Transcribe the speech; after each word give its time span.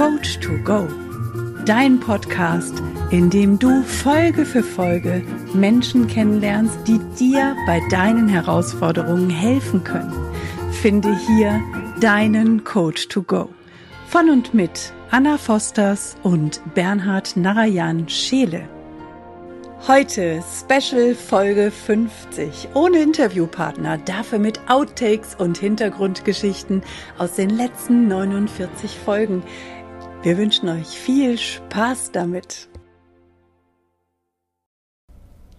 Coach 0.00 0.40
to 0.40 0.56
Go, 0.64 0.88
dein 1.66 2.00
Podcast, 2.00 2.82
in 3.10 3.28
dem 3.28 3.58
du 3.58 3.82
Folge 3.82 4.46
für 4.46 4.62
Folge 4.62 5.22
Menschen 5.52 6.06
kennenlernst, 6.06 6.78
die 6.86 6.98
dir 7.18 7.54
bei 7.66 7.82
deinen 7.90 8.26
Herausforderungen 8.26 9.28
helfen 9.28 9.84
können. 9.84 10.14
Finde 10.80 11.14
hier 11.26 11.60
deinen 12.00 12.64
Coach 12.64 13.08
to 13.08 13.22
Go. 13.22 13.50
Von 14.06 14.30
und 14.30 14.54
mit 14.54 14.94
Anna 15.10 15.36
Fosters 15.36 16.16
und 16.22 16.62
Bernhard 16.74 17.36
Narayan 17.36 18.08
Scheele. 18.08 18.70
Heute 19.86 20.42
Special 20.42 21.14
Folge 21.14 21.70
50 21.70 22.68
ohne 22.74 23.02
Interviewpartner, 23.02 23.96
dafür 23.98 24.38
mit 24.38 24.60
Outtakes 24.68 25.34
und 25.34 25.58
Hintergrundgeschichten 25.58 26.82
aus 27.18 27.32
den 27.32 27.50
letzten 27.50 28.06
49 28.06 28.98
Folgen. 28.98 29.42
Wir 30.22 30.36
wünschen 30.36 30.68
euch 30.68 30.86
viel 30.88 31.38
Spaß 31.38 32.12
damit. 32.12 32.68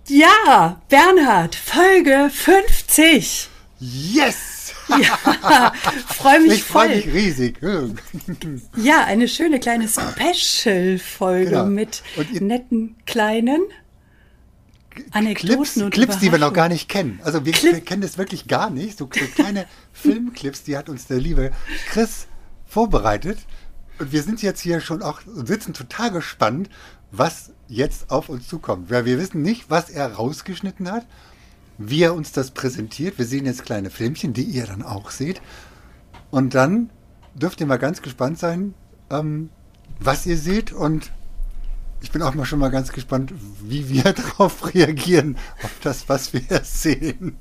Ja, 0.08 0.82
Bernhard, 0.90 1.56
Folge 1.56 2.30
50. 2.32 3.50
Yes! 3.80 4.74
Ja, 4.90 5.74
freue 6.08 6.42
mich 6.42 6.54
ich 6.54 6.64
freue 6.64 6.88
voll. 6.90 6.96
mich 6.98 7.08
riesig. 7.14 7.60
Ja, 8.76 9.06
eine 9.06 9.28
schöne 9.28 9.60
kleine 9.60 9.88
Special-Folge 9.88 11.50
Genau. 11.52 11.66
mit 11.66 12.04
netten 12.42 12.98
kleinen 13.06 13.62
Anekdoten 15.12 15.56
Clips, 15.64 15.78
und 15.78 15.92
Clips 15.92 16.20
die 16.20 16.32
wir 16.32 16.40
noch 16.40 16.52
gar 16.52 16.68
nicht 16.68 16.90
kennen. 16.90 17.20
Also 17.24 17.46
wir, 17.46 17.54
wir 17.54 17.80
kennen 17.80 18.02
das 18.02 18.18
wirklich 18.18 18.48
gar 18.48 18.70
nicht. 18.70 18.98
So, 18.98 19.06
so 19.12 19.26
kleine 19.34 19.66
Filmclips, 19.94 20.64
die 20.64 20.76
hat 20.78 20.90
uns 20.90 21.08
der 21.08 21.18
liebe 21.20 21.52
Chris 21.90 22.28
vorbereitet. 22.68 23.38
Und 24.00 24.12
wir 24.12 24.24
sind 24.24 24.42
jetzt 24.42 24.62
hier 24.62 24.82
schon 24.82 25.02
auch, 25.02 25.22
sitzen 25.26 25.74
total 25.74 26.12
gespannt, 26.12 26.70
was 27.12 27.52
jetzt 27.68 28.10
auf 28.10 28.30
uns 28.30 28.48
zukommt. 28.48 28.90
Weil 28.90 29.06
wir 29.06 29.20
wissen 29.20 29.42
nicht, 29.42 29.70
was 29.70 29.90
er 29.90 30.14
rausgeschnitten 30.14 30.92
hat, 30.92 31.06
wie 31.78 32.04
er 32.04 32.14
uns 32.14 32.32
das 32.32 32.52
präsentiert. 32.52 33.18
Wir 33.18 33.26
sehen 33.26 33.46
jetzt 33.46 33.66
kleine 33.66 33.90
Filmchen, 33.90 34.34
die 34.34 34.44
ihr 34.44 34.66
dann 34.66 34.84
auch 34.84 35.12
seht. 35.12 35.42
Und 36.30 36.54
dann 36.54 36.90
dürft 37.36 37.60
ihr 37.62 37.68
mal 37.68 37.78
ganz 37.78 38.02
gespannt 38.02 38.40
sein, 38.40 38.74
ähm, 39.10 39.50
was 40.00 40.26
ihr 40.26 40.38
seht. 40.38 40.72
Und 40.72 41.12
ich 42.02 42.12
bin 42.12 42.22
auch 42.22 42.34
mal 42.34 42.46
schon 42.46 42.60
mal 42.60 42.72
ganz 42.72 42.92
gespannt, 42.92 43.34
wie 43.62 43.90
wir 43.90 44.04
darauf 44.14 44.74
reagieren, 44.74 45.38
auf 45.64 45.76
das, 45.84 46.10
was 46.10 46.34
wir 46.34 46.62
sehen. 46.64 47.38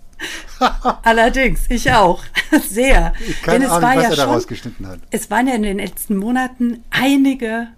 Allerdings, 1.03 1.67
ich 1.69 1.91
auch. 1.93 2.23
Sehr. 2.69 3.13
Keine 3.43 3.61
Denn 3.61 3.63
es 3.63 3.71
Ahnung, 3.71 3.83
war 3.83 3.97
was 3.97 4.03
ja 4.03 4.11
er 4.11 4.17
da 4.17 4.23
schon, 4.23 4.33
rausgeschnitten 4.35 4.87
hat. 4.87 5.01
es 5.11 5.31
waren 5.31 5.47
ja 5.47 5.55
in 5.55 5.63
den 5.63 5.79
letzten 5.79 6.17
Monaten 6.17 6.85
einige 6.91 7.69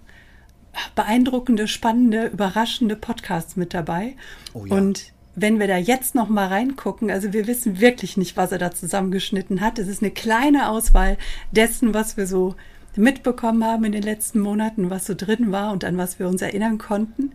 beeindruckende, 0.95 1.67
spannende, 1.67 2.27
überraschende 2.27 2.95
Podcasts 2.95 3.55
mit 3.55 3.73
dabei. 3.73 4.15
Oh 4.53 4.65
ja. 4.65 4.75
Und 4.75 5.13
wenn 5.35 5.59
wir 5.59 5.67
da 5.67 5.77
jetzt 5.77 6.15
noch 6.15 6.29
mal 6.29 6.47
reingucken, 6.47 7.09
also 7.09 7.33
wir 7.33 7.47
wissen 7.47 7.79
wirklich 7.79 8.17
nicht, 8.17 8.37
was 8.37 8.51
er 8.51 8.59
da 8.59 8.71
zusammengeschnitten 8.71 9.61
hat. 9.61 9.79
Es 9.79 9.87
ist 9.87 10.01
eine 10.01 10.11
kleine 10.11 10.69
Auswahl 10.69 11.17
dessen, 11.51 11.93
was 11.93 12.17
wir 12.17 12.27
so 12.27 12.55
mitbekommen 12.95 13.63
haben 13.63 13.85
in 13.85 13.91
den 13.91 14.03
letzten 14.03 14.39
Monaten, 14.39 14.89
was 14.91 15.05
so 15.05 15.15
drin 15.15 15.51
war 15.51 15.71
und 15.71 15.83
an 15.83 15.97
was 15.97 16.19
wir 16.19 16.27
uns 16.27 16.41
erinnern 16.41 16.77
konnten. 16.77 17.31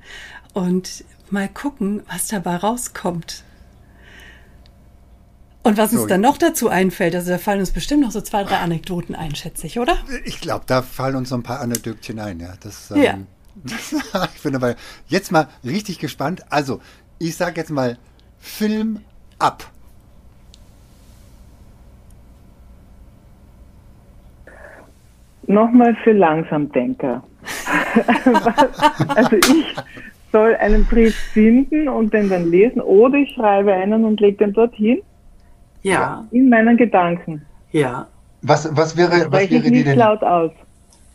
Und 0.53 1.05
mal 1.31 1.49
gucken, 1.49 2.03
was 2.09 2.29
dabei 2.29 2.57
rauskommt. 2.57 3.43
Und 5.69 5.77
was 5.77 5.93
uns 5.93 6.03
So. 6.03 6.07
dann 6.09 6.21
noch 6.23 6.39
dazu 6.39 6.69
einfällt, 6.69 7.15
also 7.15 7.31
da 7.31 7.39
fallen 7.39 7.61
uns 7.61 7.71
bestimmt 7.73 8.01
noch 8.03 8.11
so 8.11 8.21
zwei, 8.23 8.43
drei 8.45 8.57
Anekdoten 8.57 9.15
ein, 9.15 9.35
schätze 9.35 9.67
ich, 9.67 9.79
oder? 9.79 9.97
Ich 10.25 10.41
glaube, 10.41 10.65
da 10.67 10.81
fallen 10.83 11.15
uns 11.17 11.29
so 11.29 11.35
ein 11.35 11.43
paar 11.43 11.61
Anekdötchen 11.61 12.19
ein. 12.19 12.41
Ja, 12.41 12.55
das, 12.63 12.91
ähm, 12.91 13.03
Ja. 13.03 13.19
das, 13.65 13.95
ich 14.35 14.43
bin 14.43 14.57
aber 14.57 14.77
jetzt 15.09 15.31
mal 15.31 15.49
richtig 15.65 15.99
gespannt. 15.99 16.43
Also, 16.49 16.81
ich 17.19 17.37
sage 17.37 17.61
jetzt 17.61 17.71
mal 17.71 17.99
Film 18.39 19.01
ab. 19.39 19.71
Nochmal 25.47 25.97
für 26.05 26.13
Langsamdenker. 26.13 27.23
also 29.15 29.37
ich 29.37 29.75
soll 30.33 30.55
einen 30.57 30.85
Brief 30.85 31.17
finden 31.33 31.89
und 31.89 32.13
den 32.13 32.29
dann 32.29 32.51
lesen 32.51 32.81
oder 32.83 33.17
ich 33.17 33.33
schreibe 33.35 33.73
einen 33.73 34.05
und 34.05 34.21
lege 34.21 34.37
den 34.39 34.53
dorthin 34.53 35.01
Ja, 35.83 36.25
in 36.31 36.49
meinen 36.49 36.77
Gedanken. 36.77 37.45
ja. 37.73 38.07
Was, 38.43 38.69
was 38.77 38.97
wäre, 38.97 39.11
was 39.11 39.23
Spreche 39.25 39.45
ich 39.45 39.51
wäre 39.51 39.63
dir 39.65 39.71
nicht 39.73 39.87
denn, 39.89 39.99
laut 39.99 40.23
aus. 40.23 40.53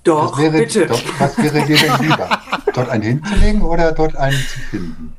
was 0.06 0.38
wäre, 0.38 0.88
doch, 0.88 1.01
was 1.19 1.38
wäre 1.38 1.66
dir 1.66 1.78
denn 1.78 2.09
lieber? 2.09 2.29
dort 2.74 2.90
einen 2.90 3.03
hinzulegen 3.03 3.62
oder 3.62 3.94
dort 3.94 4.16
einen 4.18 4.35
zu 4.35 4.59
finden? 4.69 5.16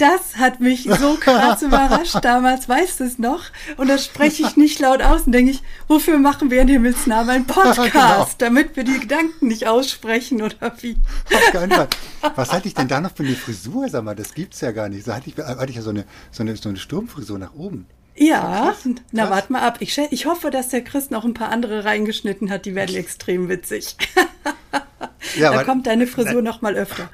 Das 0.00 0.38
hat 0.38 0.60
mich 0.60 0.84
so 0.84 1.16
krass 1.16 1.60
überrascht 1.62 2.16
damals, 2.22 2.66
weißt 2.70 3.00
du 3.00 3.04
es 3.04 3.18
noch? 3.18 3.42
Und 3.76 3.88
das 3.88 4.06
spreche 4.06 4.44
ich 4.44 4.56
nicht 4.56 4.78
laut 4.78 5.02
aus 5.02 5.26
und 5.26 5.32
denke 5.32 5.50
ich, 5.50 5.62
wofür 5.88 6.18
machen 6.18 6.50
wir 6.50 6.62
in 6.62 6.68
Himmelsnamen 6.68 7.28
einen 7.28 7.46
Podcast? 7.46 7.92
Genau. 7.92 8.28
Damit 8.38 8.76
wir 8.76 8.84
die 8.84 8.98
Gedanken 8.98 9.48
nicht 9.48 9.66
aussprechen 9.66 10.40
oder 10.40 10.72
wie? 10.80 10.96
Auf 11.26 11.52
keinen 11.52 11.70
Fall. 11.70 11.88
Was 12.34 12.50
hatte 12.50 12.66
ich 12.68 12.74
denn 12.74 12.88
da 12.88 13.02
noch 13.02 13.14
für 13.14 13.24
eine 13.24 13.36
Frisur? 13.36 13.90
Sag 13.90 14.04
mal, 14.04 14.16
das 14.16 14.32
gibt's 14.32 14.62
ja 14.62 14.72
gar 14.72 14.88
nicht. 14.88 15.04
So 15.04 15.14
hatte 15.14 15.28
ich, 15.28 15.36
hatte 15.36 15.68
ich 15.68 15.76
ja 15.76 15.82
so 15.82 15.90
eine, 15.90 16.06
so 16.30 16.44
eine, 16.44 16.56
so 16.56 16.70
eine 16.70 16.78
Sturmfrisur 16.78 17.38
nach 17.38 17.52
oben. 17.52 17.86
Ja, 18.16 18.74
na 19.12 19.22
Krass. 19.22 19.30
warte 19.30 19.52
mal 19.52 19.62
ab. 19.62 19.76
Ich, 19.80 19.98
ich 19.98 20.24
hoffe, 20.24 20.50
dass 20.50 20.68
der 20.68 20.82
Chris 20.82 21.10
noch 21.10 21.26
ein 21.26 21.34
paar 21.34 21.50
andere 21.50 21.84
reingeschnitten 21.84 22.48
hat, 22.48 22.64
die 22.64 22.74
werden 22.74 22.96
extrem 22.96 23.50
witzig. 23.50 23.96
Ja, 25.36 25.52
da 25.52 25.64
kommt 25.64 25.86
deine 25.86 26.06
Frisur 26.06 26.40
noch 26.40 26.62
mal 26.62 26.74
öfter. 26.74 27.10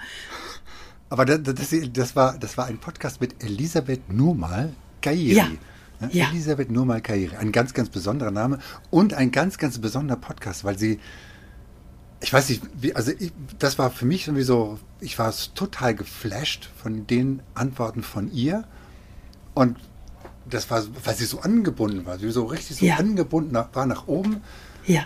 Aber 1.08 1.24
das, 1.24 1.40
das, 1.42 1.74
das, 1.92 2.16
war, 2.16 2.36
das 2.38 2.58
war 2.58 2.66
ein 2.66 2.78
Podcast 2.78 3.20
mit 3.20 3.42
Elisabeth 3.42 4.12
Nurmal 4.12 4.72
Kairi. 5.02 5.34
Ja. 5.34 5.48
Ja. 6.10 6.28
Elisabeth 6.30 6.70
Nurmal 6.70 7.00
Kairi. 7.00 7.36
Ein 7.36 7.52
ganz, 7.52 7.72
ganz 7.74 7.88
besonderer 7.88 8.30
Name 8.30 8.58
und 8.90 9.14
ein 9.14 9.30
ganz, 9.30 9.56
ganz 9.56 9.78
besonderer 9.78 10.18
Podcast, 10.18 10.64
weil 10.64 10.78
sie, 10.78 10.98
ich 12.20 12.32
weiß 12.32 12.48
nicht, 12.50 12.62
wie, 12.80 12.94
also 12.94 13.12
ich, 13.18 13.32
das 13.58 13.78
war 13.78 13.90
für 13.90 14.04
mich 14.04 14.26
irgendwie 14.26 14.42
so, 14.44 14.78
ich 15.00 15.18
war 15.18 15.32
total 15.54 15.94
geflasht 15.94 16.68
von 16.82 17.06
den 17.06 17.40
Antworten 17.54 18.02
von 18.02 18.30
ihr 18.32 18.64
und 19.54 19.78
das 20.48 20.70
war, 20.70 20.82
weil 21.04 21.14
sie 21.14 21.24
so 21.24 21.40
angebunden 21.40 22.04
war, 22.04 22.18
sie 22.18 22.30
so 22.30 22.44
richtig 22.44 22.76
so 22.76 22.84
Ja. 22.86 22.96
angebunden 22.96 23.54
war 23.72 23.86
nach 23.86 24.06
oben, 24.06 24.42
Ja. 24.86 25.04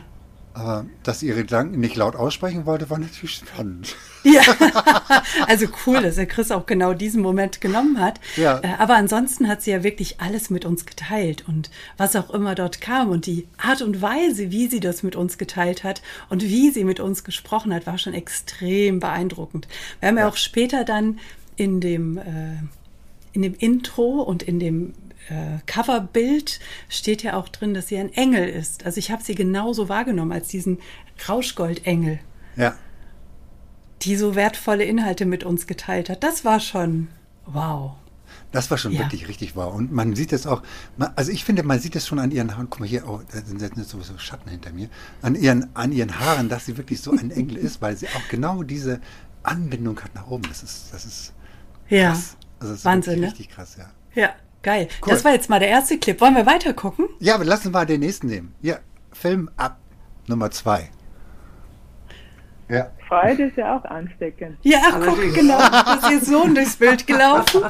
Aber 0.52 0.86
dass 1.04 1.20
sie 1.20 1.28
ihre 1.28 1.42
Gedanken 1.42 1.78
nicht 1.78 1.96
laut 1.96 2.16
aussprechen 2.16 2.66
wollte, 2.66 2.90
war 2.90 2.98
natürlich 2.98 3.36
spannend. 3.36 3.96
Ja, 4.22 4.42
also 5.46 5.64
cool, 5.86 6.02
dass 6.02 6.16
der 6.16 6.26
Chris 6.26 6.50
auch 6.50 6.66
genau 6.66 6.92
diesen 6.92 7.22
Moment 7.22 7.62
genommen 7.62 7.98
hat. 7.98 8.20
Ja. 8.36 8.58
Äh, 8.58 8.74
Aber 8.78 8.96
ansonsten 8.96 9.48
hat 9.48 9.62
sie 9.62 9.70
ja 9.70 9.82
wirklich 9.82 10.20
alles 10.20 10.50
mit 10.50 10.66
uns 10.66 10.84
geteilt 10.84 11.48
und 11.48 11.70
was 11.96 12.14
auch 12.16 12.28
immer 12.28 12.54
dort 12.54 12.82
kam 12.82 13.08
und 13.08 13.24
die 13.24 13.46
Art 13.56 13.80
und 13.80 14.02
Weise, 14.02 14.50
wie 14.50 14.66
sie 14.66 14.80
das 14.80 15.02
mit 15.02 15.16
uns 15.16 15.38
geteilt 15.38 15.84
hat 15.84 16.02
und 16.28 16.42
wie 16.42 16.70
sie 16.70 16.84
mit 16.84 17.00
uns 17.00 17.24
gesprochen 17.24 17.72
hat, 17.72 17.86
war 17.86 17.96
schon 17.96 18.12
extrem 18.12 19.00
beeindruckend. 19.00 19.66
Wir 20.00 20.10
haben 20.10 20.18
ja, 20.18 20.28
auch 20.28 20.36
später 20.36 20.84
dann 20.84 21.18
in 21.56 21.80
dem, 21.80 22.18
äh, 22.18 22.58
in 23.32 23.40
dem 23.40 23.54
Intro 23.54 24.20
und 24.20 24.42
in 24.42 24.60
dem 24.60 24.92
äh, 25.30 25.58
Coverbild 25.66 26.60
steht 26.88 27.22
ja 27.22 27.34
auch 27.36 27.48
drin, 27.48 27.72
dass 27.74 27.88
sie 27.88 27.96
ein 27.98 28.12
Engel 28.12 28.48
ist. 28.48 28.84
Also 28.84 28.98
ich 28.98 29.10
habe 29.10 29.22
sie 29.22 29.34
genauso 29.34 29.88
wahrgenommen 29.88 30.32
als 30.32 30.48
diesen 30.48 30.78
Rauschgoldengel 31.28 32.18
Ja. 32.56 32.74
die 34.02 34.16
so 34.16 34.34
wertvolle 34.34 34.84
Inhalte 34.84 35.26
mit 35.26 35.44
uns 35.44 35.66
geteilt 35.66 36.08
hat. 36.08 36.22
Das 36.24 36.44
war 36.44 36.58
schon 36.60 37.08
wow. 37.46 37.92
Das 38.52 38.70
war 38.70 38.78
schon 38.78 38.92
Ja. 38.92 39.00
wirklich 39.00 39.28
richtig 39.28 39.54
wahr. 39.56 39.72
Und 39.74 39.92
man 39.92 40.16
sieht 40.16 40.32
es 40.32 40.46
auch, 40.46 40.62
man, 40.96 41.12
also 41.16 41.30
ich 41.30 41.44
finde, 41.44 41.62
man 41.62 41.78
sieht 41.78 41.94
es 41.96 42.06
schon 42.06 42.18
an 42.18 42.30
ihren 42.30 42.52
Haaren. 42.56 42.68
Guck 42.70 42.80
mal 42.80 42.88
hier, 42.88 43.06
oh, 43.08 43.20
da 43.32 43.40
sind 43.42 43.60
jetzt 43.60 43.76
sowieso 43.88 44.16
Schatten 44.18 44.48
hinter 44.50 44.72
mir. 44.72 44.88
An 45.22 45.34
ihren, 45.36 45.68
an 45.76 45.92
ihren 45.92 46.18
Haaren, 46.18 46.48
dass 46.48 46.66
sie 46.66 46.76
wirklich 46.76 47.00
so 47.00 47.12
ein 47.12 47.30
Engel 47.30 47.56
ist, 47.56 47.80
weil 47.82 47.96
sie 47.96 48.08
auch 48.08 48.28
genau 48.28 48.62
diese 48.62 49.00
Anbindung 49.42 50.00
hat 50.00 50.14
nach 50.14 50.26
oben. 50.28 50.44
Das 50.48 50.62
ist, 50.62 50.92
das 50.92 51.04
ist 51.04 51.32
Ja, 51.88 52.10
krass. 52.10 52.36
Also 52.58 52.72
das 52.72 52.78
ist 52.80 52.84
Wahnsinn, 52.84 53.12
wirklich 53.14 53.20
ne? 53.22 53.26
richtig 53.38 53.48
krass, 53.50 53.76
ja. 53.78 53.90
Ja, 54.14 54.30
geil. 54.62 54.88
Cool. 55.02 55.12
Das 55.12 55.24
war 55.24 55.32
jetzt 55.32 55.48
mal 55.50 55.58
der 55.60 55.68
erste 55.68 55.98
Clip. 55.98 56.20
Wollen 56.20 56.36
wir 56.36 56.46
weiter 56.46 56.72
gucken? 56.72 57.06
Ja, 57.18 57.34
aber 57.34 57.44
lassen 57.44 57.64
wir 57.66 57.70
mal 57.72 57.86
den 57.86 58.00
nächsten 58.00 58.26
nehmen. 58.28 58.54
Ja, 58.62 58.76
Film 59.12 59.50
ab 59.56 59.78
Nummer 60.26 60.50
zwei. 60.50 60.90
Ja. 62.68 62.90
Freude 63.08 63.44
ist 63.46 63.56
ja 63.56 63.76
auch 63.76 63.84
ansteckend. 63.84 64.56
Ja, 64.62 64.78
ach, 64.92 65.00
guck, 65.04 65.34
genau. 65.34 65.58
Da 65.58 65.98
ist 66.00 66.10
ihr 66.12 66.20
Sohn 66.24 66.54
durchs 66.54 66.76
Bild 66.76 67.04
gelaufen. 67.04 67.62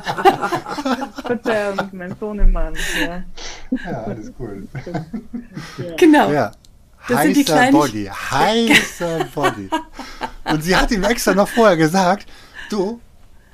Verzeihung, 1.25 1.79
mein 1.93 2.15
Sohnemann. 2.21 2.75
Ja. 3.01 3.23
Ja, 3.91 4.03
alles 4.03 4.31
cool. 4.39 4.69
Genau. 5.97 6.31
Ja. 6.31 6.53
Das 7.09 7.23
sind 7.23 7.35
die 7.37 7.41
heißer 7.41 7.53
kleinen- 7.55 7.73
Body, 7.73 8.05
heißer 8.31 9.25
Body. 9.35 9.71
Und 10.45 10.63
sie 10.63 10.77
hat 10.77 10.91
ihm 10.91 11.03
extra 11.05 11.33
noch 11.35 11.49
vorher 11.49 11.79
gesagt, 11.79 12.27
du, 12.69 13.01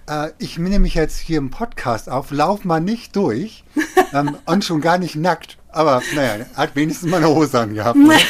äh, 0.08 0.30
ich 0.38 0.58
nehme 0.58 0.78
mich 0.80 0.94
jetzt 0.94 1.18
hier 1.18 1.38
im 1.38 1.50
Podcast 1.50 2.08
auf, 2.08 2.30
lauf 2.30 2.64
mal 2.64 2.80
nicht 2.80 3.14
durch 3.16 3.64
ähm, 4.12 4.36
und 4.46 4.64
schon 4.64 4.80
gar 4.80 4.98
nicht 4.98 5.16
nackt. 5.16 5.58
Aber 5.68 6.02
naja, 6.14 6.46
hat 6.54 6.74
wenigstens 6.74 7.10
mal 7.10 7.18
eine 7.18 7.28
Hose 7.28 7.58
angehabt. 7.60 7.98
Ne? 7.98 8.14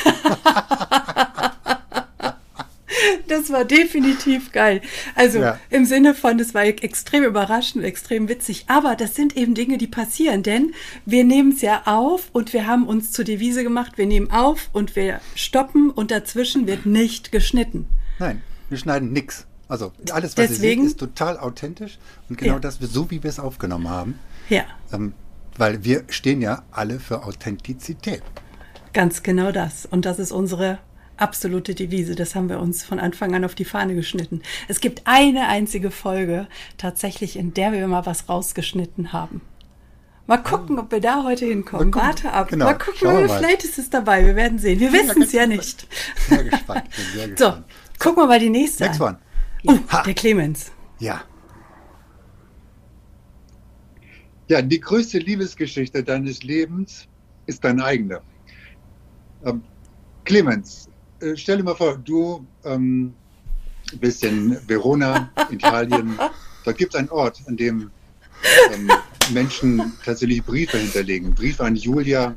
Das 3.28 3.50
war 3.50 3.64
definitiv 3.64 4.52
geil. 4.52 4.80
Also 5.14 5.40
Ja. 5.40 5.58
im 5.70 5.84
Sinne 5.84 6.14
von, 6.14 6.38
das 6.38 6.54
war 6.54 6.64
extrem 6.64 7.24
überraschend, 7.24 7.84
extrem 7.84 8.28
witzig. 8.28 8.64
Aber 8.68 8.94
das 8.96 9.14
sind 9.14 9.36
eben 9.36 9.54
Dinge, 9.54 9.78
die 9.78 9.86
passieren, 9.88 10.42
denn 10.42 10.72
wir 11.04 11.24
nehmen 11.24 11.52
es 11.52 11.60
ja 11.60 11.82
auf 11.86 12.28
und 12.32 12.52
wir 12.52 12.66
haben 12.66 12.86
uns 12.86 13.12
zur 13.12 13.24
Devise 13.24 13.64
gemacht, 13.64 13.92
wir 13.98 14.06
nehmen 14.06 14.30
auf 14.30 14.70
und 14.72 14.96
wir 14.96 15.20
stoppen 15.34 15.90
und 15.90 16.10
dazwischen 16.10 16.66
wird 16.66 16.86
nicht 16.86 17.32
geschnitten. 17.32 17.86
Nein, 18.18 18.42
wir 18.70 18.78
schneiden 18.78 19.12
nix. 19.12 19.46
Also 19.68 19.92
alles, 20.12 20.36
was 20.36 20.48
Deswegen- 20.48 20.82
ihr 20.82 20.88
seht, 20.88 20.96
ist 20.96 21.00
total 21.00 21.38
authentisch 21.38 21.98
und 22.28 22.38
genau 22.38 22.54
Ja. 22.54 22.58
das, 22.60 22.78
so 22.80 23.10
wie 23.10 23.22
wir 23.22 23.30
es 23.30 23.40
aufgenommen 23.40 23.88
haben. 23.90 24.18
Ja, 24.48 24.64
Ähm, 24.92 25.12
weil 25.58 25.82
wir 25.84 26.04
stehen 26.08 26.40
ja 26.42 26.62
alle 26.70 27.00
für 27.00 27.24
Authentizität. 27.24 28.22
ganz 28.92 29.22
genau 29.22 29.50
das. 29.52 29.84
Und 29.86 30.04
das 30.06 30.18
ist 30.18 30.30
unsere 30.32 30.78
absolute 31.18 31.74
Devise. 31.74 32.14
Das 32.14 32.34
haben 32.34 32.48
wir 32.48 32.60
uns 32.60 32.84
von 32.84 33.00
Anfang 33.00 33.34
an 33.34 33.44
auf 33.44 33.54
die 33.54 33.64
Fahne 33.64 33.94
geschnitten. 33.94 34.42
Es 34.68 34.80
gibt 34.80 35.02
eine 35.04 35.48
einzige 35.48 35.90
Folge 35.90 36.46
tatsächlich, 36.78 37.36
in 37.36 37.52
der 37.54 37.72
wir 37.72 37.86
mal 37.88 38.06
was 38.06 38.28
rausgeschnitten 38.28 39.12
haben. 39.12 39.40
Mal 40.26 40.38
gucken, 40.38 40.78
ob 40.78 40.90
wir 40.92 41.00
da 41.00 41.22
heute 41.24 41.46
hinkommen. 41.46 41.94
Warte 41.94 42.32
ab. 42.32 42.48
Genau, 42.48 42.64
Mal 42.66 42.74
gucken, 42.74 43.06
mal. 43.26 43.28
vielleicht 43.28 43.64
ist 43.64 43.78
es 43.78 43.90
dabei. 43.90 44.24
Wir 44.26 44.34
werden 44.36 44.58
sehen. 44.58 44.80
Wir 44.80 44.92
wissen 44.92 45.22
es 45.22 45.32
ja 45.32 45.46
nicht. 45.46 45.86
Sehr 46.28 46.44
gespannt. 46.44 46.84
Bin 46.96 47.04
sehr 47.14 47.26
So, 47.28 47.30
gespannt. 47.30 47.64
gucken 47.98 48.22
wir 48.22 48.26
mal 48.26 48.40
die 48.40 48.50
nächste 48.50 48.84
Next 48.84 49.00
an. 49.00 49.06
one. 49.08 49.18
Oh, 49.66 49.78
Ha. 49.88 50.02
der 50.02 50.14
Clemens. 50.14 50.72
Ja. 50.98 51.22
Ja, 54.48 54.62
die 54.62 54.80
größte 54.80 55.18
Liebesgeschichte 55.18 56.04
deines 56.04 56.42
Lebens 56.42 57.08
ist 57.46 57.64
deine 57.64 57.84
eigene. 57.84 58.20
Ähm, 59.44 59.62
Clemens, 60.24 60.88
äh, 61.20 61.36
stell 61.36 61.58
dir 61.58 61.64
mal 61.64 61.74
vor, 61.74 61.98
du 61.98 62.46
ähm, 62.64 63.12
bist 64.00 64.24
in 64.24 64.56
Verona, 64.68 65.30
Italien. 65.50 66.18
Dort 66.64 66.78
gibt 66.78 66.94
es 66.94 66.98
einen 66.98 67.08
Ort, 67.10 67.42
an 67.46 67.56
dem 67.56 67.90
ähm, 68.72 68.90
Menschen 69.32 69.92
tatsächlich 70.04 70.44
Briefe 70.44 70.78
hinterlegen. 70.78 71.34
Briefe 71.34 71.64
an 71.64 71.76
Julia, 71.76 72.34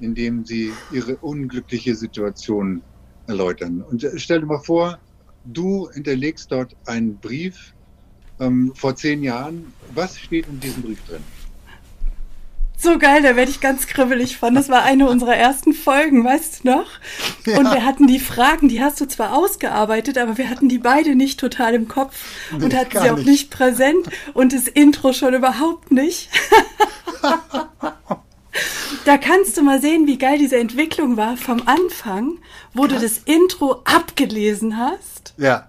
in 0.00 0.14
dem 0.14 0.44
sie 0.44 0.72
ihre 0.92 1.16
unglückliche 1.16 1.94
Situation 1.94 2.82
erläutern. 3.26 3.82
Und 3.82 4.04
äh, 4.04 4.18
stell 4.18 4.40
dir 4.40 4.46
mal 4.46 4.60
vor, 4.60 4.98
du 5.44 5.90
hinterlegst 5.90 6.50
dort 6.50 6.74
einen 6.86 7.16
Brief 7.18 7.72
ähm, 8.40 8.72
vor 8.74 8.96
zehn 8.96 9.22
Jahren. 9.22 9.72
Was 9.94 10.18
steht 10.18 10.46
in 10.48 10.60
diesem 10.60 10.82
Brief 10.82 10.98
drin? 11.06 11.22
So 12.76 12.98
geil, 12.98 13.22
da 13.22 13.34
werde 13.36 13.50
ich 13.50 13.60
ganz 13.60 13.86
kribbelig 13.86 14.36
von. 14.36 14.54
Das 14.54 14.68
war 14.68 14.82
eine 14.82 15.08
unserer 15.08 15.36
ersten 15.36 15.72
Folgen, 15.72 16.22
weißt 16.24 16.64
du 16.64 16.68
noch? 16.68 16.86
Und 17.46 17.72
wir 17.72 17.84
hatten 17.84 18.06
die 18.06 18.18
Fragen, 18.18 18.68
die 18.68 18.82
hast 18.82 19.00
du 19.00 19.06
zwar 19.06 19.32
ausgearbeitet, 19.34 20.18
aber 20.18 20.36
wir 20.36 20.50
hatten 20.50 20.68
die 20.68 20.78
beide 20.78 21.14
nicht 21.14 21.40
total 21.40 21.72
im 21.74 21.88
Kopf 21.88 22.16
und 22.52 22.72
Nee, 22.72 22.76
hatten 22.76 22.98
sie 23.00 23.10
auch 23.10 23.16
nicht. 23.16 23.26
nicht 23.26 23.50
präsent 23.50 24.08
und 24.34 24.52
das 24.52 24.66
Intro 24.68 25.12
schon 25.14 25.32
überhaupt 25.34 25.92
nicht. 25.92 26.28
Da 29.04 29.18
kannst 29.18 29.56
du 29.56 29.62
mal 29.62 29.80
sehen, 29.80 30.06
wie 30.06 30.18
geil 30.18 30.38
diese 30.38 30.56
Entwicklung 30.58 31.16
war 31.16 31.36
vom 31.36 31.62
Anfang, 31.66 32.38
wo 32.72 32.86
du 32.86 32.94
das 32.98 33.18
Intro 33.18 33.82
abgelesen 33.84 34.76
hast, 34.78 35.34
Ja. 35.36 35.68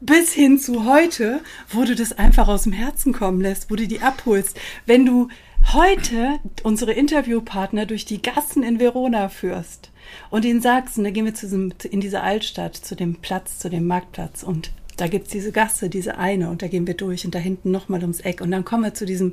bis 0.00 0.32
hin 0.32 0.58
zu 0.58 0.84
heute, 0.84 1.40
wo 1.70 1.84
du 1.84 1.94
das 1.94 2.12
einfach 2.12 2.48
aus 2.48 2.64
dem 2.64 2.72
Herzen 2.72 3.12
kommen 3.12 3.40
lässt, 3.40 3.70
wo 3.70 3.76
du 3.76 3.86
die 3.86 4.00
abholst. 4.00 4.58
Wenn 4.86 5.06
du 5.06 5.28
heute 5.72 6.38
unsere 6.62 6.92
Interviewpartner 6.92 7.86
durch 7.86 8.04
die 8.04 8.22
Gassen 8.22 8.62
in 8.62 8.78
Verona 8.80 9.28
führst 9.28 9.90
und 10.30 10.44
ihnen 10.44 10.60
sagst, 10.60 10.98
und 10.98 11.04
da 11.04 11.10
gehen 11.10 11.24
wir 11.24 11.34
zu 11.34 11.46
diesem, 11.46 11.72
in 11.90 12.00
diese 12.00 12.20
Altstadt, 12.22 12.76
zu 12.76 12.94
dem 12.96 13.16
Platz, 13.16 13.58
zu 13.58 13.68
dem 13.68 13.86
Marktplatz 13.86 14.42
und 14.42 14.70
da 15.00 15.06
gibt's 15.08 15.30
diese 15.30 15.52
Gasse, 15.52 15.88
diese 15.88 16.18
eine 16.18 16.50
und 16.50 16.60
da 16.62 16.68
gehen 16.68 16.86
wir 16.86 16.94
durch 16.94 17.24
und 17.24 17.34
da 17.34 17.38
hinten 17.38 17.70
nochmal 17.70 18.00
ums 18.02 18.20
Eck 18.20 18.40
und 18.40 18.50
dann 18.50 18.64
kommen 18.64 18.84
wir 18.84 18.94
zu 18.94 19.06
diesem 19.06 19.32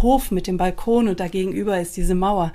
Hof 0.00 0.30
mit 0.30 0.46
dem 0.46 0.56
Balkon 0.56 1.08
und 1.08 1.20
da 1.20 1.28
gegenüber 1.28 1.78
ist 1.80 1.96
diese 1.96 2.14
Mauer. 2.14 2.52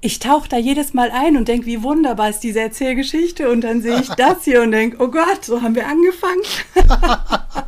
Ich 0.00 0.18
tauche 0.18 0.48
da 0.50 0.58
jedes 0.58 0.92
Mal 0.92 1.10
ein 1.10 1.36
und 1.38 1.48
denk, 1.48 1.64
wie 1.64 1.82
wunderbar 1.82 2.28
ist 2.28 2.40
diese 2.40 2.60
Erzählgeschichte 2.60 3.50
und 3.50 3.62
dann 3.62 3.80
sehe 3.80 4.00
ich 4.00 4.08
das 4.10 4.44
hier 4.44 4.60
und 4.62 4.70
denk, 4.72 4.96
oh 5.00 5.08
Gott, 5.08 5.44
so 5.44 5.62
haben 5.62 5.74
wir 5.74 5.86
angefangen. 5.86 6.42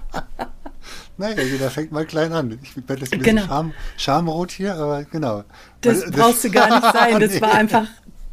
Naja, 1.18 1.42
jeder 1.42 1.70
fängt 1.70 1.92
mal 1.92 2.04
klein 2.04 2.30
an. 2.34 2.58
Ich 2.62 2.76
werde 2.76 3.00
jetzt 3.02 3.12
ein 3.14 3.20
bisschen 3.20 3.36
Genau. 3.36 3.46
Scham, 3.46 3.72
schamrot 3.96 4.50
hier, 4.52 4.74
aber 4.74 5.04
genau. 5.04 5.44
Das 5.80 6.02
Weil- 6.02 6.10
brauchst 6.10 6.44
du 6.44 6.50
gar 6.50 6.68
nicht 6.68 6.92
sein. 6.92 7.18
Das 7.20 7.32
Nee. 7.32 7.40
war 7.40 7.54
einfach, 7.54 7.86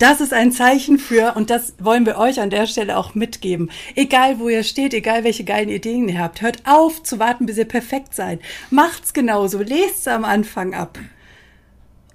das 0.04 0.20
ist 0.20 0.34
ein 0.34 0.52
Zeichen 0.52 1.00
für, 1.00 1.36
und 1.38 1.50
das 1.50 1.76
wollen 1.80 2.06
wir 2.06 2.18
euch 2.18 2.42
an 2.42 2.50
der 2.50 2.68
Stelle 2.68 2.98
auch 2.98 3.16
mitgeben. 3.16 3.72
Egal 3.96 4.38
wo 4.38 4.50
ihr 4.50 4.64
steht, 4.64 4.94
egal 4.94 5.24
welche 5.24 5.46
geilen 5.46 5.70
Ideen 5.70 6.10
ihr 6.10 6.20
habt, 6.20 6.42
hört 6.42 6.62
auf 6.66 7.02
zu 7.04 7.20
warten, 7.20 7.46
bis 7.46 7.58
ihr 7.58 7.66
perfekt 7.66 8.14
seid. 8.14 8.42
Macht's 8.70 9.14
genauso, 9.14 9.60
lest 9.60 10.08
am 10.10 10.26
Anfang 10.26 10.74
ab. 10.74 11.00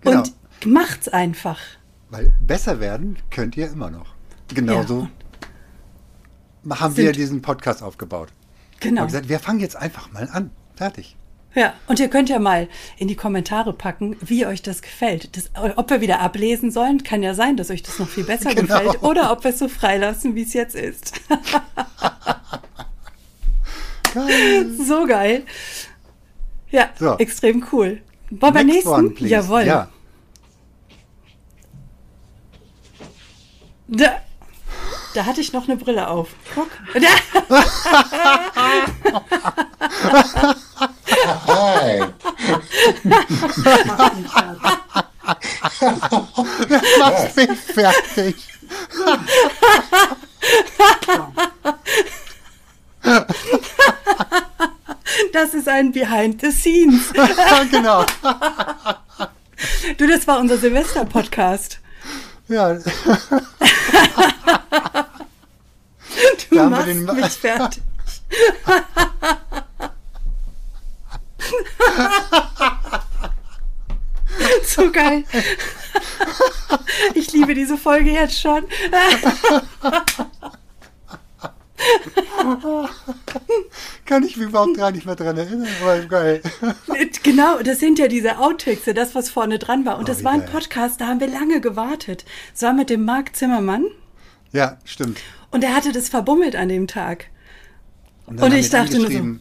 Genau. 0.02 0.18
Und 0.18 0.34
macht's 0.66 1.08
einfach. 1.08 1.60
Weil 2.10 2.34
besser 2.40 2.78
werden 2.78 3.16
könnt 3.30 3.56
ihr 3.56 3.70
immer 3.70 3.90
noch. 3.90 4.14
Genauso 4.54 5.08
haben 6.68 6.96
wir 6.96 7.12
diesen 7.12 7.40
Podcast 7.40 7.82
aufgebaut. 7.82 8.28
Genau. 8.80 9.02
Und 9.02 9.06
gesagt, 9.08 9.30
wir 9.30 9.38
fangen 9.38 9.60
jetzt 9.60 9.76
einfach 9.76 10.12
mal 10.12 10.28
an. 10.30 10.50
Fertig. 10.76 11.16
Ja, 11.54 11.72
und 11.86 11.98
ihr 11.98 12.08
könnt 12.08 12.28
ja 12.28 12.38
mal 12.38 12.68
in 12.98 13.08
die 13.08 13.16
Kommentare 13.16 13.72
packen, 13.72 14.16
wie 14.20 14.44
euch 14.46 14.62
das 14.62 14.82
gefällt. 14.82 15.36
Das, 15.36 15.50
ob 15.76 15.90
wir 15.90 16.00
wieder 16.00 16.20
ablesen 16.20 16.70
sollen, 16.70 17.02
kann 17.02 17.22
ja 17.22 17.34
sein, 17.34 17.56
dass 17.56 17.70
euch 17.70 17.82
das 17.82 17.98
noch 17.98 18.08
viel 18.08 18.24
besser 18.24 18.54
Genau. 18.54 18.78
gefällt. 18.78 19.02
Oder 19.02 19.32
ob 19.32 19.42
wir 19.44 19.50
es 19.52 19.58
so 19.58 19.68
freilassen, 19.68 20.34
wie 20.34 20.42
es 20.42 20.52
jetzt 20.52 20.74
ist. 20.76 21.14
Geil. 24.14 24.70
so 24.78 25.06
geil. 25.06 25.42
Ja, 26.70 26.88
So. 26.98 27.16
extrem 27.18 27.66
cool. 27.72 28.00
Wollen 28.30 28.54
wir 28.54 28.64
Next 28.64 28.74
nächsten? 28.86 28.90
one, 28.90 29.10
please. 29.10 29.30
Jawohl. 29.30 29.62
Ja. 29.64 29.88
Da, 33.88 34.20
da 35.14 35.26
hatte 35.26 35.40
ich 35.40 35.52
noch 35.52 35.68
eine 35.68 35.76
Brille 35.76 36.08
auf. 36.08 36.30
Guck. 36.54 36.68
Da. 37.00 37.08
Hi. 41.46 42.02
Mach's 46.98 47.36
mich 47.36 47.58
fertig. 47.58 48.36
Das 55.32 55.54
ist 55.54 55.68
ein 55.68 55.92
Behind 55.92 56.40
the 56.40 56.50
Scenes. 56.50 57.12
genau. 57.70 58.04
Du, 59.96 60.06
das 60.06 60.26
war 60.26 60.38
unser 60.38 60.58
Silvester-Podcast. 60.58 61.80
Ja, 62.48 62.74
Du 66.50 66.62
machst 66.70 66.86
den- 66.86 67.04
mich 67.04 67.26
fertig. 67.32 67.82
so 74.66 74.87
geil. 74.98 75.24
Ich 77.14 77.32
liebe 77.32 77.54
diese 77.54 77.76
Folge 77.78 78.10
jetzt 78.10 78.38
schon. 78.40 78.64
kann 84.04 84.22
ich 84.24 84.36
mich 84.36 84.48
überhaupt 84.48 84.76
gar 84.76 84.90
nicht 84.90 85.06
mehr 85.06 85.16
dran 85.16 85.36
erinnern, 85.36 85.68
aber 85.82 86.00
geil. 86.00 86.42
Genau, 87.22 87.58
das 87.62 87.78
sind 87.80 87.98
ja 87.98 88.08
diese 88.08 88.38
Outtakes, 88.38 88.84
das, 88.94 89.14
was 89.14 89.30
vorne 89.30 89.58
dran 89.58 89.84
war. 89.84 89.96
Und 89.98 90.04
Oh, 90.04 90.06
das 90.06 90.24
war 90.24 90.32
ein 90.32 90.40
geil. 90.40 90.50
Podcast, 90.50 91.00
da 91.00 91.06
haben 91.06 91.20
wir 91.20 91.28
lange 91.28 91.60
gewartet. 91.60 92.24
Das 92.52 92.62
war 92.62 92.72
mit 92.72 92.90
dem 92.90 93.04
Marc 93.04 93.36
Zimmermann. 93.36 93.84
Ja, 94.52 94.78
stimmt. 94.84 95.18
Und 95.50 95.62
er 95.64 95.74
hatte 95.74 95.92
das 95.92 96.08
verbummelt 96.08 96.56
an 96.56 96.68
dem 96.68 96.86
Tag. 96.86 97.26
Und 98.26 98.40
haben 98.40 98.52
ich 98.54 98.70
dachte 98.70 98.98
nur 98.98 99.10
so, 99.10 99.36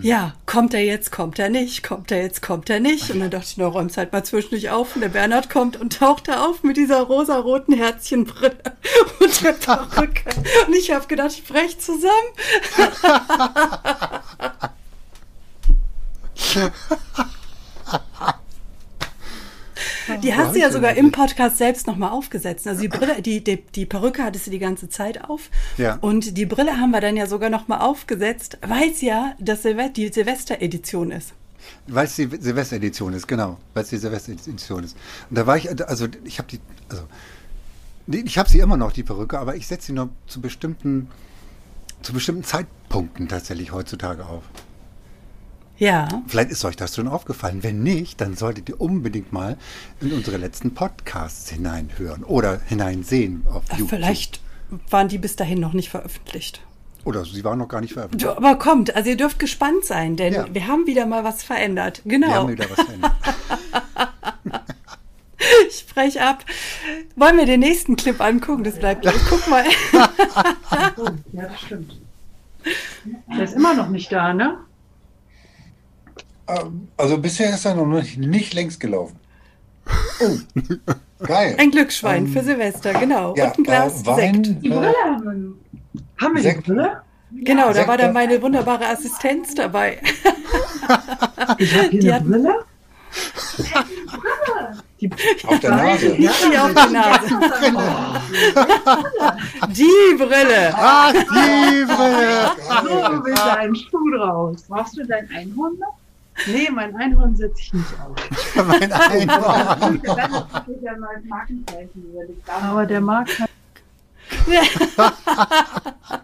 ja, 0.00 0.34
kommt 0.46 0.74
er 0.74 0.84
jetzt, 0.84 1.10
kommt 1.10 1.38
er 1.38 1.50
nicht, 1.50 1.82
kommt 1.82 2.12
er 2.12 2.22
jetzt, 2.22 2.40
kommt 2.40 2.70
er 2.70 2.78
nicht. 2.78 3.10
Und 3.10 3.20
dann 3.20 3.30
dachte 3.30 3.46
ich, 3.48 3.56
na, 3.56 3.66
räum's 3.66 3.96
halt 3.96 4.12
mal 4.12 4.24
zwischendurch 4.24 4.70
auf. 4.70 4.94
Und 4.94 5.02
der 5.02 5.08
Bernhard 5.08 5.50
kommt 5.50 5.76
und 5.76 5.98
taucht 5.98 6.28
da 6.28 6.46
auf 6.46 6.62
mit 6.62 6.76
dieser 6.76 7.02
rosaroten 7.02 7.74
Herzchenbrille 7.74 8.58
und 9.20 9.42
der 9.42 9.52
Perücke. 9.52 10.30
Und 10.66 10.76
ich 10.76 10.92
habe 10.92 11.06
gedacht, 11.06 11.32
ich 11.32 11.44
brech 11.44 11.78
zusammen. 11.78 12.12
Die 20.22 20.34
hast 20.34 20.54
du 20.54 20.60
ja 20.60 20.70
sogar 20.70 20.94
im 20.94 21.12
Podcast 21.12 21.58
selbst 21.58 21.86
nochmal 21.86 22.10
aufgesetzt. 22.10 22.66
Also 22.66 22.80
die 22.80 22.88
Brille, 22.88 23.22
die, 23.22 23.42
die, 23.42 23.62
die 23.62 23.86
Perücke 23.86 24.24
hattest 24.24 24.46
du 24.46 24.50
die 24.50 24.58
ganze 24.58 24.88
Zeit 24.88 25.28
auf. 25.28 25.50
Ja. 25.76 25.98
Und 26.00 26.36
die 26.36 26.46
Brille 26.46 26.78
haben 26.78 26.90
wir 26.90 27.00
dann 27.00 27.16
ja 27.16 27.26
sogar 27.26 27.50
nochmal 27.50 27.80
aufgesetzt, 27.80 28.58
weil 28.66 28.90
es 28.90 29.00
ja 29.00 29.34
das 29.38 29.62
Silve 29.62 29.90
die 29.90 30.08
Silvester-Edition 30.08 31.10
ist. 31.10 31.32
Weil 31.86 32.06
es 32.06 32.16
die 32.16 32.28
Silvesteredition 32.40 33.12
ist, 33.12 33.26
genau. 33.26 33.58
Weil 33.74 33.82
es 33.82 33.90
die 33.90 33.98
Silvesteredition 33.98 34.84
ist. 34.84 34.96
Und 35.28 35.36
da 35.36 35.46
war 35.46 35.56
ich, 35.56 35.68
also 35.86 36.06
ich 36.24 36.38
habe 36.38 36.48
die, 36.48 36.60
also 36.88 37.02
ich 38.06 38.38
habe 38.38 38.48
sie 38.48 38.60
immer 38.60 38.76
noch, 38.76 38.92
die 38.92 39.02
Perücke, 39.02 39.38
aber 39.38 39.56
ich 39.56 39.66
setze 39.66 39.88
sie 39.88 39.92
nur 39.92 40.08
zu 40.26 40.40
bestimmten, 40.40 41.08
zu 42.00 42.12
bestimmten 42.12 42.44
Zeitpunkten 42.44 42.78
punkten 42.88 43.28
tatsächlich 43.28 43.72
heutzutage 43.72 44.26
auf. 44.26 44.42
Ja. 45.78 46.08
Vielleicht 46.26 46.50
ist 46.50 46.64
euch 46.64 46.76
das 46.76 46.94
schon 46.96 47.08
aufgefallen. 47.08 47.62
Wenn 47.62 47.82
nicht, 47.82 48.20
dann 48.20 48.36
solltet 48.36 48.68
ihr 48.68 48.80
unbedingt 48.80 49.32
mal 49.32 49.56
in 50.00 50.12
unsere 50.12 50.36
letzten 50.36 50.74
Podcasts 50.74 51.48
hineinhören 51.50 52.24
oder 52.24 52.60
hineinsehen 52.66 53.44
auf 53.48 53.62
Ach, 53.68 53.78
YouTube. 53.78 53.90
Vielleicht 53.90 54.40
waren 54.90 55.08
die 55.08 55.18
bis 55.18 55.36
dahin 55.36 55.60
noch 55.60 55.72
nicht 55.72 55.88
veröffentlicht. 55.88 56.60
Oder 57.04 57.24
sie 57.24 57.44
waren 57.44 57.58
noch 57.58 57.68
gar 57.68 57.80
nicht 57.80 57.92
veröffentlicht. 57.94 58.28
Aber 58.36 58.56
kommt, 58.56 58.94
also 58.96 59.08
ihr 59.08 59.16
dürft 59.16 59.38
gespannt 59.38 59.84
sein, 59.84 60.16
denn 60.16 60.34
Ja. 60.34 60.46
wir 60.52 60.66
haben 60.66 60.86
wieder 60.86 61.06
mal 61.06 61.22
was 61.24 61.42
verändert. 61.44 62.02
Genau. 62.04 62.26
Wir 62.26 62.34
haben 62.34 62.48
wieder 62.48 62.66
was 62.70 62.84
verändert. 62.84 63.12
Ich 65.68 65.78
spreche 65.78 66.20
ab. 66.22 66.44
Wollen 67.16 67.36
wir 67.36 67.46
den 67.46 67.60
nächsten 67.60 67.94
Clip 67.96 68.20
angucken? 68.20 68.64
Das 68.64 68.78
bleibt 68.78 69.02
gleich. 69.02 69.14
Guck 69.28 69.46
mal. 69.48 69.64
Ja, 71.32 71.42
das 71.46 71.60
stimmt. 71.60 71.96
Der 73.36 73.44
ist 73.44 73.54
immer 73.54 73.74
noch 73.74 73.88
nicht 73.88 74.10
da, 74.12 74.34
ne? 74.34 74.58
Ähm, 76.48 76.88
Also 76.96 77.18
bisher 77.18 77.50
ist 77.54 77.64
er 77.64 77.74
noch 77.74 77.86
nicht, 77.86 78.18
nicht 78.18 78.54
längst 78.54 78.80
gelaufen. 78.80 79.16
Oh, 81.20 81.24
geil. 81.26 81.56
Ein 81.58 81.70
Glücksschwein 81.70 82.26
Ähm, 82.26 82.32
für 82.32 82.42
Silvester, 82.44 82.92
genau. 82.94 83.34
Ja, 83.36 83.46
Und 83.46 83.58
ein 83.58 83.64
Glas 83.64 84.02
äh, 84.02 84.06
Wein, 84.06 84.44
Sekt. 84.44 84.62
Die 84.64 84.68
äh, 84.68 84.70
Brille 84.70 84.94
haben 85.04 85.24
wir. 85.24 86.02
Haben 86.20 86.34
wir 86.34 86.42
die 86.42 86.48
Sekt. 86.48 86.64
Brille? 86.66 87.02
Genau, 87.32 87.68
da 87.72 87.74
war 87.74 87.74
Sekte. 87.86 87.96
dann 87.98 88.12
meine 88.12 88.40
wunderbare 88.42 88.86
Assistenz 88.86 89.54
dabei. 89.54 90.00
Ich 91.58 91.74
habe 91.76 91.88
hier 91.88 92.00
Die 92.00 92.12
eine 92.12 92.24
Brille. 92.24 92.54
Die 95.00 95.10
auf 95.46 95.60
der 95.60 95.70
Nase. 95.70 96.06
Nicht 96.08 96.44
die 96.52 96.58
auf 96.58 96.72
die 96.74 96.92
Nase. 96.92 97.38
Die 99.68 100.14
Brille. 100.16 100.74
Ach, 100.74 101.12
die 101.12 101.84
Brille! 101.84 102.50
So 102.82 103.24
will 103.24 103.34
dein 103.34 103.74
Schuh 103.76 104.10
draus. 104.16 104.62
Brauchst 104.68 104.96
du 104.96 105.06
dein 105.06 105.28
Einhorn 105.30 105.78
noch? 105.78 105.97
Nee, 106.46 106.70
mein 106.70 106.94
Einhorn 106.96 107.36
setze 107.36 107.60
ich 107.60 107.72
nicht 107.74 107.94
auf. 108.00 108.16
Mein 108.66 108.92
Einhorn. 108.92 110.02
Aber 112.62 112.86
der 112.86 113.00
Markt 113.00 113.40
hat 113.40 113.50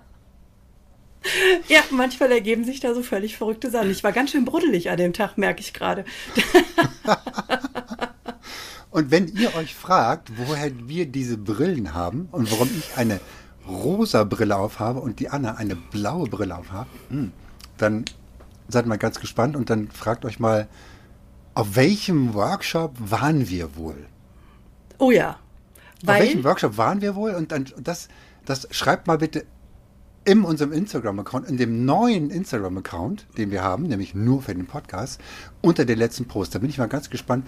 Ja, 1.69 1.81
manchmal 1.91 2.31
ergeben 2.33 2.65
sich 2.65 2.81
da 2.81 2.95
so 2.95 3.03
völlig 3.03 3.37
verrückte 3.39 3.71
Sachen. 3.71 3.91
Ich 3.91 4.05
war 4.05 4.13
ganz 4.13 4.31
schön 4.31 4.45
bruddelig 4.45 4.91
an 4.91 4.99
dem 4.99 5.15
Tag, 5.15 5.39
merke 5.39 5.61
ich 5.61 5.73
gerade. 5.73 6.05
Und 8.91 9.11
wenn 9.11 9.29
ihr 9.29 9.55
euch 9.57 9.75
fragt, 9.75 10.31
woher 10.37 10.71
wir 10.87 11.07
diese 11.07 11.39
Brillen 11.39 11.95
haben 11.95 12.29
und 12.31 12.53
warum 12.53 12.69
ich 12.79 12.97
eine 12.97 13.21
rosa 13.67 14.25
Brille 14.25 14.57
aufhabe 14.57 15.01
und 15.01 15.19
die 15.19 15.31
Anna 15.31 15.55
eine 15.55 15.75
blaue 15.77 16.29
Brille 16.29 16.57
aufhabe, 16.57 16.91
hm, 17.09 17.33
dann 17.79 18.05
seid 18.69 18.87
mal 18.87 18.99
ganz 18.99 19.21
gespannt 19.21 19.57
und 19.57 19.71
dann 19.71 19.89
fragt 19.89 20.25
euch 20.25 20.39
mal, 20.39 20.69
auf 21.55 21.77
welchem 21.77 22.35
Workshop 22.35 22.95
waren 22.99 23.49
wir 23.49 23.77
wohl? 23.77 24.07
Oh 24.99 25.11
ja. 25.11 25.39
Auf 26.03 26.19
welchem 26.19 26.39
Weil, 26.39 26.51
Workshop 26.51 26.77
waren 26.77 27.01
wir 27.01 27.15
wohl? 27.15 27.33
Und 27.35 27.53
dann 27.53 27.67
das, 27.79 28.09
das 28.45 28.69
schreibt 28.71 29.07
mal 29.07 29.19
bitte 29.19 29.47
in 30.25 30.43
unserem 30.43 30.73
Instagram-Account, 30.73 31.49
in 31.49 31.57
dem 31.57 31.85
neuen 31.85 32.31
Instagram-Account, 32.31 33.27
den 33.37 33.51
wir 33.51 33.63
haben, 33.63 33.85
nämlich 33.85 34.15
nur 34.15 34.43
für 34.43 34.55
den 34.55 34.67
Podcast, 34.67 35.21
unter 35.61 35.85
den 35.85 35.99
letzten 35.99 36.27
Post. 36.27 36.55
Da 36.55 36.59
bin 36.59 36.71
ich 36.71 36.79
mal 36.79 36.89
ganz 36.89 37.11
gespannt, 37.11 37.47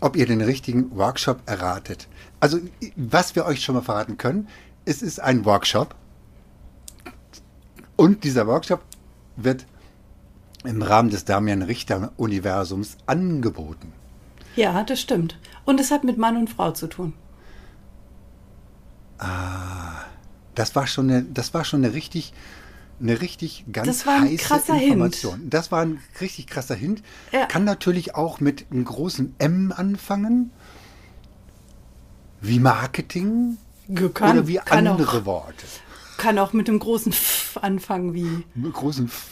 ob 0.00 0.16
ihr 0.16 0.26
den 0.26 0.40
richtigen 0.40 0.96
Workshop 0.96 1.42
erratet. 1.46 2.08
Also, 2.40 2.58
was 2.96 3.36
wir 3.36 3.44
euch 3.44 3.62
schon 3.62 3.74
mal 3.74 3.82
verraten 3.82 4.16
können, 4.16 4.48
es 4.84 5.02
ist 5.02 5.20
ein 5.20 5.44
Workshop. 5.44 5.94
Und 7.96 8.24
dieser 8.24 8.46
Workshop 8.46 8.82
wird 9.36 9.66
im 10.64 10.82
Rahmen 10.82 11.10
des 11.10 11.24
Damian 11.24 11.62
Richter-Universums 11.62 12.96
angeboten. 13.06 13.92
ja, 14.56 14.82
das 14.84 15.00
stimmt. 15.00 15.38
Und 15.64 15.80
es 15.80 15.90
hat 15.90 16.04
mit 16.04 16.18
Mann 16.18 16.36
und 16.36 16.50
Frau 16.50 16.70
zu 16.72 16.86
tun. 16.88 17.12
Das 20.54 20.76
war 20.76 20.86
schon 20.86 21.10
eine, 21.10 21.22
das 21.22 21.54
war 21.54 21.64
schon 21.64 21.84
eine 21.84 21.94
richtig, 21.94 22.32
eine 23.00 23.20
richtig 23.20 23.64
ganz 23.72 23.86
Das 23.88 24.06
war 24.06 24.16
ein 24.16 24.24
heiße 24.28 24.36
krasser 24.36 24.74
Hint. 24.74 24.92
Information. 24.92 25.50
Das 25.50 25.72
war 25.72 25.82
ein 25.82 26.00
richtig 26.20 26.46
krasser 26.46 26.74
Hint. 26.74 27.02
Ja. 27.32 27.46
Kann 27.46 27.64
natürlich 27.64 28.14
auch 28.14 28.40
mit 28.40 28.66
einem 28.70 28.84
großen 28.84 29.34
M 29.38 29.72
anfangen, 29.74 30.50
wie 32.40 32.58
Marketing 32.60 33.56
Kann, 34.12 34.38
oder 34.38 34.48
wie 34.48 34.60
andere 34.60 35.20
Auch, 35.20 35.24
Worte. 35.24 35.66
kann 36.18 36.38
auch 36.38 36.52
mit 36.52 36.68
dem 36.68 36.78
großen 36.78 37.12
F 37.12 37.58
anfangen 37.62 38.14
wie 38.14 38.44
Mit 38.54 38.72
großen 38.72 39.06
F 39.06 39.28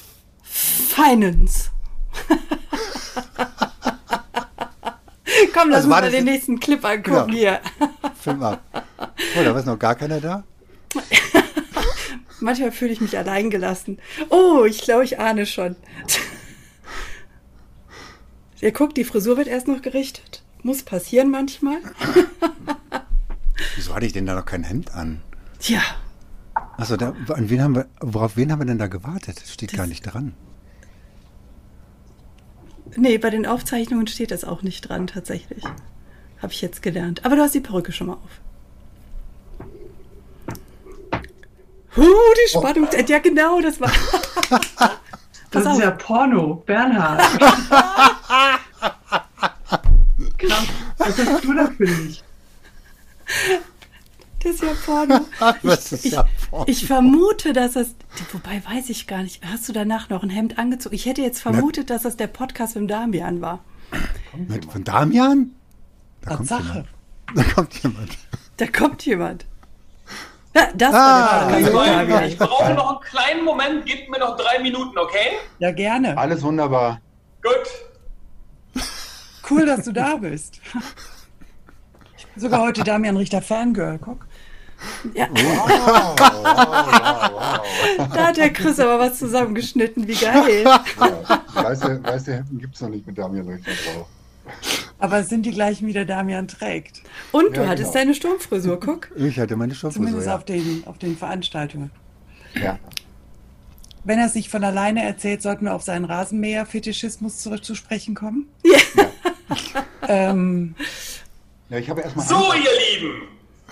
Finance. 0.73 1.71
Komm, 5.55 5.69
lass 5.71 5.85
Also 5.85 5.89
uns 5.89 6.01
mal 6.01 6.11
den 6.11 6.25
nächsten 6.25 6.61
Clip 6.61 6.85
angucken 6.85 7.27
Genau. 7.27 7.33
hier. 7.33 7.61
Film 8.21 8.43
ab. 8.43 8.61
Oh, 9.39 9.43
da 9.45 9.55
war 9.55 9.63
noch 9.65 9.79
gar 9.79 9.95
keiner 9.95 10.21
da. 10.21 10.45
Manchmal 12.41 12.73
fühle 12.73 12.93
ich 12.93 13.01
mich 13.01 13.17
allein 13.17 13.51
gelassen. 13.51 13.99
Oh, 14.31 14.65
ich 14.65 14.83
glaube, 14.83 15.05
ich 15.05 15.19
ahne 15.21 15.47
schon. 15.47 15.77
Ihr 18.61 18.73
guckt, 18.73 18.97
die 18.97 19.05
Frisur 19.05 19.37
wird 19.37 19.49
erst 19.49 19.69
noch 19.69 19.83
gerichtet. 19.83 20.43
Muss 20.63 20.83
passieren 20.83 21.31
manchmal. 21.31 21.79
Wieso 23.77 23.95
hatte 23.95 24.07
ich 24.07 24.13
denn 24.13 24.27
da 24.27 24.35
noch 24.35 24.47
kein 24.47 24.63
Hemd 24.65 24.93
an? 24.95 25.23
Tja, 25.59 25.81
Achso, 26.77 26.95
an 26.95 27.51
wen 27.51 27.63
haben 27.63 27.75
wir, 27.77 27.87
worauf 28.01 28.37
wen 28.37 28.51
haben 28.53 28.61
wir 28.61 28.67
denn 28.67 28.79
da 28.79 28.87
gewartet? 28.89 29.43
Steht 29.47 29.73
Das- 29.73 29.77
gar 29.79 29.87
nicht 29.87 30.03
dran. 30.03 30.35
Nee, 32.97 33.19
bei 33.19 33.31
den 33.31 33.47
Aufzeichnungen 33.47 34.07
steht 34.07 34.31
das 34.31 34.45
auch 34.45 34.63
nicht 34.63 34.89
dran, 34.89 35.07
tatsächlich. 35.07 35.65
Habe 36.41 36.53
ich 36.53 36.63
jetzt 36.63 36.83
gelernt. 36.83 37.25
Aber 37.25 37.37
du 37.37 37.43
hast 37.43 37.55
die 37.55 37.61
Perücke 37.61 37.93
schon 37.93 38.09
mal 38.09 38.15
auf. 38.15 38.41
Huh, 41.97 42.05
die 42.05 42.49
Spannung. 42.51 42.89
Ja, 43.07 43.19
genau, 43.19 43.61
das 43.61 43.81
war. 43.81 43.91
Das 45.53 45.67
ist 45.67 45.81
ja 45.81 45.91
Porno, 45.91 46.63
Bernhard. 46.65 47.21
Krass. 50.39 50.67
Was 50.97 51.19
hast 51.19 51.45
du 51.45 51.53
da 51.53 51.67
für 51.67 51.85
dich? 51.85 52.25
Das 54.43 54.53
ist 54.55 54.63
ja 54.63 54.73
Porno. 54.85 55.21
Was 55.63 55.93
ist 55.93 56.05
Ich, 56.05 56.13
ja 56.13 56.25
Porno? 56.51 56.65
ich 56.69 56.87
vermute, 56.87 57.53
dass 57.53 57.75
das. 57.75 57.95
Wobei 58.33 58.63
weiß 58.65 58.91
ich 58.91 59.07
gar 59.07 59.23
nicht. 59.23 59.43
Hast 59.45 59.69
du 59.69 59.73
danach 59.73 60.09
noch 60.09 60.23
ein 60.23 60.31
Hemd 60.31 60.59
angezogen? 60.59 60.95
Ich 60.95 61.07
hätte 61.07 61.23
jetzt 61.23 61.41
vermutet, 61.41 61.91
dass 61.91 62.03
das 62.03 62.17
der 62.17 62.27
Podcast 62.27 62.77
mit 62.77 62.91
Damian 62.91 63.41
war. 63.41 63.61
Mit, 64.49 64.65
von 64.71 64.83
Damian? 64.85 65.53
Da 66.23 66.37
kommt 66.37 66.49
Tatsache. 66.49 66.69
jemand. 66.69 66.89
Da 67.35 67.43
kommt 67.55 67.83
jemand. 67.83 68.19
Da 68.57 68.67
kommt 68.67 69.07
jemand. 69.07 69.47
Ja, 70.55 70.69
das 70.75 70.95
Ah, 70.95 71.51
war 71.51 71.51
der 71.51 71.61
ja, 71.61 71.71
Podcast 71.71 71.87
ja, 71.87 71.97
Damian. 72.05 72.25
Ich 72.25 72.39
brauche 72.39 72.75
noch 72.75 72.91
einen 72.91 73.01
kleinen 73.01 73.45
Moment, 73.45 73.87
gebt 73.87 74.11
mir 74.11 74.19
noch 74.19 74.37
drei 74.37 74.59
Minuten, 74.61 74.99
okay? 74.99 75.39
Ja, 75.59 75.71
gerne. 75.71 76.17
Alles 76.19 76.43
wunderbar. 76.43 77.01
Gut. 77.43 78.83
Cool, 79.51 79.67
dass 79.67 79.85
du 79.85 79.93
da 79.93 80.17
bist. 80.17 80.61
Ich 82.29 82.35
bin 82.35 82.41
sogar 82.43 82.61
heute 82.63 82.83
Damian 82.85 83.17
Richter 83.17 83.43
Fangirl. 83.43 83.99
Guck. 83.99 84.27
Ja, 85.15 85.29
Wow, 85.31 85.69
wow, 85.69 86.19
wow, 86.19 87.61
da 88.15 88.27
hat 88.27 88.37
der 88.37 88.53
Chris 88.53 88.81
aber 88.81 88.99
was 88.99 89.19
zusammengeschnitten. 89.19 90.09
Wie 90.09 90.15
geil. 90.15 90.65
wow. 90.65 91.41
Weiße, 91.55 92.01
weiße 92.03 92.35
Hemden 92.35 92.59
gibt 92.59 92.75
es 92.75 92.81
noch 92.81 92.89
nicht 92.89 93.07
mit 93.07 93.17
Damian 93.17 93.47
Richter 93.49 93.71
drauf. 93.71 94.07
Aber 94.99 95.19
es 95.19 95.29
sind 95.29 95.47
die 95.47 95.53
gleichen, 95.53 95.87
wie 95.87 95.93
der 95.93 96.05
Damian 96.05 96.49
trägt. 96.49 97.03
Und 97.31 97.57
du 97.57 97.61
Ja, 97.63 97.69
hattest 97.69 97.93
genau. 97.93 98.05
deine 98.05 98.15
Sturmfrisur, 98.15 98.81
guck. 98.81 99.11
Ich 99.17 99.39
hatte 99.39 99.55
meine 99.57 99.75
Stoffhose. 99.75 99.99
Zumindest 100.01 100.27
Ja. 100.27 100.35
auf, 100.37 100.45
den, 100.45 100.83
auf 100.87 100.99
den 100.99 101.17
Veranstaltungen. 101.17 101.91
Ja. 102.61 102.79
Wenn 104.05 104.19
er 104.19 104.27
es 104.27 104.35
nicht 104.35 104.49
von 104.51 104.65
alleine 104.65 105.05
erzählt, 105.05 105.43
sollten 105.43 105.67
wir 105.67 105.75
auf 105.75 105.83
seinen 105.83 106.07
Rasenmäher-Fetischismus 106.07 107.39
zurück 107.39 107.65
zu 107.65 107.77
sprechen 107.77 108.17
kommen. 108.17 108.49
ähm, 110.09 110.75
ja, 111.73 111.79
ich 111.79 111.89
habe 111.89 112.03
erstmal. 112.03 112.27
So, 112.27 112.53
ihr 112.53 113.01
Lieben, 113.01 113.29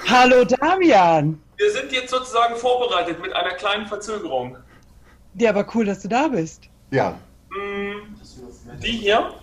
hallo 0.08 0.44
Damian! 0.44 1.40
wir 1.58 1.70
sind 1.70 1.92
jetzt 1.92 2.10
sozusagen 2.10 2.56
vorbereitet 2.56 3.20
mit 3.20 3.32
einer 3.34 3.50
kleinen 3.50 3.86
Verzögerung. 3.86 4.56
Ja, 5.34 5.50
aber 5.50 5.66
cool, 5.74 5.84
dass 5.84 6.00
du 6.00 6.08
da 6.08 6.28
bist. 6.28 6.62
Ja, 6.90 7.18
Die 8.82 8.92
hier? 8.92 9.34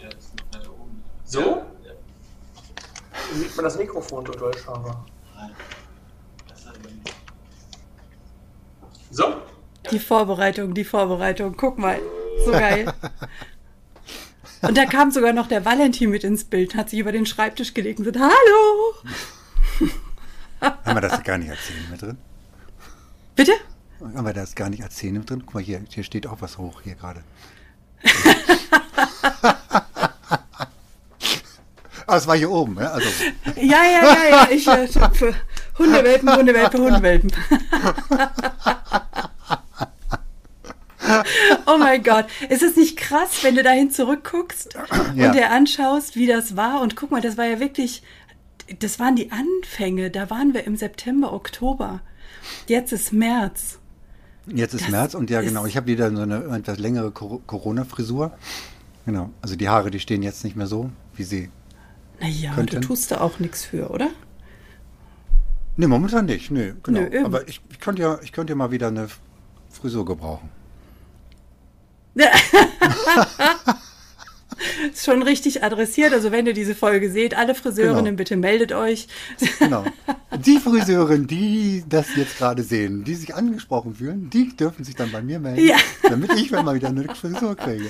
So? 1.23 1.61
Hier 3.29 3.39
sieht 3.39 3.55
man 3.55 3.65
das 3.65 3.77
Mikrofon 3.77 4.25
total 4.25 4.57
scharf. 4.57 4.95
So? 9.11 9.35
Die 9.91 9.99
Vorbereitung, 9.99 10.73
die 10.73 10.83
Vorbereitung. 10.83 11.55
Guck 11.55 11.77
mal. 11.77 11.99
So 12.45 12.51
geil. 12.51 12.91
Und 14.61 14.77
da 14.77 14.85
kam 14.85 15.11
sogar 15.11 15.33
noch 15.33 15.47
der 15.47 15.65
Valentin 15.65 16.09
mit 16.09 16.23
ins 16.23 16.43
Bild, 16.43 16.75
hat 16.75 16.89
sich 16.89 16.99
über 16.99 17.11
den 17.11 17.25
Schreibtisch 17.25 17.73
gelegt 17.73 17.99
und 17.99 18.05
gesagt, 18.05 18.23
hallo. 18.23 18.93
Haben 20.61 20.95
wir 20.95 21.01
das 21.01 21.23
gar 21.23 21.37
nicht 21.37 21.49
erzählt 21.49 21.89
mit 21.91 22.01
drin? 22.01 22.17
Bitte? 23.35 23.53
Aber 24.15 24.33
da 24.33 24.43
ist 24.43 24.55
gar 24.55 24.69
nicht 24.69 24.83
als 24.83 24.95
Szene 24.95 25.19
drin. 25.19 25.43
Guck 25.45 25.55
mal, 25.55 25.63
hier, 25.63 25.81
hier 25.89 26.03
steht 26.03 26.25
auch 26.27 26.41
was 26.41 26.57
hoch, 26.57 26.81
hier 26.81 26.95
gerade. 26.95 27.23
Ah, 32.09 32.15
es 32.15 32.25
war 32.25 32.37
hier 32.37 32.49
oben, 32.49 32.77
ja? 32.79 32.91
Also, 32.91 33.09
Ja, 33.57 33.83
ja, 33.83 34.01
ja, 34.01 34.29
ja. 34.29 34.47
Ich, 34.49 34.65
äh, 34.65 34.87
Hundewelpen, 35.77 36.37
Hundewelpen, 36.37 36.81
Hundewelpen. 36.81 37.31
Oh 41.65 41.77
mein 41.77 42.03
Gott. 42.03 42.25
Ist 42.49 42.63
es 42.63 42.75
nicht 42.75 42.97
krass, 42.97 43.43
wenn 43.43 43.55
du 43.55 43.63
dahin 43.63 43.91
zurückguckst 43.91 44.75
Ja. 45.15 45.27
und 45.27 45.35
dir 45.35 45.51
anschaust, 45.51 46.15
wie 46.15 46.27
das 46.27 46.55
war? 46.55 46.81
Und 46.81 46.95
guck 46.95 47.11
mal, 47.11 47.21
das 47.21 47.37
war 47.37 47.45
ja 47.45 47.59
wirklich, 47.59 48.03
das 48.79 48.99
waren 48.99 49.15
die 49.15 49.31
Anfänge. 49.31 50.09
Da 50.11 50.29
waren 50.29 50.53
wir 50.53 50.63
im 50.65 50.75
September, 50.75 51.33
Oktober. 51.33 52.01
Jetzt 52.67 52.91
ist 52.93 53.11
März. 53.13 53.79
jetzt 54.47 54.73
ist 54.73 54.83
Das 54.85 54.91
März 54.91 55.13
und 55.15 55.29
ja, 55.29 55.41
genau. 55.41 55.65
Ich 55.65 55.75
habe 55.77 55.87
wieder 55.87 56.09
so 56.15 56.21
eine 56.21 56.43
etwas 56.57 56.77
längere 56.79 57.11
Cor- 57.11 57.41
Corona-Frisur. 57.45 58.31
Genau. 59.05 59.29
Also 59.41 59.55
die 59.55 59.69
Haare, 59.69 59.91
die 59.91 59.99
stehen 59.99 60.21
jetzt 60.23 60.43
nicht 60.43 60.55
mehr 60.55 60.67
so, 60.67 60.89
wie 61.15 61.23
sie. 61.23 61.49
Naja, 62.19 62.53
Könnten. 62.55 62.81
du 62.81 62.87
tust 62.87 63.11
da 63.11 63.21
auch 63.21 63.39
nichts 63.39 63.63
für, 63.65 63.89
oder? 63.91 64.09
Nee, 65.75 65.87
momentan 65.87 66.25
nicht. 66.25 66.49
Nee, 66.51 66.73
genau. 66.83 67.01
Nö, 67.01 67.07
eben. 67.07 67.25
Aber 67.25 67.47
ich, 67.47 67.61
ich 67.69 67.79
könnte 67.79 68.01
ja, 68.01 68.19
ich 68.23 68.31
könnte 68.31 68.51
ja 68.53 68.57
mal 68.57 68.71
wieder 68.71 68.87
eine 68.87 69.07
Frisur 69.69 70.05
gebrauchen. 70.05 70.49
Ist 74.91 75.05
schon 75.05 75.21
richtig 75.21 75.63
adressiert. 75.63 76.13
Also 76.13 76.31
wenn 76.31 76.47
ihr 76.47 76.53
diese 76.53 76.73
Folge 76.73 77.11
seht, 77.11 77.37
alle 77.37 77.53
Friseurinnen, 77.53 78.05
Genau. 78.05 78.17
bitte 78.17 78.35
meldet 78.37 78.71
euch. 78.71 79.07
Genau. 79.59 79.85
Die 80.43 80.57
Friseurin, 80.57 81.27
die 81.27 81.83
das 81.87 82.15
jetzt 82.15 82.39
gerade 82.39 82.63
sehen, 82.63 83.03
die 83.03 83.13
sich 83.13 83.35
angesprochen 83.35 83.93
fühlen, 83.95 84.29
die 84.31 84.55
dürfen 84.57 84.83
sich 84.83 84.95
dann 84.95 85.11
bei 85.11 85.21
mir 85.21 85.39
melden, 85.39 85.63
Ja. 85.63 85.75
damit 86.03 86.33
ich 86.33 86.49
mal 86.49 86.73
wieder 86.73 86.87
eine 86.87 87.03
Frisur 87.13 87.55
kriege. 87.55 87.87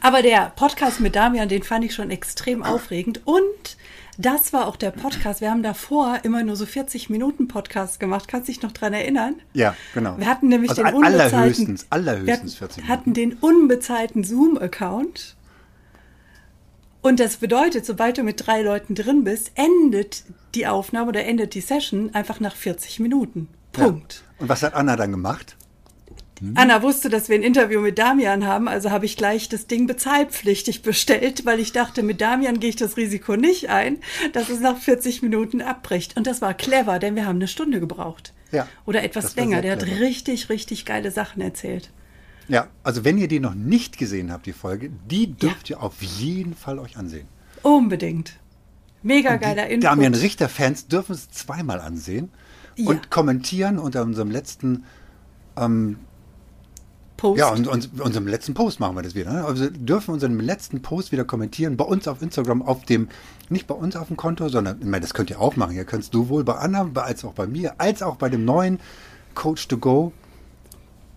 Aber 0.00 0.22
der 0.22 0.52
Podcast 0.54 1.00
mit 1.00 1.16
Damian, 1.16 1.48
den 1.48 1.64
fand 1.64 1.84
ich 1.84 1.94
schon 1.94 2.10
extrem 2.10 2.62
aufregend. 2.62 3.22
Und 3.24 3.76
das 4.18 4.52
war 4.52 4.66
auch 4.66 4.76
der 4.76 4.90
Podcast. 4.90 5.40
Wir 5.40 5.50
haben 5.50 5.62
davor 5.62 6.20
immer 6.22 6.42
nur 6.42 6.56
so 6.56 6.66
40 6.66 7.10
Minuten 7.10 7.48
Podcast 7.48 8.00
gemacht. 8.00 8.28
Kannst 8.28 8.48
du 8.48 8.52
dich 8.52 8.62
noch 8.62 8.72
dran 8.72 8.92
erinnern? 8.92 9.36
Ja, 9.52 9.76
genau. 9.92 10.18
Wir 10.18 10.26
hatten 10.26 10.48
nämlich 10.48 10.70
also 10.70 10.82
den 10.82 10.94
unbezahlten, 10.94 11.36
allerhöchstens, 11.36 11.86
allerhöchstens 11.90 12.54
wir 12.54 12.58
40 12.68 12.76
Minuten. 12.76 12.92
hatten 12.92 13.14
den 13.14 13.32
unbezahlten 13.34 14.24
Zoom-Account. 14.24 15.36
Und 17.02 17.20
das 17.20 17.36
bedeutet, 17.36 17.84
sobald 17.84 18.16
du 18.16 18.22
mit 18.22 18.46
drei 18.46 18.62
Leuten 18.62 18.94
drin 18.94 19.24
bist, 19.24 19.52
endet 19.56 20.24
die 20.54 20.66
Aufnahme 20.66 21.08
oder 21.08 21.24
endet 21.24 21.54
die 21.54 21.60
Session 21.60 22.14
einfach 22.14 22.40
nach 22.40 22.56
40 22.56 23.00
Minuten. 23.00 23.48
Punkt. 23.72 24.22
Ja. 24.26 24.42
Und 24.42 24.48
was 24.48 24.62
hat 24.62 24.74
Anna 24.74 24.96
dann 24.96 25.10
gemacht? 25.10 25.56
Anna 26.54 26.82
wusste, 26.82 27.08
dass 27.10 27.28
wir 27.28 27.36
ein 27.36 27.42
Interview 27.42 27.80
mit 27.80 27.98
Damian 27.98 28.44
haben, 28.44 28.66
also 28.68 28.90
habe 28.90 29.06
ich 29.06 29.16
gleich 29.16 29.48
das 29.48 29.66
Ding 29.66 29.86
bezahlpflichtig 29.86 30.82
bestellt, 30.82 31.46
weil 31.46 31.60
ich 31.60 31.72
dachte, 31.72 32.02
mit 32.02 32.20
Damian 32.20 32.58
gehe 32.60 32.70
ich 32.70 32.76
das 32.76 32.96
Risiko 32.96 33.36
nicht 33.36 33.70
ein, 33.70 33.98
dass 34.32 34.48
es 34.48 34.60
nach 34.60 34.76
40 34.76 35.22
Minuten 35.22 35.62
abbricht. 35.62 36.16
Und 36.16 36.26
das 36.26 36.42
war 36.42 36.52
clever, 36.54 36.98
denn 36.98 37.14
wir 37.14 37.26
haben 37.26 37.36
eine 37.36 37.48
Stunde 37.48 37.78
gebraucht. 37.80 38.32
Ja, 38.50 38.68
Oder 38.84 39.02
etwas 39.04 39.36
länger. 39.36 39.62
Der 39.62 39.72
hat 39.72 39.84
richtig, 39.84 40.48
richtig 40.48 40.84
geile 40.84 41.10
Sachen 41.10 41.40
erzählt. 41.40 41.90
Ja, 42.48 42.68
also 42.82 43.04
wenn 43.04 43.16
ihr 43.18 43.28
die 43.28 43.40
noch 43.40 43.54
nicht 43.54 43.96
gesehen 43.96 44.30
habt, 44.32 44.46
die 44.46 44.52
Folge, 44.52 44.90
die 45.08 45.32
dürft 45.32 45.70
ihr 45.70 45.82
auf 45.82 46.02
jeden 46.02 46.54
Fall 46.54 46.78
euch 46.78 46.96
ansehen. 46.96 47.26
Unbedingt. 47.62 48.34
Mega 49.02 49.36
geiler 49.36 49.66
die 49.66 49.74
Input. 49.74 49.84
Damian 49.84 50.14
Richter-Fans 50.14 50.88
dürfen 50.88 51.14
es 51.14 51.30
zweimal 51.30 51.80
ansehen 51.80 52.30
Ja. 52.76 52.90
und 52.90 53.10
kommentieren 53.10 53.78
unter 53.78 54.02
unserem 54.02 54.30
letzten 54.30 54.84
ähm, 55.56 55.98
Post. 57.16 57.38
Ja, 57.38 57.48
und, 57.50 57.66
und 57.68 58.00
unserem 58.00 58.26
letzten 58.26 58.54
Post 58.54 58.80
machen 58.80 58.96
wir 58.96 59.02
das 59.02 59.14
wieder. 59.14 59.32
Ne? 59.32 59.44
Also 59.44 59.68
dürfen 59.70 60.12
unseren 60.12 60.38
letzten 60.40 60.82
Post 60.82 61.12
wieder 61.12 61.24
kommentieren. 61.24 61.76
Bei 61.76 61.84
uns 61.84 62.08
auf 62.08 62.20
Instagram, 62.22 62.62
auf 62.62 62.84
dem, 62.84 63.08
nicht 63.48 63.66
bei 63.66 63.74
uns 63.74 63.94
auf 63.96 64.08
dem 64.08 64.16
Konto, 64.16 64.48
sondern, 64.48 64.78
ich 64.80 64.86
meine, 64.86 65.00
das 65.00 65.14
könnt 65.14 65.30
ihr 65.30 65.40
auch 65.40 65.56
machen. 65.56 65.74
Ihr 65.76 65.84
könnt 65.84 66.04
sowohl 66.04 66.44
bei 66.44 66.54
Anna, 66.54 66.90
als 66.94 67.24
auch 67.24 67.32
bei 67.34 67.46
mir, 67.46 67.74
als 67.78 68.02
auch 68.02 68.16
bei 68.16 68.28
dem 68.28 68.44
neuen 68.44 68.80
Coach 69.34 69.68
to 69.68 69.78
Go 69.78 70.12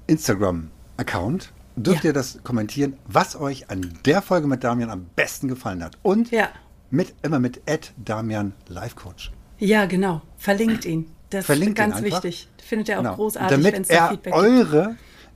Instagram-Account. 0.08 1.52
Dürft 1.76 2.04
Ja. 2.04 2.10
ihr 2.10 2.14
das 2.14 2.40
kommentieren, 2.44 2.94
was 3.06 3.36
euch 3.40 3.70
an 3.70 3.94
der 4.06 4.22
Folge 4.24 4.48
mit 4.48 4.64
Damian 4.64 4.90
am 4.90 5.06
besten 5.16 5.48
gefallen 5.48 5.84
hat. 5.84 5.98
Und 6.02 6.32
Ja. 6.32 6.50
mit, 6.90 7.14
immer 7.22 7.40
mit 7.40 7.62
Damian 8.04 8.54
Life 8.68 8.96
Coach. 8.96 9.32
ja, 9.60 9.86
genau. 9.86 10.22
Verlinkt 10.38 10.86
ihn. 10.86 11.12
Das 11.30 11.46
Verlinkt 11.46 11.78
ist 11.78 11.86
ganz 11.86 12.02
wichtig. 12.02 12.48
Findet 12.64 12.90
er 12.90 13.00
auch 13.00 13.04
Genau. 13.04 13.16
großartig, 13.16 13.58
wenn 13.58 13.64
damit 13.64 13.90
es 13.90 13.98
Feedback 14.10 14.34
gibt. 14.34 14.36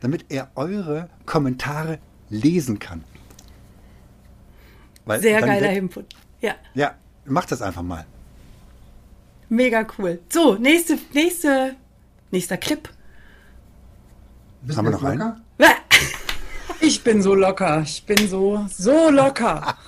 Damit 0.02 0.26
er 0.30 0.52
eure 0.56 1.10
Kommentare 1.26 2.00
lesen 2.30 2.80
kann. 2.80 3.04
Weil 5.06 5.22
Sehr 5.22 5.40
geiler 5.42 5.68
wird- 5.70 5.78
Input. 5.78 6.06
Ja. 6.42 6.56
Ja, 6.74 6.96
macht 7.26 7.52
das 7.52 7.62
einfach 7.62 7.82
mal. 7.84 8.06
Mega 9.50 9.86
cool. 9.98 10.20
So, 10.30 10.56
nächste, 10.56 10.98
nächste, 11.14 11.76
nächster 12.32 12.58
Clip. 12.58 12.90
Bist 14.62 14.78
Haben 14.78 14.86
wir 14.86 14.92
noch 14.92 15.04
einen? 15.04 15.42
Ich 16.84 17.04
bin 17.04 17.22
so 17.22 17.36
locker. 17.36 17.82
Ich 17.84 18.04
bin 18.06 18.28
so, 18.28 18.66
so 18.70 19.10
locker. 19.10 19.76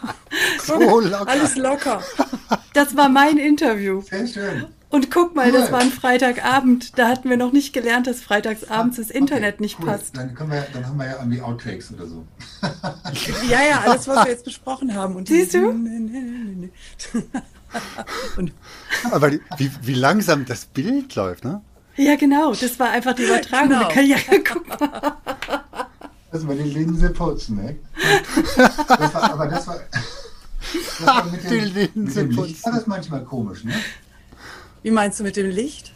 So 0.64 1.00
locker. 1.02 1.28
Alles 1.28 1.56
locker. 1.58 2.02
Das 2.74 2.96
war 2.96 3.10
mein 3.10 3.38
Interview. 3.38 4.02
Sehr 4.02 4.26
schön. 4.26 4.66
Und 4.94 5.10
guck 5.10 5.34
mal, 5.36 5.52
das 5.52 5.66
Cool. 5.66 5.72
war 5.72 5.80
ein 5.82 5.90
Freitagabend. 5.92 7.00
Da 7.00 7.08
hatten 7.08 7.28
wir 7.28 7.36
noch 7.36 7.52
nicht 7.52 7.74
gelernt, 7.74 8.06
dass 8.06 8.22
freitagsabends 8.22 8.98
das 8.98 9.10
Internet 9.10 9.56
Okay, 9.56 9.64
nicht 9.64 9.80
cool. 9.80 9.88
passt. 9.88 10.16
Dann, 10.16 10.36
können 10.36 10.52
wir, 10.52 10.66
dann 10.72 10.86
haben 10.86 10.98
wir 11.00 11.08
ja 11.08 11.16
irgendwie 11.18 11.42
Outtakes 11.42 11.92
oder 11.94 12.06
so. 12.06 12.24
Ja, 13.50 13.62
ja, 13.64 13.82
alles, 13.82 14.08
was 14.08 14.24
wir 14.26 14.32
jetzt 14.32 14.46
besprochen 14.46 14.94
haben. 14.94 15.16
Und 15.16 15.28
Siehst 15.30 15.56
du? 15.56 15.70
Und 18.38 18.52
Aber 19.12 19.32
die, 19.32 19.42
wie, 19.58 19.72
wie 19.82 19.94
langsam 19.96 20.46
das 20.46 20.66
Bild 20.66 21.16
läuft, 21.16 21.44
ne? 21.44 21.62
Ja, 21.96 22.16
genau. 22.16 22.54
Das 22.54 22.80
war 22.80 22.92
einfach 22.92 23.14
die 23.14 23.24
Übertragung. 23.24 23.70
Genau. 23.70 23.88
Kann- 23.90 24.06
Ja, 24.06 24.18
guck 24.48 24.68
mal. 24.68 25.18
Also 26.32 26.46
mal 26.48 26.56
die 26.56 26.70
Linse 26.70 27.10
putzen, 27.10 27.58
ne? 27.58 27.76
Das 28.88 29.14
war, 29.14 29.34
aber 29.34 29.48
das 29.48 29.68
war, 29.68 29.78
das 29.80 31.06
war 31.08 31.26
mit, 31.26 31.44
Die 31.44 31.48
dem, 31.48 31.74
mit 31.74 31.96
Linse 31.96 32.20
dem 32.22 32.30
Licht 32.32 32.38
putzen. 32.38 32.64
war 32.66 32.72
das 32.74 32.88
manchmal 32.88 33.24
komisch, 33.24 33.64
ne? 33.64 33.74
Wie 34.84 34.92
meinst 34.92 35.20
du 35.20 35.24
mit 35.24 35.36
dem 35.36 35.50
Licht? 35.50 35.92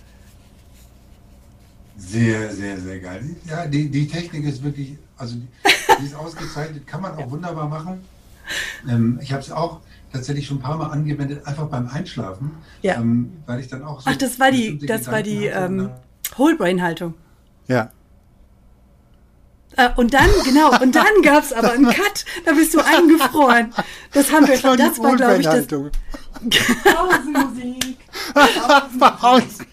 Sehr, 1.98 2.54
sehr, 2.54 2.80
sehr 2.80 3.00
geil. 3.00 3.36
Ja, 3.50 3.66
die, 3.66 3.90
die 3.90 4.08
Technik 4.08 4.46
ist 4.46 4.64
wirklich, 4.64 4.98
also 5.18 5.36
die, 5.36 5.48
die 6.02 6.06
ist 6.06 6.16
ausgezeichnet, 6.16 6.86
kann 6.86 7.02
man 7.02 7.16
auch 7.16 7.30
wunderbar 7.30 7.68
machen. 7.68 8.04
Ähm, 8.88 9.20
ich 9.22 9.32
habe 9.34 9.42
es 9.42 9.52
auch 9.52 9.80
tatsächlich 10.14 10.46
schon 10.48 10.58
ein 10.58 10.62
paar 10.62 10.78
Mal 10.78 10.88
angewendet, 10.92 11.46
einfach 11.46 11.68
beim 11.68 11.88
Einschlafen, 11.90 12.52
Ja. 12.82 12.96
ähm, 12.96 13.34
weil 13.46 13.60
ich 13.60 13.68
dann 13.68 13.84
auch 13.84 14.00
so 14.02 14.10
Ach, 14.12 14.16
das 14.16 14.40
war 14.40 14.52
die, 14.52 14.78
das 14.78 15.08
war 15.08 15.22
die 15.24 15.40
Gedanken 15.42 15.56
hatte 15.58 15.74
und 15.74 15.80
ähm, 15.80 15.88
dann- 15.90 16.38
Whole-Brain-Haltung. 16.38 17.14
Ja. 17.68 17.92
Äh, 19.76 19.90
und 19.96 20.14
dann, 20.14 20.30
genau, 20.46 20.80
und 20.82 20.96
dann 20.96 21.06
gab 21.24 21.44
es 21.44 21.52
aber 21.54 21.72
einen 21.72 21.86
Cut. 21.90 22.26
Da 22.46 22.54
bist 22.54 22.74
du 22.74 22.80
eingefroren. 22.80 23.74
Das 24.14 24.32
haben 24.32 24.48
wir, 24.48 24.56
Das 24.56 24.64
war, 24.64 24.78
das 24.78 25.00
war, 25.00 25.16
glaube 25.16 25.38
ich, 25.40 25.46
das. 25.46 25.68
Pausenmusik. 26.84 27.98
Pausen. 29.00 29.66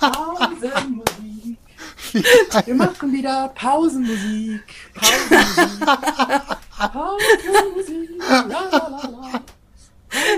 Pausenmusik. 0.00 1.58
Wir 2.64 2.74
machen 2.74 3.12
wieder 3.12 3.48
Pausenmusik. 3.54 4.62
Pausenmusik. 6.78 8.18
Pausenmusik. 8.18 9.42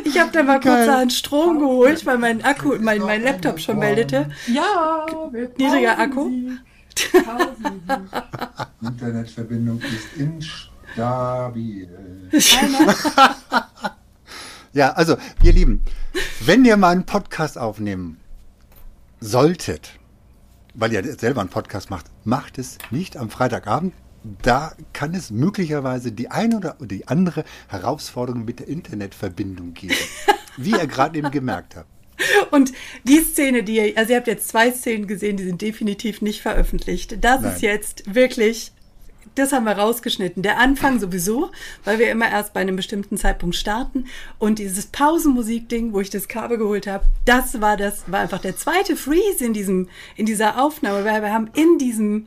Ich 0.04 0.18
habe 0.18 0.30
da 0.32 0.42
mal 0.42 0.58
Geil. 0.60 0.86
kurz 0.86 0.96
einen 0.96 1.10
Strom 1.10 1.58
geholt, 1.58 2.04
weil 2.06 2.18
mein 2.18 2.44
Akku, 2.44 2.76
mein, 2.80 3.00
mein 3.00 3.22
Laptop 3.22 3.60
schon 3.60 3.78
meldete. 3.78 4.30
Ja, 4.46 5.06
wir 5.30 5.50
Niedriger 5.56 5.98
Akku. 5.98 6.30
Internetverbindung 8.82 9.80
ist 9.80 10.08
instabil. 10.16 11.88
Ja, 14.72 14.92
also, 14.92 15.16
ihr 15.42 15.52
Lieben, 15.52 15.82
wenn 16.40 16.64
ihr 16.64 16.76
mal 16.76 16.90
einen 16.90 17.06
Podcast 17.06 17.58
aufnehmen 17.58 18.20
solltet, 19.20 19.98
weil 20.74 20.92
ihr 20.92 21.02
selber 21.18 21.40
einen 21.40 21.50
Podcast 21.50 21.90
macht, 21.90 22.06
macht 22.24 22.58
es 22.58 22.78
nicht 22.90 23.16
am 23.16 23.30
Freitagabend. 23.30 23.94
Da 24.42 24.74
kann 24.92 25.14
es 25.14 25.30
möglicherweise 25.30 26.12
die 26.12 26.30
eine 26.30 26.56
oder 26.56 26.76
die 26.80 27.08
andere 27.08 27.44
Herausforderung 27.68 28.44
mit 28.44 28.60
der 28.60 28.68
Internetverbindung 28.68 29.74
geben. 29.74 29.94
Wie 30.56 30.72
ihr 30.72 30.86
gerade 30.86 31.18
eben 31.18 31.30
gemerkt 31.30 31.76
habt. 31.76 31.88
Und 32.50 32.72
die 33.04 33.20
Szene, 33.20 33.62
die 33.62 33.76
ihr, 33.76 33.96
also 33.96 34.10
ihr 34.12 34.16
habt 34.16 34.26
jetzt 34.26 34.48
zwei 34.48 34.72
Szenen 34.72 35.06
gesehen, 35.06 35.36
die 35.36 35.44
sind 35.44 35.62
definitiv 35.62 36.20
nicht 36.20 36.42
veröffentlicht. 36.42 37.24
Das 37.24 37.42
Nein. 37.42 37.54
ist 37.54 37.62
jetzt 37.62 38.14
wirklich 38.14 38.72
das 39.38 39.52
haben 39.52 39.64
wir 39.64 39.72
rausgeschnitten. 39.72 40.42
Der 40.42 40.58
Anfang 40.58 40.98
sowieso, 41.00 41.50
weil 41.84 41.98
wir 41.98 42.10
immer 42.10 42.28
erst 42.28 42.52
bei 42.52 42.60
einem 42.60 42.76
bestimmten 42.76 43.16
Zeitpunkt 43.16 43.56
starten. 43.56 44.06
Und 44.38 44.58
dieses 44.58 44.86
Pausenmusikding, 44.86 45.92
wo 45.92 46.00
ich 46.00 46.10
das 46.10 46.28
Kabel 46.28 46.58
geholt 46.58 46.86
habe, 46.86 47.04
das 47.24 47.60
war 47.60 47.76
das, 47.76 48.10
war 48.10 48.20
einfach 48.20 48.40
der 48.40 48.56
zweite 48.56 48.96
Freeze 48.96 49.44
in 49.44 49.52
diesem, 49.52 49.88
in 50.16 50.26
dieser 50.26 50.62
Aufnahme, 50.62 51.04
weil 51.04 51.22
wir 51.22 51.32
haben 51.32 51.50
in 51.54 51.78
diesem 51.78 52.26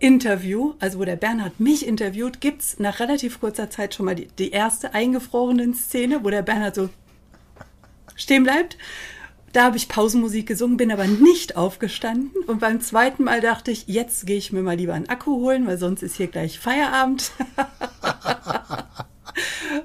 Interview, 0.00 0.74
also 0.78 0.98
wo 0.98 1.04
der 1.04 1.16
Bernhard 1.16 1.58
mich 1.60 1.86
interviewt, 1.86 2.40
gibt's 2.40 2.78
nach 2.78 3.00
relativ 3.00 3.40
kurzer 3.40 3.70
Zeit 3.70 3.94
schon 3.94 4.06
mal 4.06 4.14
die, 4.14 4.28
die 4.38 4.50
erste 4.50 4.94
eingefrorenen 4.94 5.74
Szene, 5.74 6.20
wo 6.22 6.30
der 6.30 6.42
Bernhard 6.42 6.74
so 6.74 6.88
stehen 8.14 8.44
bleibt. 8.44 8.76
Da 9.52 9.64
habe 9.64 9.76
ich 9.76 9.88
Pausenmusik 9.88 10.46
gesungen, 10.46 10.76
bin 10.76 10.92
aber 10.92 11.06
nicht 11.06 11.56
aufgestanden. 11.56 12.30
Und 12.46 12.60
beim 12.60 12.80
zweiten 12.80 13.24
Mal 13.24 13.40
dachte 13.40 13.70
ich, 13.70 13.84
jetzt 13.86 14.26
gehe 14.26 14.36
ich 14.36 14.52
mir 14.52 14.62
mal 14.62 14.76
lieber 14.76 14.94
einen 14.94 15.08
Akku 15.08 15.40
holen, 15.40 15.66
weil 15.66 15.78
sonst 15.78 16.02
ist 16.02 16.16
hier 16.16 16.26
gleich 16.26 16.58
Feierabend. 16.58 17.32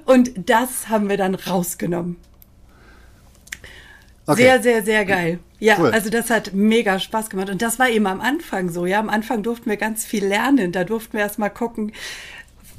Und 0.04 0.32
das 0.50 0.88
haben 0.88 1.08
wir 1.08 1.16
dann 1.16 1.34
rausgenommen. 1.34 2.16
Okay. 4.26 4.42
Sehr, 4.42 4.62
sehr, 4.62 4.82
sehr 4.82 5.04
geil. 5.04 5.38
Ja, 5.60 5.76
Cool. 5.78 5.90
also 5.90 6.10
das 6.10 6.30
hat 6.30 6.54
mega 6.54 6.98
Spaß 6.98 7.30
gemacht. 7.30 7.50
Und 7.50 7.62
das 7.62 7.78
war 7.78 7.88
eben 7.88 8.06
am 8.06 8.20
Anfang 8.20 8.70
so. 8.70 8.86
Ja, 8.86 9.00
am 9.00 9.10
Anfang 9.10 9.42
durften 9.42 9.68
wir 9.68 9.76
ganz 9.76 10.04
viel 10.04 10.26
lernen. 10.26 10.72
Da 10.72 10.84
durften 10.84 11.14
wir 11.14 11.20
erst 11.20 11.38
mal 11.38 11.50
gucken, 11.50 11.92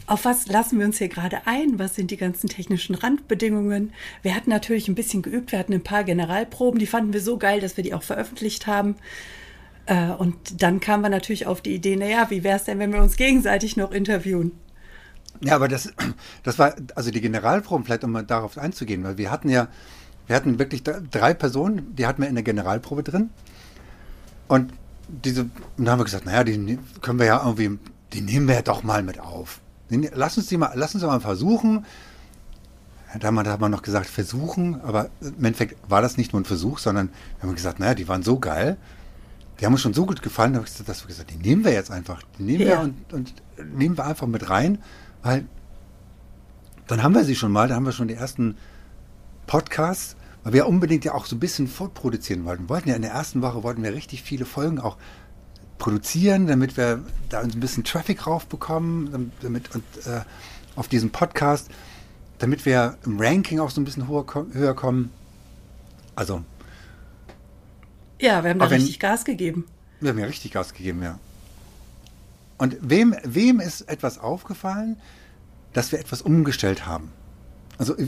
auf 0.07 0.25
was 0.25 0.47
lassen 0.47 0.77
wir 0.79 0.85
uns 0.85 0.97
hier 0.99 1.09
gerade 1.09 1.47
ein? 1.47 1.79
Was 1.79 1.95
sind 1.95 2.11
die 2.11 2.17
ganzen 2.17 2.47
technischen 2.47 2.95
Randbedingungen? 2.95 3.93
Wir 4.21 4.35
hatten 4.35 4.49
natürlich 4.49 4.87
ein 4.87 4.95
bisschen 4.95 5.21
geübt. 5.21 5.51
Wir 5.51 5.59
hatten 5.59 5.73
ein 5.73 5.83
paar 5.83 6.03
Generalproben. 6.03 6.79
Die 6.79 6.85
fanden 6.87 7.13
wir 7.13 7.21
so 7.21 7.37
geil, 7.37 7.59
dass 7.59 7.75
wir 7.77 7.83
die 7.83 7.93
auch 7.93 8.03
veröffentlicht 8.03 8.67
haben. 8.67 8.95
Äh, 9.87 10.11
Und 10.11 10.61
dann 10.61 10.79
kamen 10.79 11.03
wir 11.03 11.09
natürlich 11.09 11.47
auf 11.47 11.61
die 11.61 11.73
Idee, 11.75 11.95
naja, 11.95 12.27
wie 12.29 12.43
wäre 12.43 12.57
es 12.57 12.65
denn, 12.65 12.79
wenn 12.79 12.93
wir 12.93 13.01
uns 13.01 13.17
gegenseitig 13.17 13.77
noch 13.77 13.91
interviewen? 13.91 14.51
Ja, 15.41 15.55
aber 15.55 15.67
das, 15.67 15.91
das 16.43 16.59
war, 16.59 16.75
also 16.95 17.11
die 17.11 17.21
Generalproben, 17.21 17.85
vielleicht 17.85 18.03
um 18.03 18.11
mal 18.11 18.23
darauf 18.23 18.57
einzugehen, 18.57 19.03
weil 19.03 19.17
wir 19.17 19.31
hatten 19.31 19.49
ja, 19.49 19.67
wir 20.27 20.35
hatten 20.35 20.59
wirklich 20.59 20.81
drei 20.83 21.33
Personen, 21.33 21.93
die 21.95 22.05
hatten 22.05 22.21
wir 22.21 22.29
in 22.29 22.35
der 22.35 22.43
Generalprobe 22.43 23.03
drin. 23.03 23.29
Und 24.47 24.73
diese, 25.07 25.41
und 25.41 25.51
dann 25.77 25.89
haben 25.89 25.99
wir 25.99 26.05
gesagt, 26.05 26.25
naja, 26.25 26.43
die 26.43 26.57
ne- 26.57 26.79
können 27.01 27.19
wir 27.19 27.25
ja 27.27 27.43
irgendwie, 27.43 27.77
die 28.13 28.21
nehmen 28.21 28.47
wir 28.47 28.55
ja 28.55 28.61
doch 28.61 28.83
mal 28.83 29.03
mit 29.03 29.19
auf. 29.19 29.61
Lass 29.89 30.37
uns 30.37 30.47
die 30.47 30.57
mal, 30.57 30.71
lass 30.75 30.95
uns 30.95 31.03
mal 31.03 31.19
versuchen. 31.19 31.85
Damals 33.19 33.47
hat 33.47 33.61
man 33.61 33.71
noch 33.71 33.81
gesagt, 33.81 34.07
versuchen, 34.07 34.81
aber 34.81 35.09
im 35.21 35.45
Endeffekt 35.45 35.77
war 35.89 36.01
das 36.01 36.17
nicht 36.17 36.33
nur 36.33 36.41
ein 36.41 36.45
Versuch, 36.45 36.79
sondern 36.79 37.09
wir 37.39 37.47
haben 37.47 37.55
gesagt, 37.55 37.79
naja, 37.79 37.93
die 37.93 38.07
waren 38.09 38.23
so 38.23 38.39
geil, 38.39 38.75
die 39.59 39.65
haben 39.65 39.71
uns 39.71 39.81
schon 39.81 39.93
so 39.93 40.05
gut 40.05 40.21
gefallen, 40.21 40.51
da 40.53 40.59
dass 40.85 41.03
wir 41.03 41.07
gesagt, 41.07 41.31
die 41.31 41.37
nehmen 41.37 41.63
wir 41.63 41.71
jetzt 41.71 41.91
einfach. 41.91 42.21
Die 42.37 42.43
nehmen 42.43 42.61
Ja. 42.61 42.67
wir 42.67 42.79
und, 42.81 43.13
und 43.13 43.33
nehmen 43.77 43.97
wir 43.97 44.05
einfach 44.05 44.27
mit 44.27 44.49
rein, 44.49 44.79
weil 45.23 45.45
dann 46.87 47.03
haben 47.03 47.15
wir 47.15 47.23
sie 47.23 47.35
schon 47.35 47.53
mal, 47.53 47.69
da 47.69 47.75
haben 47.75 47.85
wir 47.85 47.93
schon 47.93 48.09
die 48.09 48.15
ersten 48.15 48.57
Podcasts, 49.47 50.17
weil 50.43 50.51
wir 50.51 50.67
unbedingt 50.67 51.05
ja 51.05 51.13
auch 51.13 51.25
so 51.25 51.37
ein 51.37 51.39
bisschen 51.39 51.67
fortproduzieren 51.67 52.43
wollten. 52.43 52.63
Wir 52.65 52.69
wollten 52.69 52.89
ja 52.89 52.95
in 52.95 53.01
der 53.01 53.11
ersten 53.11 53.41
Woche 53.41 53.63
wollten 53.63 53.81
wir 53.81 53.93
richtig 53.93 54.23
viele 54.23 54.43
Folgen 54.45 54.77
auch 54.79 54.97
produzieren, 55.77 56.47
damit 56.47 56.77
wir 56.77 57.03
da 57.29 57.41
ein 57.41 57.59
bisschen 57.59 57.83
Traffic 57.83 58.25
raufbekommen, 58.27 59.11
damit- 59.11 59.31
damit 59.41 59.75
und 59.75 59.83
äh, 60.07 60.21
auf 60.75 60.87
diesen 60.87 61.09
Podcast, 61.11 61.69
damit 62.39 62.65
wir 62.65 62.97
im 63.05 63.19
Ranking 63.19 63.59
auch 63.59 63.69
so 63.69 63.81
ein 63.81 63.85
bisschen 63.85 64.07
höher, 64.07 64.25
ko- 64.25 64.47
höher 64.53 64.73
kommen. 64.75 65.11
Also, 66.15 66.43
Ja, 68.19 68.43
wir 68.43 68.49
haben 68.51 68.59
da 68.59 68.69
wenn- 68.69 68.77
richtig 68.81 68.99
Gas 68.99 69.25
gegeben. 69.25 69.65
wir 69.99 70.11
haben 70.11 70.19
ja 70.19 70.25
richtig 70.25 70.51
Gas 70.51 70.73
gegeben, 70.73 71.03
ja. 71.03 71.19
Und 72.57 72.77
wem, 72.81 73.15
wem 73.23 73.59
ist 73.59 73.81
etwas 73.81 74.17
aufgefallen, 74.17 74.95
dass 75.73 75.91
wir 75.91 75.99
etwas 75.99 76.21
umgestellt 76.21 76.85
haben? 76.85 77.11
Also 77.77 77.97
äh, 77.97 78.07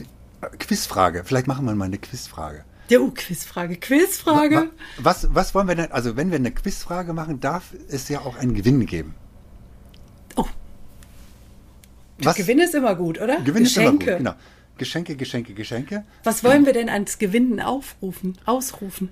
Quizfrage, 0.59 1.23
vielleicht 1.25 1.47
machen 1.47 1.65
wir 1.65 1.75
mal 1.75 1.85
eine 1.85 1.97
Quizfrage. 1.97 2.63
Ja, 2.89 2.99
oh, 2.99 3.11
Quizfrage, 3.13 3.75
Quizfrage. 3.77 4.55
Wa- 4.55 4.67
Was, 4.97 5.27
was 5.33 5.53
wollen 5.53 5.67
wir 5.67 5.75
denn, 5.75 5.91
also 5.91 6.15
wenn 6.15 6.29
wir 6.31 6.37
eine 6.37 6.51
Quizfrage 6.51 7.13
machen, 7.13 7.39
darf 7.39 7.73
es 7.89 8.07
ja 8.09 8.19
auch 8.21 8.37
einen 8.37 8.53
Gewinn 8.53 8.85
geben. 8.85 9.13
Oh, 10.35 10.45
Was, 12.19 12.35
Gewinn 12.35 12.59
ist 12.59 12.73
immer 12.75 12.95
gut, 12.95 13.19
oder? 13.19 13.41
Gewinn 13.41 13.63
ist 13.63 13.75
immer 13.77 13.91
gut, 13.91 13.99
Geschenke. 14.01 14.17
genau. 14.23 14.35
Geschenke, 14.77 15.15
Geschenke, 15.15 15.53
Geschenke. 15.53 16.05
Was 16.23 16.43
wollen 16.43 16.65
wir 16.65 16.73
denn 16.73 16.87
ans 16.89 17.17
Gewinnen 17.17 17.59
aufrufen, 17.59 18.37
ausrufen? 18.45 19.09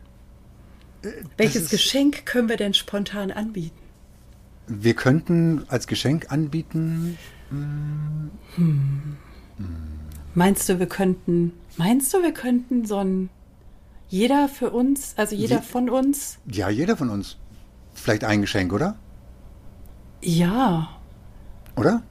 Welches 1.38 1.56
Äh, 1.56 1.66
ist- 1.66 1.72
Geschenk 1.72 2.26
können 2.26 2.50
wir 2.50 2.58
denn 2.58 2.74
spontan 2.74 3.32
anbieten? 3.32 3.78
Wir 4.68 4.94
könnten 4.96 5.64
als 5.68 5.86
Geschenk 5.88 6.32
anbieten, 6.32 7.18
Meinst 10.34 10.68
du, 10.68 10.80
wir 10.80 10.88
könnten, 10.88 11.54
meinst 11.78 12.14
du, 12.14 12.22
wir 12.24 12.34
könnten 12.34 12.86
so 12.86 12.98
ein, 12.98 13.30
jeder 14.08 14.48
für 14.50 14.70
uns, 14.72 15.14
also 15.18 15.36
jeder 15.36 15.58
Je- 15.58 15.62
von 15.62 15.90
uns? 15.90 16.38
ja, 16.52 16.70
jeder 16.70 16.96
von 16.98 17.10
uns, 17.10 17.38
vielleicht 17.94 18.24
ein 18.24 18.42
Geschenk, 18.42 18.72
oder? 18.74 18.96
Ja. 20.22 20.90
Oder? 21.76 22.04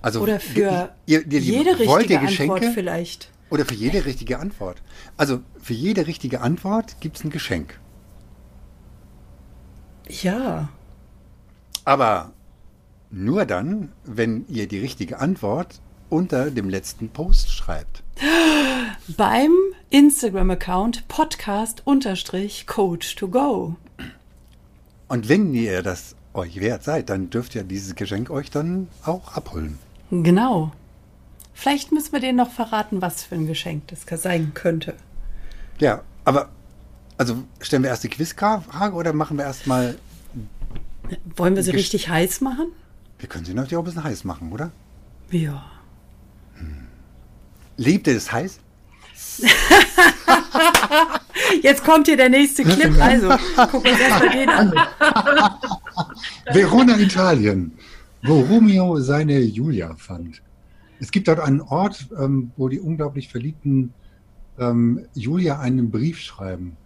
Also 0.00 0.20
Oder 0.20 0.38
für 0.40 0.58
ihr, 0.60 0.94
ihr, 1.06 1.26
ihr, 1.32 1.40
jede 1.40 1.70
ihr 1.70 1.78
richtige 1.78 2.18
Geschenke? 2.20 2.54
Antwort 2.54 2.74
vielleicht. 2.74 3.30
Oder 3.50 3.64
für 3.64 3.74
jede 3.74 4.04
richtige 4.04 4.38
Antwort. 4.38 4.80
Also 5.16 5.40
für 5.60 5.72
jede 5.72 6.06
richtige 6.06 6.40
Antwort 6.40 7.00
gibt 7.00 7.16
es 7.16 7.24
ein 7.24 7.30
Geschenk. 7.30 7.80
Ja. 10.08 10.68
Aber 11.84 12.32
nur 13.10 13.44
dann, 13.46 13.92
wenn 14.04 14.46
ihr 14.48 14.68
die 14.68 14.78
richtige 14.78 15.18
Antwort 15.18 15.80
unter 16.10 16.50
dem 16.50 16.68
letzten 16.68 17.08
Post 17.10 17.50
schreibt. 17.50 18.02
Beim 19.16 19.50
Instagram-Account 19.90 21.08
podcast-coach 21.08 23.16
to 23.16 23.28
go. 23.28 23.76
Und 25.08 25.28
wenn 25.28 25.54
ihr 25.54 25.82
das 25.82 26.14
euch 26.34 26.60
wert 26.60 26.84
seid, 26.84 27.08
dann 27.08 27.30
dürft 27.30 27.54
ihr 27.54 27.64
dieses 27.64 27.94
Geschenk 27.94 28.30
euch 28.30 28.50
dann 28.50 28.88
auch 29.04 29.32
abholen. 29.34 29.78
Genau. 30.10 30.72
Vielleicht 31.54 31.90
müssen 31.92 32.12
wir 32.12 32.20
denen 32.20 32.36
noch 32.36 32.50
verraten, 32.50 33.00
was 33.02 33.24
für 33.24 33.34
ein 33.34 33.46
Geschenk 33.46 33.88
das 33.88 34.04
sein 34.22 34.52
könnte. 34.54 34.94
Ja, 35.78 36.02
aber 36.24 36.50
also 37.16 37.42
stellen 37.60 37.82
wir 37.82 37.90
erst 37.90 38.04
die 38.04 38.08
Quizfrage 38.10 38.94
oder 38.94 39.12
machen 39.12 39.38
wir 39.38 39.44
erstmal, 39.44 39.96
Wollen 41.36 41.56
wir 41.56 41.62
sie 41.62 41.72
Gesch- 41.72 41.76
richtig 41.76 42.08
heiß 42.10 42.42
machen? 42.42 42.72
wir 43.18 43.28
können 43.28 43.44
sie 43.44 43.54
natürlich 43.54 43.76
auch 43.76 43.80
ein 43.80 43.84
bisschen 43.86 44.04
heiß 44.04 44.24
machen, 44.24 44.52
oder? 44.52 44.70
Ja. 45.30 45.64
Liebt 47.76 48.06
ihr 48.06 48.14
das 48.14 48.30
heiß? 48.30 48.60
Jetzt 51.62 51.84
kommt 51.84 52.06
hier 52.06 52.16
der 52.16 52.28
nächste 52.28 52.64
Clip. 52.64 52.92
Also, 53.00 53.28
gucken 53.70 53.92
uns 53.92 54.00
erstmal 54.00 54.30
den 54.30 54.48
an. 54.48 54.72
Verona, 56.52 56.98
Italien, 56.98 57.72
wo 58.22 58.40
Romeo 58.40 59.00
seine 59.00 59.38
Julia 59.40 59.94
fand. 59.96 60.42
Es 61.00 61.10
gibt 61.10 61.28
dort 61.28 61.40
einen 61.40 61.60
Ort, 61.60 62.08
ähm, 62.18 62.52
wo 62.56 62.68
die 62.68 62.80
unglaublich 62.80 63.28
Verliebten 63.28 63.92
ähm, 64.58 65.06
Julia 65.14 65.60
einen 65.60 65.90
Brief 65.90 66.18
schreiben. 66.18 66.76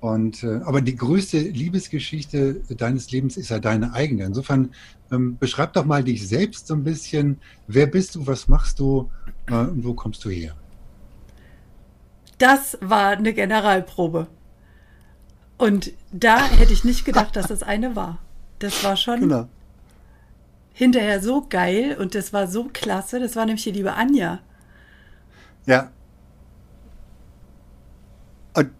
Und, 0.00 0.44
äh, 0.44 0.60
aber 0.64 0.80
die 0.80 0.96
größte 0.96 1.38
Liebesgeschichte 1.38 2.62
deines 2.76 3.10
Lebens 3.10 3.36
ist 3.36 3.50
ja 3.50 3.58
deine 3.58 3.92
eigene. 3.92 4.24
Insofern 4.24 4.70
ähm, 5.10 5.36
beschreib 5.38 5.72
doch 5.72 5.84
mal 5.84 6.04
dich 6.04 6.26
selbst 6.26 6.68
so 6.68 6.74
ein 6.74 6.84
bisschen. 6.84 7.38
Wer 7.66 7.86
bist 7.86 8.14
du, 8.14 8.26
was 8.26 8.48
machst 8.48 8.78
du 8.78 9.10
äh, 9.48 9.54
und 9.54 9.84
wo 9.84 9.94
kommst 9.94 10.24
du 10.24 10.30
her? 10.30 10.54
Das 12.38 12.78
war 12.80 13.10
eine 13.10 13.34
Generalprobe. 13.34 14.28
Und 15.56 15.92
da 16.12 16.44
hätte 16.46 16.72
ich 16.72 16.84
nicht 16.84 17.04
gedacht, 17.04 17.34
dass 17.34 17.48
das 17.48 17.64
eine 17.64 17.96
war. 17.96 18.18
Das 18.60 18.84
war 18.84 18.96
schon 18.96 19.20
Genau. 19.20 19.48
hinterher 20.72 21.20
so 21.20 21.46
geil 21.48 21.96
und 21.98 22.14
das 22.14 22.32
war 22.32 22.46
so 22.46 22.70
klasse. 22.72 23.18
Das 23.18 23.34
war 23.36 23.44
nämlich 23.44 23.64
die 23.64 23.72
liebe 23.72 23.94
Anja. 23.94 24.38
Ja. 25.66 25.90
Und 28.54 28.70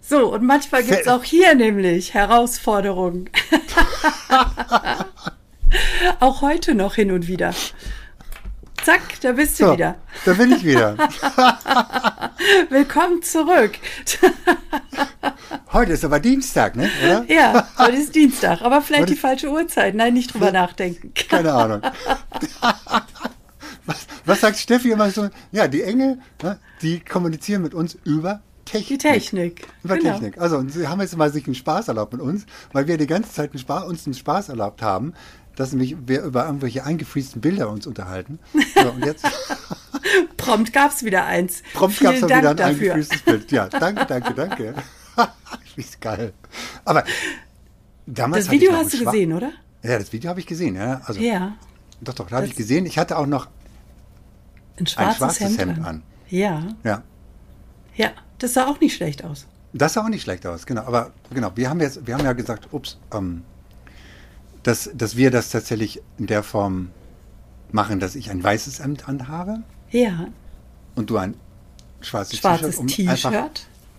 So, 0.00 0.32
und 0.34 0.42
manchmal 0.44 0.82
gibt 0.82 1.02
es 1.02 1.08
auch 1.08 1.22
hier 1.22 1.54
nämlich 1.54 2.14
Herausforderungen. 2.14 3.28
auch 6.20 6.42
heute 6.42 6.74
noch 6.74 6.94
hin 6.94 7.12
und 7.12 7.28
wieder. 7.28 7.54
Zack, 8.84 9.20
da 9.20 9.32
bist 9.32 9.60
du 9.60 9.66
so, 9.66 9.72
wieder. 9.74 9.94
da 10.24 10.32
bin 10.34 10.52
ich 10.52 10.64
wieder. 10.64 10.96
Willkommen 12.68 13.22
zurück. 13.22 13.72
Heute 15.72 15.92
ist 15.92 16.04
aber 16.04 16.18
Dienstag, 16.18 16.74
ne? 16.76 16.90
Oder? 17.02 17.24
ja, 17.32 17.66
heute 17.78 17.96
ist 17.96 18.14
Dienstag, 18.14 18.60
aber 18.60 18.82
vielleicht 18.82 19.04
Heute- 19.04 19.12
die 19.14 19.18
falsche 19.18 19.50
Uhrzeit. 19.50 19.94
Nein, 19.94 20.14
nicht 20.14 20.34
drüber 20.34 20.52
nachdenken. 20.52 21.14
Keine 21.28 21.52
Ahnung. 21.52 21.80
Was, 23.86 24.06
was 24.26 24.40
sagt 24.40 24.58
Steffi 24.58 24.90
immer 24.90 25.10
so? 25.10 25.30
Ja, 25.50 25.68
die 25.68 25.82
Engel, 25.82 26.18
ne, 26.42 26.58
die 26.82 27.00
kommunizieren 27.00 27.62
mit 27.62 27.72
uns 27.72 27.96
über 28.04 28.42
Technik. 28.64 28.88
Die 28.88 28.98
Technik. 28.98 29.66
Über 29.82 29.96
genau. 29.96 30.12
Technik. 30.12 30.38
Also, 30.38 30.62
sie 30.68 30.86
haben 30.86 31.00
jetzt 31.00 31.16
mal 31.16 31.30
sich 31.32 31.46
einen 31.46 31.54
Spaß 31.54 31.88
erlaubt 31.88 32.12
mit 32.12 32.22
uns, 32.22 32.46
weil 32.72 32.86
wir 32.86 32.96
die 32.96 33.06
ganze 33.06 33.32
Zeit 33.32 33.50
einen 33.52 33.58
Spaß, 33.58 33.84
uns 33.84 34.06
einen 34.06 34.14
Spaß 34.14 34.50
erlaubt 34.50 34.82
haben, 34.82 35.14
dass 35.56 35.72
nämlich 35.72 35.96
wir 36.06 36.22
über 36.22 36.46
irgendwelche 36.46 36.84
eingefrieste 36.84 37.38
Bilder 37.38 37.68
uns 37.70 37.86
unterhalten. 37.86 38.38
So, 38.74 38.90
und 38.90 39.04
jetzt 39.04 39.24
Prompt 40.36 40.72
gab 40.72 40.90
es 40.92 41.04
wieder 41.04 41.24
eins. 41.26 41.62
prompt 41.74 42.00
gab 42.00 42.14
es 42.14 42.22
wieder 42.22 42.36
ein 42.50 42.56
dafür. 42.56 42.94
eingefriestes 42.94 43.22
Bild. 43.22 43.52
Ja, 43.52 43.68
danke, 43.68 44.04
danke, 44.06 44.34
danke. 44.34 44.74
Ist 45.76 46.00
geil. 46.00 46.32
Aber 46.84 47.04
damals 48.06 48.46
Das 48.46 48.52
Video 48.52 48.72
hast 48.72 48.92
ein 48.94 48.98
du 49.00 49.04
gesehen, 49.04 49.32
oder? 49.32 49.52
Ja, 49.82 49.98
das 49.98 50.12
Video 50.12 50.30
habe 50.30 50.40
ich 50.40 50.46
gesehen, 50.46 50.74
ja. 50.76 51.00
Also, 51.04 51.20
Ja. 51.20 51.56
Doch, 52.00 52.14
doch, 52.14 52.28
da 52.28 52.36
habe 52.36 52.46
ich 52.46 52.56
gesehen. 52.56 52.84
Ich 52.86 52.98
hatte 52.98 53.16
auch 53.16 53.26
noch 53.26 53.46
Ein 54.78 54.86
schwarzes, 54.86 55.16
schwarzes 55.18 55.40
Hemd, 55.40 55.58
Hemd 55.60 55.78
an. 55.78 55.84
an. 55.84 56.02
Ja, 56.28 56.62
Ja, 56.82 57.02
ja. 57.94 58.10
Das 58.38 58.54
sah 58.54 58.66
auch 58.66 58.80
nicht 58.80 58.96
schlecht 58.96 59.22
aus. 59.24 59.46
das 59.72 59.92
sah 59.92 60.02
auch 60.04 60.08
nicht 60.08 60.22
schlecht 60.22 60.44
aus, 60.46 60.66
genau. 60.66 60.82
Aber 60.82 61.12
genau, 61.32 61.52
wir 61.54 61.70
haben 61.70 61.80
jetzt, 61.80 62.04
wir 62.06 62.14
haben 62.16 62.24
ja 62.24 62.32
gesagt, 62.32 62.68
ups, 62.72 62.98
ähm, 63.14 63.44
dass, 64.62 64.90
dass 64.94 65.16
wir 65.16 65.30
das 65.30 65.50
tatsächlich 65.50 66.00
in 66.18 66.26
der 66.26 66.42
Form 66.42 66.90
machen, 67.70 68.00
dass 68.00 68.14
ich 68.14 68.30
ein 68.30 68.42
weißes 68.42 68.82
Hemd 68.82 69.08
anhabe 69.08 69.62
Ja. 69.90 70.28
und 70.94 71.10
du 71.10 71.16
ein 71.16 71.34
schwarzes, 72.00 72.38
Schwarzes 72.38 72.76
T-Shirt, 72.76 72.98
um 72.98 73.08
einfach 73.08 73.50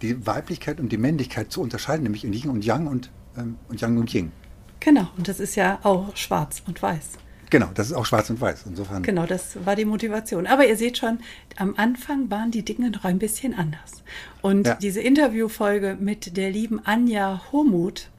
die 0.01 0.25
Weiblichkeit 0.27 0.79
und 0.79 0.91
die 0.91 0.97
Männlichkeit 0.97 1.51
zu 1.51 1.61
unterscheiden, 1.61 2.03
nämlich 2.03 2.23
in 2.25 2.33
Yin 2.33 2.49
und 2.49 2.65
Yang 2.65 2.87
und, 2.87 3.09
ähm, 3.37 3.55
und 3.69 3.81
Yang 3.81 3.97
und 3.97 4.13
Yin. 4.13 4.31
Genau. 4.79 5.07
Und 5.17 5.27
das 5.27 5.39
ist 5.39 5.55
ja 5.55 5.79
auch 5.83 6.15
schwarz 6.15 6.61
und 6.67 6.81
weiß. 6.81 7.11
Genau, 7.49 7.69
das 7.73 7.87
ist 7.87 7.93
auch 7.93 8.05
schwarz 8.05 8.29
und 8.29 8.41
weiß. 8.41 8.63
Insofern. 8.65 9.03
Genau, 9.03 9.25
das 9.25 9.63
war 9.63 9.75
die 9.75 9.85
Motivation. 9.85 10.45
Aber 10.47 10.65
ihr 10.67 10.75
seht 10.75 10.97
schon, 10.97 11.19
am 11.55 11.75
Anfang 11.77 12.29
waren 12.31 12.51
die 12.51 12.65
Dinge 12.65 12.89
noch 12.89 13.05
ein 13.05 13.19
bisschen 13.19 13.53
anders. 13.53 14.03
Und 14.41 14.67
Ja. 14.67 14.75
diese 14.75 14.99
Interviewfolge 15.01 15.95
mit 15.99 16.35
der 16.35 16.49
lieben 16.51 16.83
Anja 16.85 17.41
Homuth, 17.51 18.09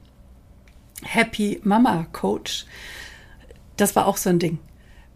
Happy 1.04 1.60
Mama 1.62 2.06
Coach, 2.12 2.66
das 3.76 3.94
war 3.96 4.06
auch 4.06 4.16
so 4.16 4.30
ein 4.30 4.38
Ding. 4.38 4.58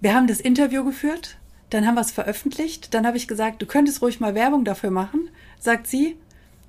Wir 0.01 0.15
haben 0.15 0.27
das 0.27 0.41
Interview 0.41 0.85
geführt, 0.85 1.37
dann 1.71 1.87
haben 1.87 1.95
wir 1.97 2.01
es 2.01 2.13
veröffentlicht, 2.13 2.95
dann 2.95 3.07
habe 3.07 3.17
ich 3.17 3.29
gesagt, 3.29 3.61
du 3.63 3.67
könntest 3.67 4.01
ruhig 4.03 4.21
mal 4.21 4.35
Werbung 4.35 4.65
dafür 4.65 4.91
machen. 4.91 5.29
Sagt 5.59 5.87
sie, 5.87 6.17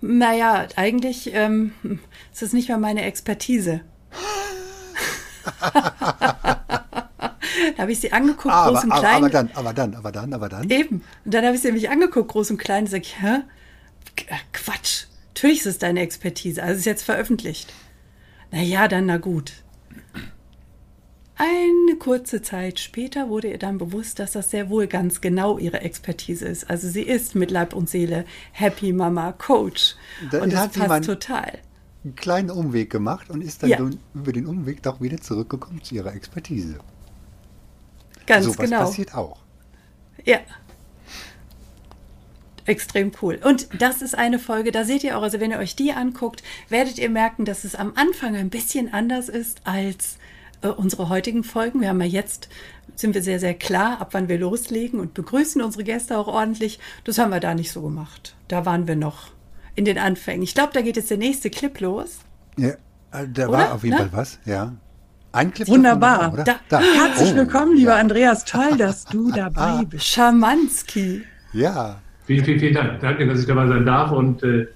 naja, 0.01 0.67
eigentlich 0.75 1.32
ähm, 1.34 1.73
ist 2.32 2.41
das 2.41 2.53
nicht 2.53 2.67
mehr 2.69 2.77
meine 2.77 3.03
Expertise. 3.03 3.82
da 7.75 7.77
habe 7.77 7.91
ich 7.91 7.99
sie 7.99 8.12
angeguckt, 8.12 8.53
Ah, 8.53 8.69
groß 8.69 8.77
aber, 8.79 8.86
und 8.86 8.91
aber, 8.91 8.99
klein. 9.01 9.15
aber 9.17 9.29
dann, 9.29 9.51
aber 9.53 9.73
dann, 9.73 9.93
aber 9.95 10.12
dann, 10.12 10.34
aber 10.34 10.49
dann. 10.49 10.69
Eben. 10.69 11.03
Und 11.25 11.34
dann 11.34 11.45
habe 11.45 11.55
ich 11.55 11.62
sie 11.62 11.67
nämlich 11.67 11.89
angeguckt, 11.89 12.32
groß 12.32 12.51
und 12.51 12.58
klein, 12.58 12.84
und 12.86 12.89
sag 12.89 13.01
ich, 13.01 13.21
hä? 13.21 13.41
Quatsch. 14.53 15.05
Natürlich 15.34 15.60
ist 15.60 15.65
es 15.65 15.77
deine 15.77 16.01
Expertise. 16.01 16.62
Also 16.62 16.73
es 16.73 16.79
ist 16.79 16.86
jetzt 16.86 17.03
veröffentlicht. 17.03 17.71
Na 18.52 18.62
ja, 18.62 18.88
dann 18.88 19.06
na 19.06 19.18
gut. 19.18 19.54
Eine 21.36 21.96
kurze 21.98 22.42
Zeit 22.42 22.80
später 22.80 23.30
wurde 23.30 23.50
ihr 23.50 23.58
dann 23.58 23.78
bewusst, 23.78 24.20
dass 24.20 24.34
das 24.34 24.52
sehr 24.52 24.70
wohl 24.70 24.88
ganz 24.88 25.22
genau 25.22 25.58
ihre 25.58 25.80
Expertise 25.82 26.46
ist. 26.46 26.70
Also 26.70 26.90
sie 26.90 27.04
ist 27.04 27.34
mit 27.34 27.50
Leib 27.50 27.74
und 27.74 27.90
Seele 27.90 28.26
Happy 28.52 28.92
Mama 28.92 29.32
Coach. 29.32 29.96
Da 30.32 30.42
und 30.42 30.52
das 30.52 30.60
hat 30.60 30.74
sie 30.74 30.80
passt 30.82 31.06
total. 31.06 31.60
einen 32.04 32.16
kleinen 32.16 32.50
Umweg 32.52 32.90
gemacht 32.90 33.30
und 33.30 33.42
ist 33.42 33.64
dann 33.64 33.70
Ja. 33.70 33.90
über 34.14 34.34
den 34.34 34.48
Umweg 34.48 34.84
doch 34.84 35.00
wieder 35.00 35.18
zurückgekommen 35.22 35.82
zu 35.82 35.96
ihrer 35.96 36.14
Expertise. 36.14 36.80
Ganz 38.26 38.46
so 38.46 38.52
was 38.52 38.58
genau. 38.58 38.80
passiert 38.82 39.16
auch. 39.16 39.40
Ja. 40.26 40.40
Extrem 42.65 43.12
cool. 43.22 43.39
Und 43.43 43.67
das 43.80 44.02
ist 44.02 44.17
eine 44.17 44.39
Folge, 44.39 44.72
da 44.72 44.84
seht 44.84 45.04
ihr 45.04 45.17
auch, 45.17 45.24
also 45.24 45.39
wenn 45.39 45.52
ihr 45.52 45.58
euch 45.60 45.76
die 45.76 45.91
anguckt, 45.93 46.43
werdet 46.69 46.98
ihr 47.00 47.10
merken, 47.10 47.45
dass 47.45 47.63
es 47.63 47.76
am 47.76 47.93
Anfang 47.95 48.36
ein 48.36 48.50
bisschen 48.50 48.93
anders 48.93 49.30
ist 49.30 49.62
als 49.63 50.17
äh, 50.62 50.67
unsere 50.67 51.10
heutigen 51.10 51.43
Folgen. 51.43 51.82
Wir 51.82 51.89
haben 51.89 52.02
ja 52.02 52.08
jetzt, 52.08 52.50
sind 52.95 53.15
wir 53.15 53.24
sehr, 53.24 53.39
sehr 53.39 53.54
klar, 53.54 54.02
ab 54.02 54.10
wann 54.12 54.28
wir 54.30 54.38
loslegen 54.38 55.00
und 55.00 55.13
begrüßen 55.13 55.62
unsere 55.62 55.84
Gäste 55.84 56.17
auch 56.17 56.28
ordentlich. 56.28 56.80
Das 57.06 57.17
haben 57.17 57.32
wir 57.32 57.39
da 57.39 57.56
nicht 57.56 57.72
so 57.72 57.82
gemacht. 57.82 58.36
Da 58.48 58.65
waren 58.65 58.88
wir 58.88 58.95
noch 58.95 59.32
in 59.76 59.86
den 59.86 59.98
Anfängen. 59.98 60.43
Ich 60.43 60.54
glaube, 60.54 60.72
da 60.74 60.82
geht 60.82 60.98
jetzt 60.98 61.10
der 61.10 61.17
nächste 61.17 61.50
Clip 61.50 61.80
los. 61.80 62.17
Ja, 62.58 62.69
äh, 62.69 63.28
da 63.34 63.48
Oder? 63.48 63.58
war 63.58 63.74
auf 63.76 63.84
jeden 63.84 63.95
Ne? 63.98 64.10
Fall 64.10 64.19
was, 64.19 64.39
ja. 64.45 64.74
Ein 65.32 65.54
Clip 65.54 65.67
Wunderbar. 65.67 66.17
davon, 66.19 66.34
oder? 66.41 66.60
Da- 66.69 66.80
Herzlich 66.82 67.32
Oh, 67.34 67.36
willkommen, 67.36 67.76
lieber 67.78 67.91
ja. 67.91 67.98
Andreas. 68.00 68.45
Toll, 68.45 68.76
dass 68.78 69.06
du 69.06 69.32
dabei 69.36 69.86
bist. 69.86 70.06
Schamanski. 70.06 71.24
Ja, 71.54 72.02
Vielen, 72.30 72.46
vielen, 72.46 72.60
vielen 72.60 72.74
Dank. 72.76 73.00
Danke, 73.00 73.26
dass 73.26 73.39
ich 73.39 73.48
dabei 73.48 73.68
sein 73.68 73.88
darf 73.88 74.12
und 74.12 74.44
äh, 74.44 74.68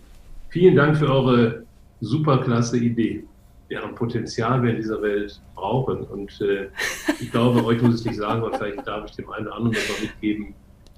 vielen 0.49 0.75
Dank 0.75 0.97
für 0.97 1.07
eure 1.07 1.63
superklasse 2.01 2.79
Idee, 2.79 3.25
deren 3.69 3.93
Potenzial 3.93 4.63
wir 4.63 4.71
in 4.71 4.77
dieser 4.77 4.99
Welt 5.03 5.39
brauchen. 5.53 5.99
Und 6.01 6.41
äh, 6.41 6.69
ich 7.19 7.29
glaube, 7.29 7.63
euch 7.63 7.79
muss 7.79 7.99
ich 7.99 8.07
nicht 8.07 8.17
sagen, 8.17 8.41
aber 8.41 8.57
vielleicht 8.57 8.87
darf 8.87 9.05
ich 9.07 9.11
dem 9.17 9.29
einen 9.29 9.45
oder 9.45 9.55
anderen 9.57 9.75
das 9.75 9.87
noch 9.87 10.01
mitgeben. 10.01 10.55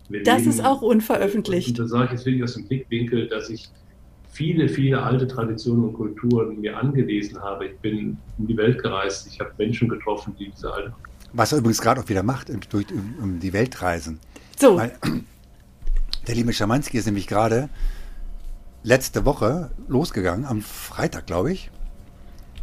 Wir 0.07 0.23
Das 0.23 0.39
leben- 0.39 0.49
ist 0.51 0.63
auch 0.63 0.81
unveröffentlicht. 0.81 1.67
Und 1.71 1.79
das 1.79 1.89
sage 1.89 2.05
ich 2.05 2.11
jetzt 2.11 2.25
wirklich 2.25 2.43
aus 2.43 2.53
dem 2.53 2.65
Blickwinkel, 2.69 3.27
dass 3.27 3.49
ich 3.49 3.67
viele, 4.31 4.69
viele 4.69 5.03
alte 5.03 5.27
Traditionen 5.27 5.83
und 5.89 5.93
Kulturen 5.93 6.61
mir 6.61 6.77
angelesen 6.77 7.37
habe. 7.41 7.65
Ich 7.65 7.77
bin 7.79 8.17
um 8.37 8.47
die 8.47 8.55
Welt 8.55 8.81
gereist, 8.81 9.27
ich 9.29 9.41
habe 9.41 9.51
Menschen 9.57 9.89
getroffen, 9.89 10.33
die 10.39 10.51
diese 10.51 10.71
alten 10.73 10.93
was 11.33 11.51
er 11.51 11.57
übrigens 11.57 11.81
gerade 11.81 11.99
auch 11.99 12.07
wieder 12.07 12.23
macht, 12.23 12.49
um, 12.49 12.61
durch, 12.69 12.85
um, 12.93 13.13
um 13.21 13.39
die 13.41 13.51
Welt 13.51 13.81
reisen. 13.81 14.21
So, 14.57 14.77
Weil 14.77 14.93
der 16.27 16.35
liebe 16.35 16.53
Schamanski 16.53 16.97
ist 16.97 17.05
nämlich 17.05 17.27
gerade 17.27 17.69
letzte 18.83 19.25
Woche 19.25 19.71
losgegangen, 19.87 20.45
am 20.45 20.61
Freitag, 20.61 21.27
glaube 21.27 21.51
ich. 21.51 21.71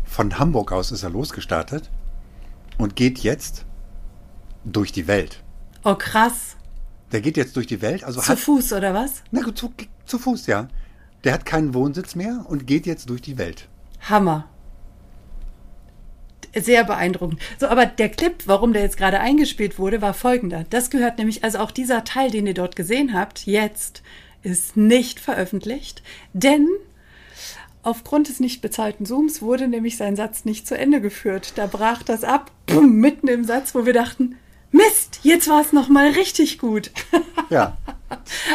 Von 0.05 0.39
Hamburg 0.39 0.73
aus 0.73 0.93
ist 0.93 1.03
er 1.03 1.11
losgestartet 1.11 1.91
und 2.79 2.97
geht 2.97 3.21
jetzt 3.21 3.65
durch 4.65 4.93
die 4.93 5.07
Welt. 5.07 5.43
oh 5.85 5.95
krass. 5.95 6.57
Der 7.11 7.21
geht 7.21 7.37
jetzt 7.37 7.57
durch 7.57 7.67
die 7.67 7.83
Welt, 7.83 8.05
also 8.05 8.21
Zu 8.21 8.29
hat 8.29 8.39
Fuß 8.39 8.73
oder 8.73 8.95
was? 8.95 9.23
Na 9.31 9.43
gut, 9.43 9.59
zu, 9.59 9.73
zu 10.07 10.19
Fuß, 10.19 10.47
ja. 10.47 10.69
Der 11.25 11.35
hat 11.35 11.45
keinen 11.45 11.75
Wohnsitz 11.75 12.15
mehr 12.15 12.45
und 12.49 12.67
geht 12.67 12.87
jetzt 12.87 13.11
durch 13.11 13.21
die 13.21 13.37
Welt. 13.37 13.69
Hammer. 14.01 14.49
Sehr 16.55 16.85
beeindruckend. 16.85 17.41
So, 17.59 17.67
aber 17.67 17.87
der 17.87 18.11
Clip, 18.11 18.35
warum 18.47 18.73
der 18.73 18.83
jetzt 18.83 18.99
gerade 18.99 19.21
eingespielt 19.21 19.79
wurde, 19.79 20.03
war 20.03 20.13
folgender. 20.13 20.67
Das 20.69 20.91
gehört 20.91 21.19
nämlich, 21.19 21.45
also 21.45 21.59
auch 21.59 21.71
dieser 21.71 22.05
Teil, 22.05 22.31
den 22.31 22.47
ihr 22.47 22.55
dort 22.55 22.77
gesehen 22.77 23.15
habt, 23.15 23.47
jetzt 23.47 24.03
ist 24.43 24.77
nicht 24.77 25.21
veröffentlicht, 25.21 26.03
denn 26.33 26.69
aufgrund 27.83 28.29
des 28.29 28.41
nicht 28.41 28.61
bezahlten 28.61 29.07
Zooms 29.07 29.41
wurde 29.41 29.69
nämlich 29.69 29.97
sein 29.97 30.17
Satz 30.17 30.45
nicht 30.45 30.67
zu 30.67 30.77
Ende 30.77 31.01
geführt. 31.01 31.55
Da 31.57 31.67
brach 31.67 32.03
das 32.03 32.25
ab, 32.25 32.51
mitten 32.81 33.29
im 33.29 33.45
Satz, 33.45 33.75
wo 33.75 33.87
wir 33.87 33.93
dachten, 33.93 34.37
Mist, 34.71 35.21
jetzt 35.23 35.49
war 35.49 35.61
es 35.61 35.73
nochmal 35.73 36.09
richtig 36.13 36.59
gut. 36.59 36.91
Ja, 37.51 37.77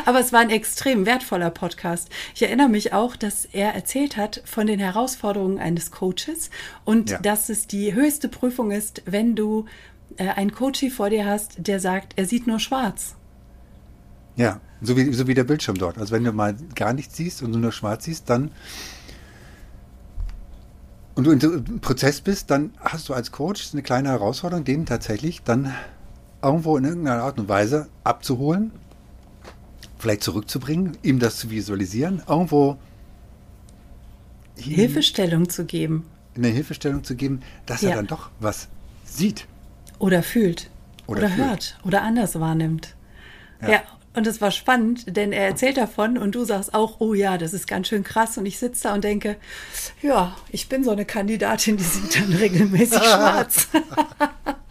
Aber 0.06 0.20
es 0.20 0.34
war 0.34 0.39
ein 0.41 0.50
extrem 0.50 1.06
wertvoller 1.06 1.50
Podcast. 1.50 2.10
Ich 2.36 2.41
erinnere 2.43 2.70
mich 2.70 2.93
auch, 2.93 3.15
dass 3.15 3.46
er 3.46 3.74
erzählt 3.74 4.17
hat 4.17 4.41
von 4.46 4.67
den 4.67 4.80
Herausforderungen 4.80 5.60
eines 5.60 5.91
Coaches 5.91 6.50
und 6.86 7.10
Ja. 7.12 7.20
dass 7.20 7.50
es 7.50 7.67
die 7.67 7.93
höchste 7.93 8.30
Prüfung 8.30 8.72
ist, 8.72 9.02
wenn 9.06 9.36
du 9.36 9.65
äh, 10.17 10.28
einen 10.30 10.52
Coachie 10.52 10.89
vor 10.89 11.10
dir 11.10 11.26
hast, 11.26 11.56
der 11.67 11.80
sagt, 11.80 12.13
er 12.15 12.26
sieht 12.26 12.48
nur 12.48 12.60
schwarz. 12.60 13.15
ja. 14.36 14.60
So 14.80 14.96
wie, 14.96 15.12
so 15.12 15.26
wie 15.28 15.34
der 15.34 15.43
Bildschirm 15.43 15.76
dort. 15.80 15.98
Also 15.98 16.13
wenn 16.13 16.24
du 16.24 16.32
mal 16.32 16.56
gar 16.76 16.93
nichts 16.93 17.17
siehst 17.17 17.41
und 17.41 17.52
du 17.52 17.58
nur 17.58 17.72
schwarz 17.72 18.06
siehst, 18.06 18.30
dann 18.30 18.52
und 21.15 21.24
du 21.26 21.32
in 21.32 21.39
so 21.39 21.48
einem 21.52 21.80
Prozess 21.82 22.22
bist, 22.22 22.52
dann 22.52 22.72
hast 22.80 23.10
du 23.10 23.15
als 23.15 23.32
Coach 23.32 23.70
eine 23.74 23.82
kleine 23.82 24.10
Herausforderung, 24.10 24.63
den 24.65 24.86
tatsächlich 24.86 25.41
dann 25.43 25.74
irgendwo 26.43 26.78
in 26.78 26.84
irgendeiner 26.84 27.24
Art 27.24 27.39
und 27.39 27.50
Weise 27.50 27.88
abzuholen, 28.04 28.72
vielleicht 29.99 30.23
zurückzubringen, 30.23 30.97
ihm 31.03 31.19
das 31.19 31.38
zu 31.38 31.49
visualisieren, 31.49 32.21
irgendwo 32.27 32.77
Hilfestellung 34.57 35.49
zu 35.49 35.65
geben 35.65 36.05
eine 36.36 36.49
Hilfestellung 36.49 37.03
zu 37.03 37.15
geben, 37.15 37.41
dass 37.65 37.81
Ja. 37.81 37.89
er 37.91 37.95
dann 37.95 38.05
doch 38.07 38.29
was 38.39 38.67
sieht. 39.05 39.47
oder 39.97 40.21
fühlt 40.21 40.69
Oder 41.07 41.21
oder, 41.21 41.29
fühlt. 41.29 41.47
hört 41.47 41.77
oder 41.83 42.03
anders 42.03 42.39
wahrnimmt. 42.39 42.93
Ja. 43.62 43.69
Ja. 43.69 43.81
und 44.13 44.27
es 44.27 44.39
war 44.39 44.51
spannend, 44.51 45.15
denn 45.17 45.31
er 45.31 45.47
erzählt 45.47 45.77
davon 45.77 46.15
und 46.19 46.36
du 46.36 46.43
sagst 46.45 46.75
auch, 46.75 46.99
oh 46.99 47.15
ja, 47.15 47.39
das 47.39 47.53
ist 47.53 47.67
ganz 47.67 47.88
schön 47.88 48.03
krass. 48.03 48.38
Und 48.38 48.45
ich 48.45 48.60
sitze 48.60 48.83
da 48.83 48.93
und 48.93 49.03
denke, 49.03 49.36
ja, 50.03 50.36
ich 50.51 50.69
bin 50.69 50.83
so 50.83 50.91
eine 50.91 51.05
Kandidatin, 51.05 51.77
die 51.77 51.83
sieht 51.83 52.15
dann 52.19 52.33
regelmäßig 52.33 52.99
schwarz. 53.03 53.67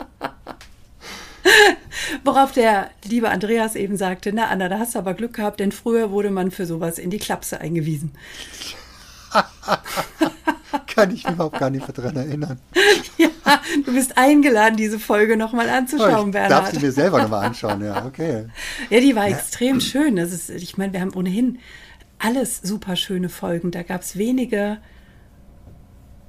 Worauf 2.26 2.50
der 2.50 2.90
liebe 3.04 3.30
Andreas 3.30 3.76
eben 3.76 3.96
sagte, 3.96 4.32
na 4.32 4.48
Anna, 4.48 4.68
da 4.68 4.80
hast 4.80 4.96
du 4.96 4.98
aber 4.98 5.14
Glück 5.14 5.34
gehabt, 5.34 5.60
denn 5.60 5.70
früher 5.70 6.10
wurde 6.10 6.30
man 6.30 6.50
für 6.50 6.66
sowas 6.66 6.98
in 6.98 7.10
die 7.10 7.18
Klapse 7.18 7.60
eingewiesen. 7.60 8.10
Kann 10.88 11.10
ich 11.12 11.24
mich 11.24 11.34
überhaupt 11.34 11.60
gar 11.60 11.70
nicht 11.70 11.86
mehr 11.86 11.94
daran 11.94 12.16
erinnern. 12.16 12.58
Ja, 13.18 13.60
du 13.84 13.94
bist 13.94 14.18
eingeladen, 14.18 14.76
diese 14.76 14.98
Folge 14.98 15.36
nochmal 15.36 15.70
anzuschauen, 15.70 16.28
ich 16.28 16.32
darf 16.34 16.48
Bernhard. 16.48 16.74
sie 16.74 16.80
mir 16.80 16.92
selber 16.92 17.22
nochmal 17.22 17.46
anschauen, 17.46 17.82
ja, 17.82 18.04
okay. 18.04 18.46
Ja, 18.90 19.00
die 19.00 19.14
war 19.14 19.28
extrem 19.28 19.80
schön. 19.80 20.16
Das 20.16 20.32
ist, 20.32 20.50
ich 20.50 20.76
meine, 20.76 20.92
wir 20.92 21.00
haben 21.00 21.14
ohnehin 21.14 21.60
alles 22.18 22.60
super 22.62 22.96
schöne 22.96 23.28
Folgen. 23.28 23.70
Da 23.70 23.84
gab 23.84 24.02
es 24.02 24.18
wenige, 24.18 24.78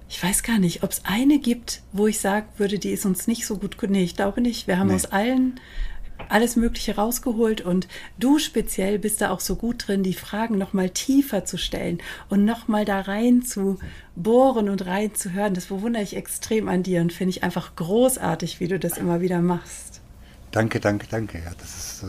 ich 0.09 0.23
weiß 0.23 0.43
gar 0.43 0.57
nicht, 0.59 0.83
ob 0.83 0.91
es 0.91 1.01
eine 1.05 1.39
gibt, 1.39 1.81
wo 1.91 2.07
ich 2.07 2.19
sagen 2.19 2.47
würde, 2.57 2.79
die 2.79 2.91
ist 2.91 3.05
uns 3.05 3.27
nicht 3.27 3.45
so 3.45 3.57
gut. 3.57 3.77
Nee, 3.89 4.03
ich 4.03 4.15
glaube 4.15 4.41
nicht. 4.41 4.67
Wir 4.67 4.79
haben 4.79 4.87
Nee. 4.87 4.95
aus 4.95 5.05
allen 5.05 5.59
alles 6.29 6.55
Mögliche 6.55 6.95
rausgeholt 6.95 7.61
und 7.61 7.87
du 8.17 8.39
speziell 8.39 8.97
bist 8.99 9.21
da 9.21 9.29
auch 9.29 9.39
so 9.39 9.55
gut 9.55 9.87
drin, 9.87 10.01
die 10.01 10.13
Fragen 10.15 10.57
noch 10.57 10.73
mal 10.73 10.89
tiefer 10.89 11.45
zu 11.45 11.57
stellen 11.57 11.99
und 12.29 12.43
noch 12.43 12.67
mal 12.67 12.85
da 12.85 13.01
rein 13.01 13.43
zu 13.43 13.77
bohren 14.15 14.67
und 14.69 14.85
rein 14.87 15.13
zu 15.13 15.31
hören. 15.33 15.53
Das 15.53 15.67
bewundere 15.67 16.01
ich 16.03 16.15
extrem 16.15 16.69
an 16.69 16.81
dir 16.83 17.01
und 17.01 17.13
finde 17.13 17.29
ich 17.31 17.43
einfach 17.43 17.75
großartig, 17.75 18.59
wie 18.59 18.67
du 18.67 18.79
das 18.79 18.97
immer 18.97 19.21
wieder 19.21 19.41
machst. 19.41 20.01
Danke, 20.51 20.79
danke, 20.79 21.05
danke. 21.09 21.37
Ja, 21.37 21.51
das 21.59 21.77
ist. 21.77 22.03
Äh, 22.03 22.07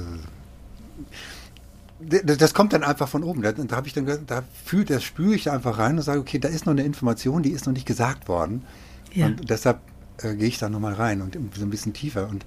das, 2.01 2.55
kommt 2.55 2.73
dann 2.73 2.85
einfach 2.85 3.09
von 3.09 3.25
oben. 3.25 3.43
Da, 3.43 3.53
da 3.53 3.77
habe 3.77 3.87
ich 3.87 3.93
dann, 3.93 4.07
da 4.27 4.45
fühl, 4.65 4.85
das 4.85 5.03
spüre 5.03 5.35
ich 5.35 5.51
einfach 5.51 5.79
rein 5.79 5.97
und 5.97 6.03
sage, 6.03 6.21
okay, 6.21 6.39
da 6.39 6.49
ist 6.49 6.67
noch 6.67 6.73
eine 6.73 6.85
Information, 6.85 7.43
die 7.43 7.51
ist 7.51 7.67
noch 7.67 7.73
nicht 7.73 7.87
gesagt 7.87 8.29
worden. 8.29 8.65
Ja. 9.13 9.27
Und 9.27 9.51
deshalb 9.51 9.81
äh, 10.19 10.35
gehe 10.35 10.49
ich 10.49 10.59
da 10.59 10.69
nochmal 10.69 10.95
rein 10.95 11.21
und 11.21 11.37
so 11.55 11.63
ein 11.63 11.71
bisschen 11.71 11.93
tiefer. 11.93 12.29
Und 12.29 12.47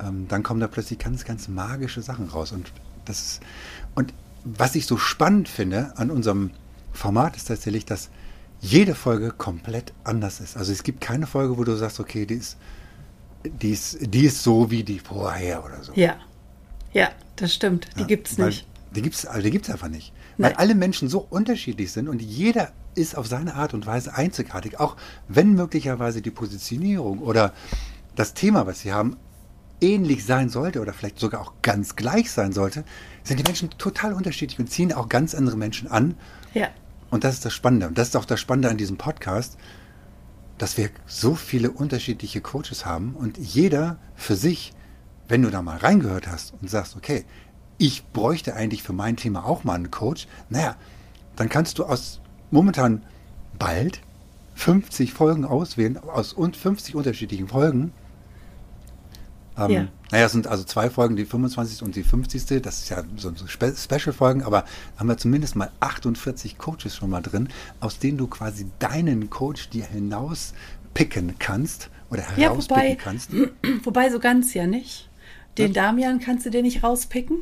ähm, 0.00 0.26
dann 0.28 0.42
kommen 0.42 0.60
da 0.60 0.66
plötzlich 0.66 0.98
ganz, 0.98 1.24
ganz 1.24 1.48
magische 1.48 2.02
Sachen 2.02 2.28
raus. 2.28 2.52
Und 2.52 2.72
das 3.04 3.20
ist, 3.20 3.42
und 3.94 4.12
was 4.44 4.74
ich 4.74 4.86
so 4.86 4.96
spannend 4.96 5.48
finde 5.48 5.96
an 5.96 6.10
unserem 6.10 6.50
Format 6.92 7.36
ist 7.36 7.46
tatsächlich, 7.46 7.86
dass 7.86 8.10
jede 8.60 8.94
Folge 8.94 9.30
komplett 9.30 9.92
anders 10.04 10.40
ist. 10.40 10.56
Also 10.56 10.72
es 10.72 10.82
gibt 10.82 11.00
keine 11.00 11.26
Folge, 11.26 11.58
wo 11.58 11.64
du 11.64 11.76
sagst, 11.76 12.00
okay, 12.00 12.26
die 12.26 12.34
ist, 12.34 12.56
die 13.44 13.70
ist, 13.70 13.98
die 14.00 14.24
ist 14.24 14.42
so 14.42 14.70
wie 14.70 14.84
die 14.84 14.98
vorher 14.98 15.64
oder 15.64 15.82
so. 15.82 15.92
Ja, 15.94 16.16
ja, 16.94 17.10
das 17.36 17.52
stimmt. 17.52 17.88
Die 17.96 18.00
Ja, 18.00 18.06
gibt's 18.06 18.38
weil 18.38 18.46
nicht. 18.46 18.66
Die 18.94 19.02
gibt's, 19.02 19.26
also 19.26 19.42
die 19.42 19.50
gibt's 19.50 19.68
einfach 19.68 19.88
nicht. 19.88 20.12
Nein. 20.38 20.52
Weil 20.52 20.56
alle 20.58 20.74
Menschen 20.74 21.08
so 21.08 21.18
unterschiedlich 21.18 21.92
sind 21.92 22.08
und 22.08 22.22
jeder 22.22 22.72
ist 22.94 23.16
auf 23.16 23.26
seine 23.26 23.54
Art 23.54 23.74
und 23.74 23.86
Weise 23.86 24.14
einzigartig. 24.14 24.78
Auch 24.80 24.96
wenn 25.28 25.54
möglicherweise 25.54 26.22
die 26.22 26.30
Positionierung 26.30 27.18
oder 27.18 27.52
das 28.16 28.34
Thema, 28.34 28.66
was 28.66 28.80
sie 28.80 28.92
haben, 28.92 29.16
ähnlich 29.80 30.24
sein 30.24 30.48
sollte 30.48 30.80
oder 30.80 30.92
vielleicht 30.92 31.18
sogar 31.18 31.40
auch 31.40 31.52
ganz 31.60 31.96
gleich 31.96 32.30
sein 32.30 32.52
sollte, 32.52 32.84
sind 33.24 33.38
die 33.40 33.44
Menschen 33.44 33.70
total 33.78 34.12
unterschiedlich 34.12 34.58
und 34.60 34.70
ziehen 34.70 34.92
auch 34.92 35.08
ganz 35.08 35.34
andere 35.34 35.56
Menschen 35.56 35.88
an. 35.90 36.14
Ja, 36.54 36.68
Und 37.10 37.24
das 37.24 37.34
ist 37.34 37.44
das 37.44 37.52
Spannende. 37.52 37.88
Und 37.88 37.98
das 37.98 38.08
ist 38.08 38.16
auch 38.16 38.24
das 38.24 38.40
Spannende 38.40 38.70
an 38.70 38.76
diesem 38.76 38.96
Podcast, 38.96 39.58
dass 40.58 40.78
wir 40.78 40.90
so 41.06 41.34
viele 41.34 41.72
unterschiedliche 41.72 42.40
Coaches 42.40 42.86
haben 42.86 43.14
und 43.16 43.38
jeder 43.38 43.98
für 44.14 44.36
sich, 44.36 44.72
wenn 45.28 45.42
du 45.42 45.50
da 45.50 45.62
mal 45.62 45.76
reingehört 45.78 46.26
hast 46.28 46.54
und 46.60 46.68
sagst, 46.70 46.96
okay, 46.96 47.24
ich 47.78 48.04
bräuchte 48.12 48.54
eigentlich 48.54 48.82
für 48.82 48.92
mein 48.92 49.16
Thema 49.16 49.44
auch 49.44 49.64
mal 49.64 49.74
einen 49.74 49.90
Coach, 49.90 50.26
naja, 50.48 50.76
dann 51.36 51.48
kannst 51.48 51.78
du 51.78 51.84
aus 51.84 52.20
momentan 52.50 53.02
bald 53.58 54.00
50 54.54 55.12
Folgen 55.12 55.44
auswählen, 55.44 55.98
aus 55.98 56.32
und 56.32 56.56
50 56.56 56.94
unterschiedlichen 56.94 57.48
Folgen. 57.48 57.92
Ähm, 59.58 59.70
Ja. 59.70 59.88
Naja, 60.12 60.26
es 60.26 60.32
sind 60.32 60.46
also 60.46 60.62
zwei 60.62 60.90
Folgen, 60.90 61.16
die 61.16 61.24
25. 61.24 61.82
und 61.82 61.96
die 61.96 62.04
50. 62.04 62.62
Das 62.62 62.78
ist 62.78 62.88
ja 62.90 63.02
so, 63.16 63.34
so 63.34 63.46
Spe 63.48 63.74
Special-Folgen, 63.76 64.42
aber 64.44 64.64
haben 64.96 65.08
wir 65.08 65.16
zumindest 65.16 65.56
mal 65.56 65.70
48 65.80 66.56
Coaches 66.58 66.94
schon 66.94 67.10
mal 67.10 67.20
drin, 67.22 67.48
aus 67.80 67.98
denen 67.98 68.18
du 68.18 68.28
quasi 68.28 68.66
deinen 68.78 69.30
Coach 69.30 69.70
dir 69.70 69.84
hinauspicken 69.86 71.34
kannst 71.40 71.90
oder 72.10 72.22
Ja, 72.36 72.50
herauspicken 72.50 72.82
wobei- 72.82 72.94
kannst. 72.96 73.30
wobei 73.84 74.10
so 74.10 74.20
ganz 74.20 74.54
ja 74.54 74.66
nicht. 74.68 75.08
Den 75.58 75.72
Damian 75.72 76.20
kannst 76.20 76.46
du 76.46 76.50
dir 76.50 76.62
nicht 76.62 76.82
rauspicken. 76.82 77.38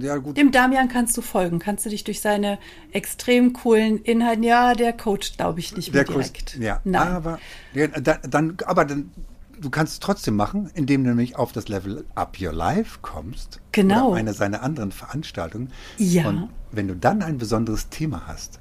Ja, 0.00 0.16
gut. 0.18 0.36
Dem 0.36 0.52
Damian 0.52 0.88
kannst 0.88 1.16
du 1.16 1.22
folgen, 1.22 1.58
kannst 1.58 1.84
du 1.86 1.90
dich 1.90 2.04
durch 2.04 2.20
seine 2.20 2.58
extrem 2.92 3.52
coolen 3.52 3.98
Inhalte, 3.98 4.44
ja, 4.46 4.74
der 4.74 4.92
coacht, 4.92 5.36
glaube 5.36 5.60
ich, 5.60 5.74
nicht 5.74 5.92
mehr 5.92 6.04
Der 6.04 6.14
direkt. 6.14 6.56
ja, 6.58 6.80
Nein. 6.84 7.08
aber 7.08 7.38
ja, 7.74 7.86
dann, 7.88 8.56
aber 8.66 8.84
dann, 8.84 9.10
du 9.58 9.70
kannst 9.70 9.94
es 9.94 10.00
trotzdem 10.00 10.36
machen, 10.36 10.70
indem 10.74 11.02
du 11.02 11.10
nämlich 11.10 11.36
auf 11.36 11.52
das 11.52 11.68
Level 11.68 12.04
Up 12.14 12.36
Your 12.40 12.52
Life 12.52 12.98
kommst. 13.02 13.60
Genau. 13.72 14.10
Oder 14.10 14.18
eine 14.18 14.34
seiner 14.34 14.62
anderen 14.62 14.92
Veranstaltungen. 14.92 15.72
Ja. 15.96 16.28
Und 16.28 16.50
wenn 16.70 16.86
du 16.86 16.94
dann 16.94 17.22
ein 17.22 17.38
besonderes 17.38 17.88
Thema 17.88 18.26
hast, 18.26 18.60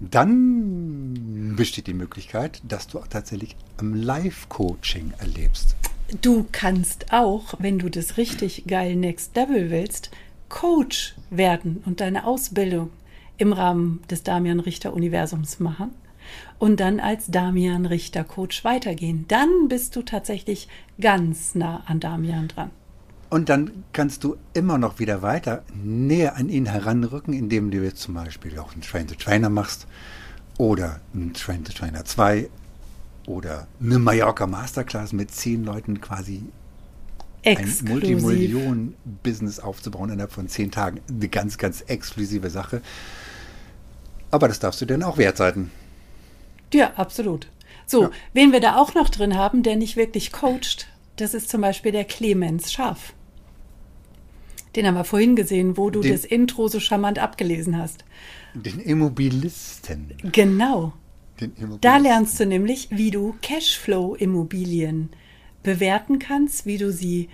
dann 0.00 1.54
besteht 1.56 1.86
die 1.86 1.94
Möglichkeit, 1.94 2.60
dass 2.66 2.88
du 2.88 2.98
auch 2.98 3.06
tatsächlich 3.06 3.56
im 3.80 3.94
Live-Coaching 3.94 5.12
erlebst. 5.18 5.76
Du 6.20 6.46
kannst 6.52 7.12
auch, 7.12 7.54
wenn 7.58 7.78
du 7.78 7.88
das 7.88 8.18
richtig 8.18 8.64
geil 8.66 8.96
Next 8.96 9.34
Level 9.34 9.70
willst, 9.70 10.10
Coach 10.50 11.14
werden 11.30 11.82
und 11.86 12.00
deine 12.00 12.26
Ausbildung 12.26 12.90
im 13.38 13.54
Rahmen 13.54 14.02
des 14.10 14.22
Damian 14.22 14.60
Richter 14.60 14.92
Universums 14.92 15.58
machen 15.58 15.90
und 16.58 16.80
dann 16.80 17.00
als 17.00 17.28
Damian 17.28 17.86
Richter 17.86 18.24
Coach 18.24 18.62
weitergehen. 18.62 19.24
Dann 19.28 19.68
bist 19.68 19.96
du 19.96 20.02
tatsächlich 20.02 20.68
ganz 21.00 21.54
nah 21.54 21.82
an 21.86 21.98
Damian 21.98 22.48
dran. 22.48 22.70
Und 23.30 23.48
dann 23.48 23.84
kannst 23.94 24.24
du 24.24 24.36
immer 24.52 24.76
noch 24.76 24.98
wieder 24.98 25.22
weiter 25.22 25.64
näher 25.82 26.36
an 26.36 26.50
ihn 26.50 26.66
heranrücken, 26.66 27.32
indem 27.32 27.70
du 27.70 27.82
jetzt 27.82 28.02
zum 28.02 28.12
Beispiel 28.12 28.58
auch 28.58 28.72
einen 28.72 28.82
Train-the-Trainer 28.82 29.48
machst 29.48 29.86
oder 30.58 31.00
einen 31.14 31.32
Train-the-Trainer 31.32 32.04
2 32.04 32.50
oder 33.26 33.66
eine 33.80 33.98
Mallorca 33.98 34.46
Masterclass 34.46 35.12
mit 35.12 35.30
zehn 35.30 35.64
Leuten 35.64 36.00
quasi 36.00 36.42
ein 37.44 37.56
Exklusiv. 37.56 37.88
Multimillionen-Business 37.88 39.58
aufzubauen 39.60 40.10
innerhalb 40.10 40.32
von 40.32 40.48
zehn 40.48 40.70
Tagen. 40.70 41.00
Eine 41.08 41.28
ganz, 41.28 41.58
ganz 41.58 41.80
exklusive 41.82 42.50
Sache. 42.50 42.82
Aber 44.30 44.48
das 44.48 44.60
darfst 44.60 44.80
du 44.80 44.86
denn 44.86 45.02
auch 45.02 45.18
wert 45.18 45.36
sein. 45.36 45.70
Ja, 46.72 46.92
absolut. 46.94 47.48
So, 47.86 48.04
Ja. 48.04 48.10
wen 48.32 48.52
wir 48.52 48.60
da 48.60 48.76
auch 48.76 48.94
noch 48.94 49.08
drin 49.08 49.36
haben, 49.36 49.62
der 49.62 49.76
nicht 49.76 49.96
wirklich 49.96 50.32
coacht, 50.32 50.86
das 51.16 51.34
ist 51.34 51.50
zum 51.50 51.60
Beispiel 51.60 51.92
der 51.92 52.04
Clemens 52.04 52.72
Scharf. 52.72 53.12
Den 54.76 54.86
haben 54.86 54.94
wir 54.94 55.04
vorhin 55.04 55.36
gesehen, 55.36 55.76
wo 55.76 55.90
du 55.90 56.00
Den- 56.00 56.12
das 56.12 56.24
Intro 56.24 56.68
so 56.68 56.80
charmant 56.80 57.18
abgelesen 57.18 57.76
hast. 57.76 58.04
Den 58.54 58.80
Immobilisten. 58.80 60.14
Genau. 60.32 60.94
Den 61.42 61.52
Immobilisten. 61.56 61.80
Da 61.80 61.96
lernst 61.96 62.40
du 62.40 62.46
nämlich, 62.46 62.88
wie 62.90 63.10
du 63.10 63.34
Cashflow-Immobilien 63.42 65.10
bewerten 65.62 66.18
kannst, 66.18 66.66
wie 66.66 66.78
du 66.78 66.92
sie 66.92 67.28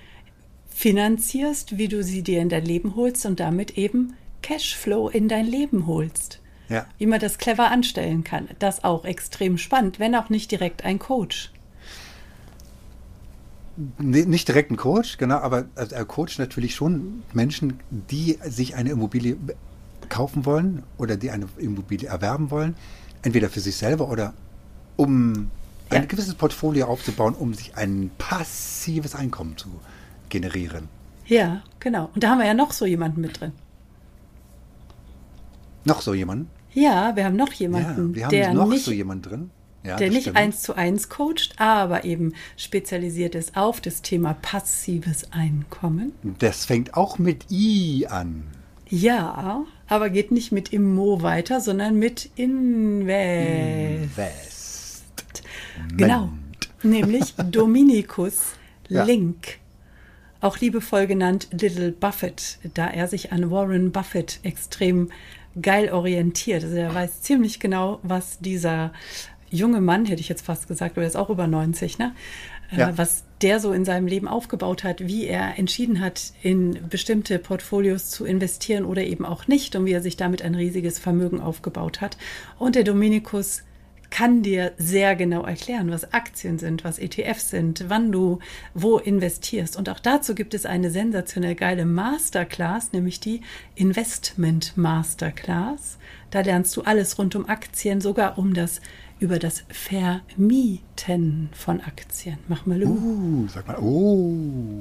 finanzierst, 0.69 1.79
wie 1.79 1.89
du 1.89 2.03
sie 2.03 2.23
dir 2.23 2.41
in 2.41 2.49
dein 2.49 2.65
Leben 2.65 2.95
holst 2.97 3.27
und 3.27 3.41
damit 3.41 3.77
eben 3.77 4.15
Cashflow 4.43 5.09
in 5.09 5.29
dein 5.29 5.47
Leben 5.47 5.87
holst. 5.87 6.41
Ja. 6.69 6.87
Wie 6.99 7.07
man 7.07 7.21
das 7.21 7.39
clever 7.39 7.71
anstellen 7.71 8.25
kann. 8.25 8.49
Das 8.59 8.85
auch 8.85 9.05
extrem 9.05 9.59
spannend, 9.59 9.99
wenn 9.99 10.15
auch 10.15 10.29
nicht 10.29 10.51
direkt 10.51 10.85
ein 10.85 10.99
Coach. 10.99 11.53
Nee, 13.99 14.25
nicht 14.25 14.49
direkt 14.49 14.71
ein 14.71 14.77
Coach, 14.77 15.19
genau, 15.19 15.37
aber 15.37 15.67
also 15.77 15.95
er 15.95 16.05
coacht 16.05 16.39
natürlich 16.39 16.75
schon 16.75 17.23
Menschen, 17.33 17.79
die 17.91 18.39
sich 18.45 18.75
eine 18.75 18.91
Immobilie 18.91 19.37
kaufen 20.09 20.47
wollen 20.47 20.83
oder 20.97 21.17
die 21.17 21.31
eine 21.31 21.49
Immobilie 21.59 22.09
erwerben 22.09 22.51
wollen, 22.51 22.75
entweder 23.23 23.49
für 23.49 23.61
sich 23.61 23.77
selber 23.77 24.09
oder 24.11 24.35
um 24.97 25.51
Ja. 25.93 25.99
ein 26.01 26.09
gewisses 26.09 26.35
Portfolio 26.35 26.87
aufzubauen, 26.87 27.35
um 27.35 27.55
sich 27.55 27.77
ein 27.77 28.11
passives 28.19 29.15
Einkommen 29.15 29.57
zu 29.57 29.69
generieren. 30.29 30.89
Ja, 31.27 31.63
genau. 31.81 32.11
Und 32.15 32.23
da 32.25 32.31
haben 32.31 32.39
wir 32.39 32.47
ja 32.47 32.55
noch 32.55 32.73
so 32.73 32.85
jemanden 32.87 33.21
mit 33.21 33.41
drin. 33.41 33.53
Noch 35.85 36.01
so 36.03 36.15
jemanden? 36.15 36.49
Ja, 36.73 37.17
wir 37.17 37.25
haben 37.25 37.37
noch 37.37 37.53
Ja, 37.53 37.59
jemanden, 37.61 38.15
wir 38.15 38.25
haben 38.25 38.31
der 38.31 38.53
noch 38.55 38.69
nicht 38.69 38.85
so 38.85 38.93
jemanden 38.93 39.23
drin. 39.23 39.51
Ja, 39.85 39.97
der 39.97 40.11
nicht 40.11 40.23
stimmt. 40.23 40.37
eins 40.37 40.61
zu 40.63 40.75
eins 40.75 41.09
coacht, 41.09 41.55
aber 41.59 42.05
eben 42.05 42.35
spezialisiert 42.57 43.35
ist 43.35 43.57
auf 43.57 43.81
das 43.81 44.03
Thema 44.03 44.35
passives 44.35 45.33
Einkommen. 45.33 46.13
Das 46.41 46.65
fängt 46.67 46.95
auch 46.95 47.19
mit 47.19 47.51
I 47.51 48.07
an. 48.11 48.43
Ja, 48.89 49.65
aber 49.89 50.11
geht 50.11 50.31
nicht 50.31 50.53
mit 50.53 50.73
Immo 50.73 51.23
weiter, 51.23 51.61
sondern 51.61 51.99
mit 51.99 52.31
Invest. 52.37 54.17
West. 54.17 55.43
Genau. 55.97 56.31
Nämlich 56.83 57.35
Dominikus 57.51 58.53
Ja. 58.89 59.05
Link. 59.05 59.59
Auch 60.41 60.59
liebevoll 60.59 61.07
genannt 61.09 61.49
Little 61.51 61.91
Buffett, 61.91 62.59
da 62.75 62.87
er 62.87 63.09
sich 63.09 63.33
an 63.33 63.51
Warren 63.51 63.91
Buffett 63.91 64.39
extrem 64.45 65.11
geil 65.61 65.91
orientiert. 65.91 66.63
Also 66.63 66.77
er 66.77 66.95
weiß 66.95 67.23
ziemlich 67.23 67.59
genau, 67.59 67.99
was 68.05 68.39
dieser 68.39 68.93
junge 69.51 69.81
Mann, 69.81 70.07
hätte 70.07 70.21
ich 70.21 70.29
jetzt 70.29 70.45
fast 70.45 70.69
gesagt, 70.69 70.97
oder 70.97 71.07
ist 71.07 71.17
auch 71.17 71.31
über 71.31 71.47
90, 71.47 71.99
ne? 71.99 72.15
Äh, 72.71 72.79
Ja. 72.79 72.99
Was 72.99 73.25
der 73.43 73.61
so 73.61 73.73
in 73.73 73.85
seinem 73.85 74.07
Leben 74.07 74.27
aufgebaut 74.27 74.83
hat, 74.85 75.07
wie 75.07 75.27
er 75.27 75.59
entschieden 75.59 76.01
hat, 76.01 76.33
in 76.43 76.89
bestimmte 76.89 77.39
Portfolios 77.39 78.11
zu 78.11 78.25
investieren 78.25 78.85
oder 78.85 79.05
eben 79.05 79.25
auch 79.25 79.47
nicht 79.47 79.77
und 79.77 79.87
wie 79.87 79.93
er 79.93 80.03
sich 80.03 80.17
damit 80.17 80.43
ein 80.43 80.55
riesiges 80.55 80.99
Vermögen 80.99 81.41
aufgebaut 81.41 82.01
hat. 82.01 82.17
Und 82.59 82.75
der 82.75 82.85
Dominikus 82.85 83.63
kann 84.11 84.43
dir 84.43 84.73
sehr 84.79 85.17
genau 85.17 85.45
erklären, 85.45 85.91
was 85.91 86.13
Aktien 86.13 86.59
sind, 86.59 86.83
was 86.83 86.99
ETFs 86.99 87.51
sind, 87.51 87.85
wann 87.89 88.11
du 88.11 88.39
wo 88.75 88.99
investierst. 88.99 89.77
Und 89.77 89.89
auch 89.91 90.01
dazu 90.01 90.35
gibt 90.35 90.55
es 90.55 90.65
eine 90.67 90.91
sensationell 90.91 91.55
geile 91.55 91.85
Masterclass, 91.85 92.93
nämlich 92.93 93.21
die 93.21 93.43
Investment 93.75 94.77
Masterclass. 94.77 95.99
Da 96.31 96.41
lernst 96.41 96.77
du 96.77 96.83
alles 96.83 97.19
rund 97.19 97.37
um 97.37 97.49
Aktien, 97.49 98.01
sogar 98.01 98.39
um 98.39 98.55
das 98.55 98.81
über 99.21 99.39
das 99.39 99.65
Vermieten 99.69 101.49
von 101.53 101.81
Aktien. 101.81 102.39
Mach 102.49 102.67
mal 102.67 102.79
lu. 102.79 102.91
Uh, 102.91 103.49
sag 103.49 103.67
mal, 103.67 103.79
oh. 103.79 104.81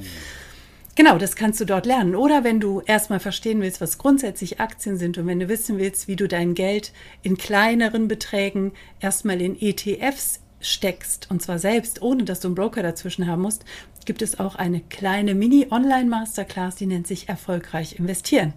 Genau, 0.96 1.20
das 1.20 1.36
kannst 1.36 1.62
du 1.62 1.66
dort 1.66 1.86
lernen. 1.86 2.16
Oder 2.16 2.44
wenn 2.44 2.60
du 2.60 2.82
erstmal 2.82 3.20
verstehen 3.20 3.62
willst, 3.62 3.82
was 3.82 4.00
grundsätzlich 4.00 4.60
Aktien 4.60 4.98
sind 4.98 5.20
und 5.20 5.28
wenn 5.28 5.40
du 5.40 5.48
wissen 5.48 5.78
willst, 5.78 6.08
wie 6.08 6.16
du 6.16 6.28
dein 6.28 6.56
Geld 6.56 6.92
in 7.22 7.38
kleineren 7.38 8.08
Beträgen 8.08 8.72
erstmal 9.00 9.40
in 9.40 9.62
ETFs 9.62 10.40
steckst, 10.60 11.30
und 11.30 11.42
zwar 11.42 11.60
selbst, 11.60 12.02
ohne 12.02 12.24
dass 12.24 12.40
du 12.40 12.48
einen 12.48 12.56
Broker 12.56 12.82
dazwischen 12.82 13.28
haben 13.28 13.44
musst, 13.44 13.64
gibt 14.06 14.24
es 14.24 14.40
auch 14.40 14.56
eine 14.56 14.82
kleine 14.82 15.36
Mini-Online-Masterclass, 15.36 16.78
die 16.78 16.88
nennt 16.88 17.06
sich 17.06 17.30
Erfolgreich 17.30 18.00
investieren. 18.00 18.54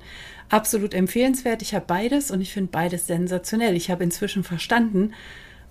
Absolut 0.48 0.94
empfehlenswert. 0.94 1.60
Ich 1.60 1.74
habe 1.74 1.84
beides 1.86 2.30
und 2.30 2.40
ich 2.40 2.52
finde 2.52 2.70
beides 2.72 3.06
sensationell. 3.06 3.76
Ich 3.76 3.90
habe 3.90 4.02
inzwischen 4.02 4.44
verstanden, 4.44 5.12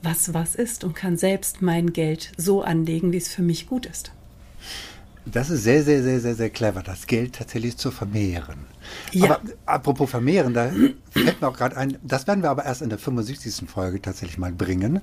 was 0.01 0.33
was 0.33 0.55
ist 0.55 0.83
und 0.83 0.95
kann 0.95 1.17
selbst 1.17 1.61
mein 1.61 1.93
Geld 1.93 2.31
so 2.37 2.61
anlegen, 2.61 3.11
wie 3.11 3.17
es 3.17 3.27
für 3.27 3.41
mich 3.41 3.67
gut 3.67 3.85
ist. 3.85 4.11
Das 5.25 5.49
ist 5.49 5.63
sehr, 5.63 5.83
sehr, 5.83 6.01
sehr, 6.01 6.19
sehr, 6.19 6.35
sehr 6.35 6.49
clever, 6.49 6.81
das 6.81 7.05
Geld 7.05 7.35
tatsächlich 7.35 7.77
zu 7.77 7.91
vermehren. 7.91 8.65
Ja. 9.11 9.25
Aber 9.25 9.41
apropos 9.65 10.09
vermehren, 10.09 10.53
da 10.53 10.71
fällt 11.11 11.41
mir 11.41 11.47
auch 11.47 11.57
gerade 11.57 11.77
ein, 11.77 11.97
das 12.03 12.25
werden 12.25 12.41
wir 12.41 12.49
aber 12.49 12.65
erst 12.65 12.81
in 12.81 12.89
der 12.89 12.97
75. 12.97 13.69
Folge 13.69 14.01
tatsächlich 14.01 14.37
mal 14.37 14.51
bringen. 14.51 15.01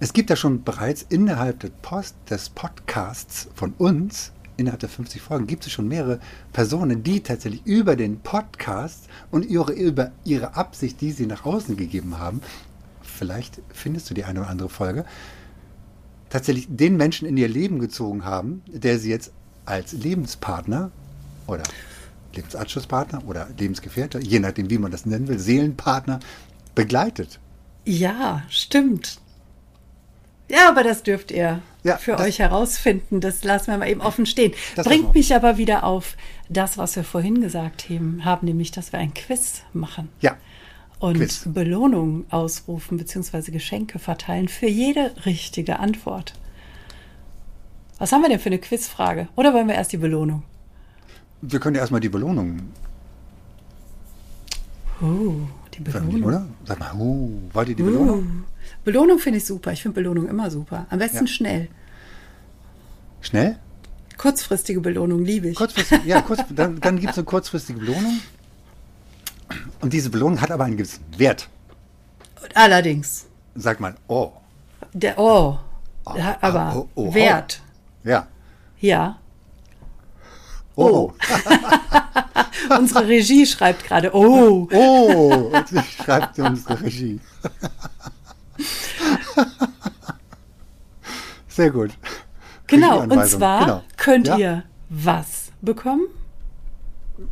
Es 0.00 0.12
gibt 0.12 0.30
ja 0.30 0.36
schon 0.36 0.64
bereits 0.64 1.06
innerhalb 1.08 1.60
des, 1.60 1.70
Post, 1.82 2.16
des 2.28 2.48
Podcasts 2.48 3.48
von 3.54 3.72
uns, 3.78 4.32
innerhalb 4.56 4.80
der 4.80 4.88
50 4.88 5.22
Folgen, 5.22 5.46
gibt 5.46 5.64
es 5.64 5.72
schon 5.72 5.86
mehrere 5.86 6.18
Personen, 6.52 7.04
die 7.04 7.20
tatsächlich 7.20 7.64
über 7.64 7.94
den 7.94 8.18
Podcast 8.18 9.04
und 9.30 9.44
ihre, 9.44 9.72
über 9.72 10.10
ihre 10.24 10.56
Absicht, 10.56 11.00
die 11.00 11.12
sie 11.12 11.26
nach 11.26 11.44
außen 11.44 11.76
gegeben 11.76 12.18
haben, 12.18 12.40
vielleicht 13.12 13.60
findest 13.72 14.10
du 14.10 14.14
die 14.14 14.24
eine 14.24 14.40
oder 14.40 14.48
andere 14.48 14.68
Folge, 14.68 15.04
tatsächlich 16.30 16.66
den 16.68 16.96
Menschen 16.96 17.28
in 17.28 17.36
ihr 17.36 17.48
Leben 17.48 17.78
gezogen 17.78 18.24
haben, 18.24 18.62
der 18.66 18.98
sie 18.98 19.10
jetzt 19.10 19.32
als 19.64 19.92
Lebenspartner 19.92 20.90
oder 21.46 21.62
Lebensanschlusspartner 22.34 23.22
oder 23.26 23.48
Lebensgefährte, 23.58 24.18
je 24.20 24.40
nachdem, 24.40 24.70
wie 24.70 24.78
man 24.78 24.90
das 24.90 25.06
nennen 25.06 25.28
will, 25.28 25.38
Seelenpartner 25.38 26.20
begleitet. 26.74 27.38
Ja, 27.84 28.42
stimmt. 28.48 29.18
Ja, 30.48 30.68
aber 30.68 30.82
das 30.82 31.02
dürft 31.02 31.30
ihr 31.30 31.62
Ja, 31.82 31.96
für 31.96 32.18
euch 32.18 32.38
herausfinden. 32.38 33.20
Das 33.20 33.42
lassen 33.42 33.68
wir 33.68 33.78
mal 33.78 33.88
eben 33.88 34.00
offen 34.02 34.26
stehen. 34.26 34.52
Das 34.76 34.86
Bringt 34.86 35.14
mich 35.14 35.34
aber 35.34 35.56
wieder 35.56 35.84
auf 35.84 36.16
das, 36.48 36.76
was 36.76 36.96
wir 36.96 37.04
vorhin 37.04 37.40
gesagt 37.40 37.88
haben, 37.88 38.24
haben, 38.24 38.46
nämlich, 38.46 38.70
dass 38.70 38.92
wir 38.92 38.98
ein 38.98 39.14
Quiz 39.14 39.62
machen 39.72 40.10
Ja, 40.20 40.36
und 41.02 41.16
Quiz. 41.16 41.42
Belohnungen 41.46 42.24
ausrufen 42.30 42.96
bzw. 42.98 43.50
Geschenke 43.50 43.98
verteilen 43.98 44.48
für 44.48 44.66
jede 44.68 45.12
richtige 45.26 45.78
Antwort. 45.80 46.34
Was 47.98 48.12
haben 48.12 48.22
wir 48.22 48.28
denn 48.28 48.38
für 48.40 48.46
eine 48.50 48.58
Quizfrage? 48.58 49.28
Oder 49.36 49.52
wollen 49.54 49.68
wir 49.68 49.74
erst 49.74 49.92
die 49.92 49.96
Belohnung? 49.98 50.42
wir 51.44 51.58
können 51.58 51.74
ja 51.74 51.80
erstmal 51.80 52.00
die 52.00 52.08
Belohnung 52.08 52.60
Oh, 55.00 55.34
die 55.74 55.80
Belohnung. 55.80 56.22
oder? 56.22 56.46
Sag 56.64 56.78
mal, 56.78 56.94
uh, 56.94 57.40
wollt 57.52 57.68
ihr 57.70 57.74
die 57.74 57.82
Belohnung? 57.82 58.18
Uh, 58.20 58.24
Belohnung 58.84 59.18
finde 59.18 59.38
ich 59.38 59.44
super. 59.46 59.72
Ich 59.72 59.82
finde 59.82 59.96
Belohnung 59.96 60.28
immer 60.28 60.50
super. 60.52 60.86
Am 60.90 61.00
besten 61.00 61.26
Ja. 61.26 61.26
schnell. 61.26 61.68
Schnell? 63.20 63.58
Kurzfristige 64.18 64.80
Belohnung 64.80 65.24
liebe 65.24 65.48
ich. 65.48 65.56
Kurzfristig, 65.56 66.04
ja, 66.04 66.20
kurz, 66.22 66.42
dann, 66.50 66.78
dann 66.80 67.00
gibt 67.00 67.12
es 67.12 67.18
eine 67.18 67.24
kurzfristige 67.24 67.80
Belohnung. 67.80 68.20
Und 69.80 69.92
diese 69.92 70.10
Belohnung 70.10 70.40
hat 70.40 70.50
aber 70.50 70.64
einen 70.64 70.76
gewissen 70.76 71.04
Wert. 71.16 71.48
Allerdings. 72.54 73.26
Sag 73.54 73.80
mal, 73.80 73.94
oh, 74.08 74.32
Der 74.92 75.18
Oh. 75.18 75.58
Ah, 76.04 76.36
aber 76.40 76.74
oh, 76.76 76.88
oh, 76.96 77.14
Wert. 77.14 77.60
ja, 78.02 78.26
Ja. 78.80 79.18
oh, 80.74 81.12
Unsere 82.78 83.06
Regie 83.06 83.46
schreibt 83.46 83.84
gerade 83.84 84.10
Oh. 84.14 84.68
oh, 84.72 85.52
schreibt 86.04 86.38
unsere 86.38 86.80
Regie. 86.80 87.20
Sehr 91.48 91.70
gut. 91.70 91.90
Genau. 92.66 93.00
Und 93.02 93.26
zwar 93.26 93.60
genau. 93.60 93.84
könnt 93.96 94.26
Ja. 94.28 94.36
ihr 94.38 94.62
was 94.88 95.52
bekommen? 95.60 96.06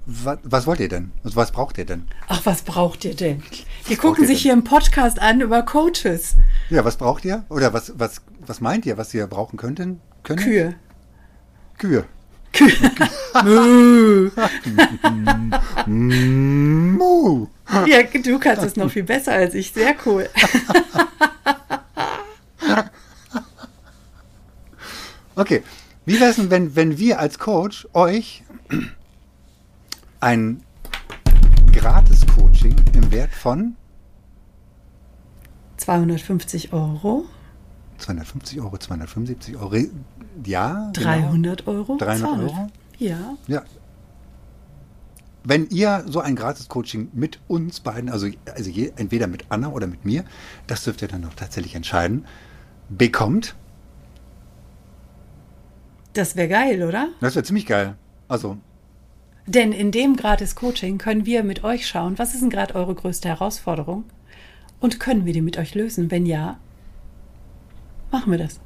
Was, 0.07 0.39
was 0.43 0.66
wollt 0.66 0.81
ihr 0.81 0.89
denn? 0.89 1.12
Also 1.24 1.37
was 1.37 1.53
braucht 1.53 1.78
ihr 1.78 1.87
denn? 1.87 2.07
Ach, 2.28 2.45
was 2.45 2.62
braucht 2.62 3.05
ihr 3.05 3.14
denn? 3.14 3.43
Die 3.89 3.95
braucht 3.95 4.01
gucken 4.01 4.26
sich 4.26 4.39
denn? 4.39 4.43
hier 4.43 4.53
im 4.53 4.64
Podcast 4.64 5.20
an 5.20 5.41
über 5.41 5.62
Coaches. 5.62 6.37
Ja, 6.68 6.85
was 6.85 6.97
braucht 6.97 7.24
ihr? 7.24 7.45
Oder 7.49 7.72
was, 7.72 7.93
was, 7.99 8.20
was 8.41 8.61
meint 8.61 8.85
ihr, 8.87 8.99
was 8.99 9.14
ihr 9.14 9.26
brauchen 9.26 9.57
könnten? 9.57 10.01
Können? 10.22 10.39
Kühe. 10.39 10.74
Kühe. 11.78 12.05
Mö. 13.45 14.31
Mu. 15.87 17.47
ja, 17.87 18.03
du 18.03 18.39
kannst 18.39 18.64
es 18.64 18.76
noch 18.76 18.91
viel 18.91 19.05
besser 19.05 19.33
als 19.33 19.55
ich. 19.55 19.72
Sehr 19.72 19.95
cool. 20.05 20.28
Okay. 25.37 25.62
Wie 26.05 26.20
wäre 26.20 26.31
es 26.31 26.37
denn, 26.37 26.51
wenn, 26.51 26.76
wenn 26.76 26.99
wir 26.99 27.18
als 27.18 27.39
Coach 27.39 27.89
euch 27.95 28.43
ein 30.21 30.62
Gratis-Coaching 31.73 32.77
im 32.95 33.11
Wert 33.11 33.33
von 33.33 33.77
250 35.79 36.73
Euro, 36.73 37.25
250 37.99 38.61
Euro, 38.61 38.77
275 38.77 39.57
Euro, 39.57 39.77
ja, 40.45 40.91
300 40.93 41.66
Euro, 41.66 41.97
300 41.97 42.18
200. 42.18 42.51
Euro? 42.51 42.66
Ja. 42.99 43.16
Genau. 43.16 43.39
Ja. 43.47 43.62
Wenn 45.43 45.71
ihr 45.71 46.05
so 46.07 46.21
ein 46.21 46.37
Gratis-Coaching 46.37 47.09
mit 47.14 47.41
uns 47.49 47.81
beiden, 47.81 48.11
also, 48.11 48.29
also 48.55 48.68
je, 48.68 48.93
entweder 48.97 49.27
mit 49.27 49.47
Anna 49.49 49.68
oder 49.68 49.87
mit 49.87 50.05
mir, 50.05 50.25
das 50.66 50.85
dürft 50.85 51.01
ihr 51.01 51.09
dann 51.09 51.25
auch 51.25 51.33
tatsächlich 51.35 51.75
entscheiden, 51.75 52.27
bekommt, 52.91 53.57
Das 56.12 56.37
wäre 56.37 56.49
geil, 56.49 56.83
oder? 56.83 57.09
das 57.21 57.37
wäre 57.37 57.45
ziemlich 57.45 57.64
geil. 57.64 57.95
Also, 58.29 58.59
Denn 59.51 59.73
in 59.73 59.91
dem 59.91 60.15
Gratis-Coaching 60.15 60.99
können 60.99 61.27
wir 61.27 61.43
mit 61.43 61.65
euch 61.65 61.89
schauen, 61.89 62.21
was 62.21 62.35
ist 62.35 62.41
denn 62.41 62.51
gerade 62.51 62.77
eure 62.77 62.95
größte 62.95 63.29
Herausforderung? 63.29 64.05
Und 64.79 65.01
können 65.01 65.27
wir 65.27 65.33
die 65.33 65.41
mit 65.41 65.59
euch 65.59 65.75
lösen? 65.75 66.09
Wenn 66.13 66.25
ja, 66.25 66.61
machen 68.13 68.31
wir 68.31 68.39
das. 68.39 68.61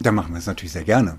dann 0.00 0.14
machen 0.14 0.32
wir 0.32 0.38
es 0.38 0.46
natürlich 0.46 0.72
sehr 0.72 0.84
gerne. 0.84 1.18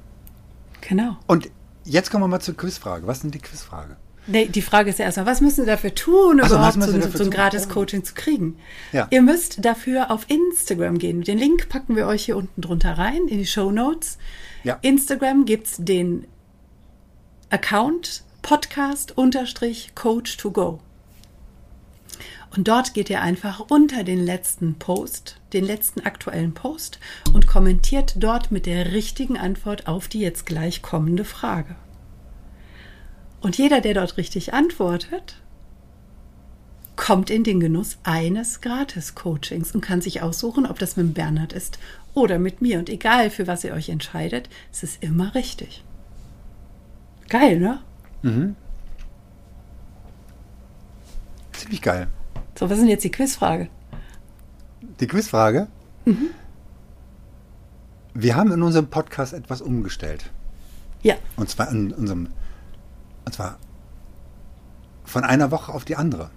Genau. 0.82 1.18
Und 1.28 1.51
jetzt 1.84 2.10
kommen 2.10 2.24
wir 2.24 2.28
mal 2.28 2.39
zur 2.39 2.58
Quizfrage. 2.58 3.06
Was 3.06 3.18
ist 3.18 3.24
denn 3.26 3.32
die 3.32 3.38
Quizfrage? 3.39 3.95
Nee, 4.26 4.47
die 4.47 4.64
Frage 4.64 4.89
ist 4.89 4.97
ja 4.97 5.06
erstmal, 5.06 5.28
was 5.28 5.39
müssen 5.39 5.66
Sie 5.66 5.68
dafür 5.68 5.93
tun, 5.93 6.41
Ach 6.41 6.49
so, 6.49 6.56
überhaupt 6.56 6.82
so, 6.82 7.18
so 7.18 7.24
ein? 7.26 7.30
Gratis-Coaching 7.30 8.03
zu 8.03 8.16
kriegen? 8.16 8.58
Ja. 8.91 9.06
Ihr 9.12 9.22
müsst 9.22 9.64
dafür 9.64 10.10
auf 10.10 10.26
Instagram 10.32 10.97
gehen. 10.97 11.22
Den 11.22 11.38
Link 11.38 11.70
packen 11.70 11.95
wir 11.95 12.08
euch 12.08 12.26
hier 12.26 12.38
unten 12.38 12.60
drunter 12.60 12.97
rein 12.97 13.28
in 13.28 13.38
die 13.38 13.45
Show 13.45 13.72
Notes. 13.72 14.18
Ja. 14.64 14.80
Instagram 14.82 15.45
gibt 15.45 15.68
es 15.68 15.76
den 15.78 16.26
Account 17.51 18.24
podcast-coach 18.45 20.37
to 20.37 20.51
go. 20.51 20.79
Und 22.55 22.67
dort 22.67 22.93
geht 22.93 23.09
ihr 23.09 23.19
einfach 23.19 23.59
unter 23.71 24.03
den 24.03 24.23
letzten 24.23 24.75
Post, 24.75 25.37
den 25.51 25.65
letzten 25.65 26.01
aktuellen 26.01 26.53
Post 26.53 26.99
und 27.33 27.47
kommentiert 27.47 28.13
dort 28.17 28.51
mit 28.51 28.67
der 28.67 28.91
richtigen 28.91 29.39
Antwort 29.39 29.87
auf 29.87 30.07
die 30.07 30.19
jetzt 30.19 30.45
gleich 30.45 30.83
kommende 30.83 31.25
Frage. 31.25 31.75
Und 33.41 33.57
jeder, 33.57 33.81
der 33.81 33.95
dort 33.95 34.15
richtig 34.17 34.53
antwortet, 34.53 35.41
kommt 36.95 37.31
in 37.31 37.43
den 37.43 37.59
Genuss 37.59 37.97
eines 38.03 38.61
Gratis-Coachings 38.61 39.73
und 39.73 39.81
kann 39.81 40.01
sich 40.01 40.21
aussuchen, 40.21 40.67
ob 40.67 40.77
das 40.77 40.97
mit 40.97 41.15
Bernhard 41.15 41.51
ist 41.51 41.79
oder 42.13 42.37
mit 42.37 42.61
mir. 42.61 42.77
Und 42.77 42.89
egal, 42.89 43.31
für 43.31 43.47
was 43.47 43.63
ihr 43.63 43.73
euch 43.73 43.89
entscheidet, 43.89 44.49
es 44.71 44.83
ist 44.83 45.01
immer 45.01 45.33
richtig. 45.33 45.83
Geil, 47.27 47.59
ne? 47.59 47.81
Ziemlich 51.53 51.82
geil. 51.82 52.07
So, 52.57 52.65
was 52.65 52.78
ist 52.78 52.82
denn 52.82 52.89
jetzt 52.89 53.03
die 53.03 53.11
Quizfrage? 53.11 53.69
Die 54.99 55.07
Quizfrage. 55.07 55.67
Wir 58.13 58.36
haben 58.36 58.51
in 58.51 58.61
unserem 58.61 58.88
Podcast 58.88 59.34
etwas 59.34 59.61
umgestellt. 59.61 60.32
Ja, 61.03 61.15
Und 61.36 61.49
zwar 61.49 61.69
in 61.69 61.91
unserem, 61.91 62.30
und 63.26 63.34
zwar 63.34 63.57
von 65.03 65.23
einer 65.23 65.51
Woche 65.51 65.71
auf 65.71 65.86
die 65.86 65.95
andere. 65.95 66.32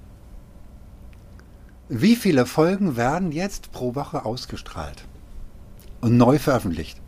Wie 1.88 2.16
viele 2.16 2.44
Folgen 2.44 2.96
werden 2.96 3.32
jetzt 3.32 3.72
pro 3.72 3.94
Woche 3.94 4.26
ausgestrahlt 4.26 5.04
und 6.02 6.18
neu 6.18 6.38
veröffentlicht? 6.38 7.00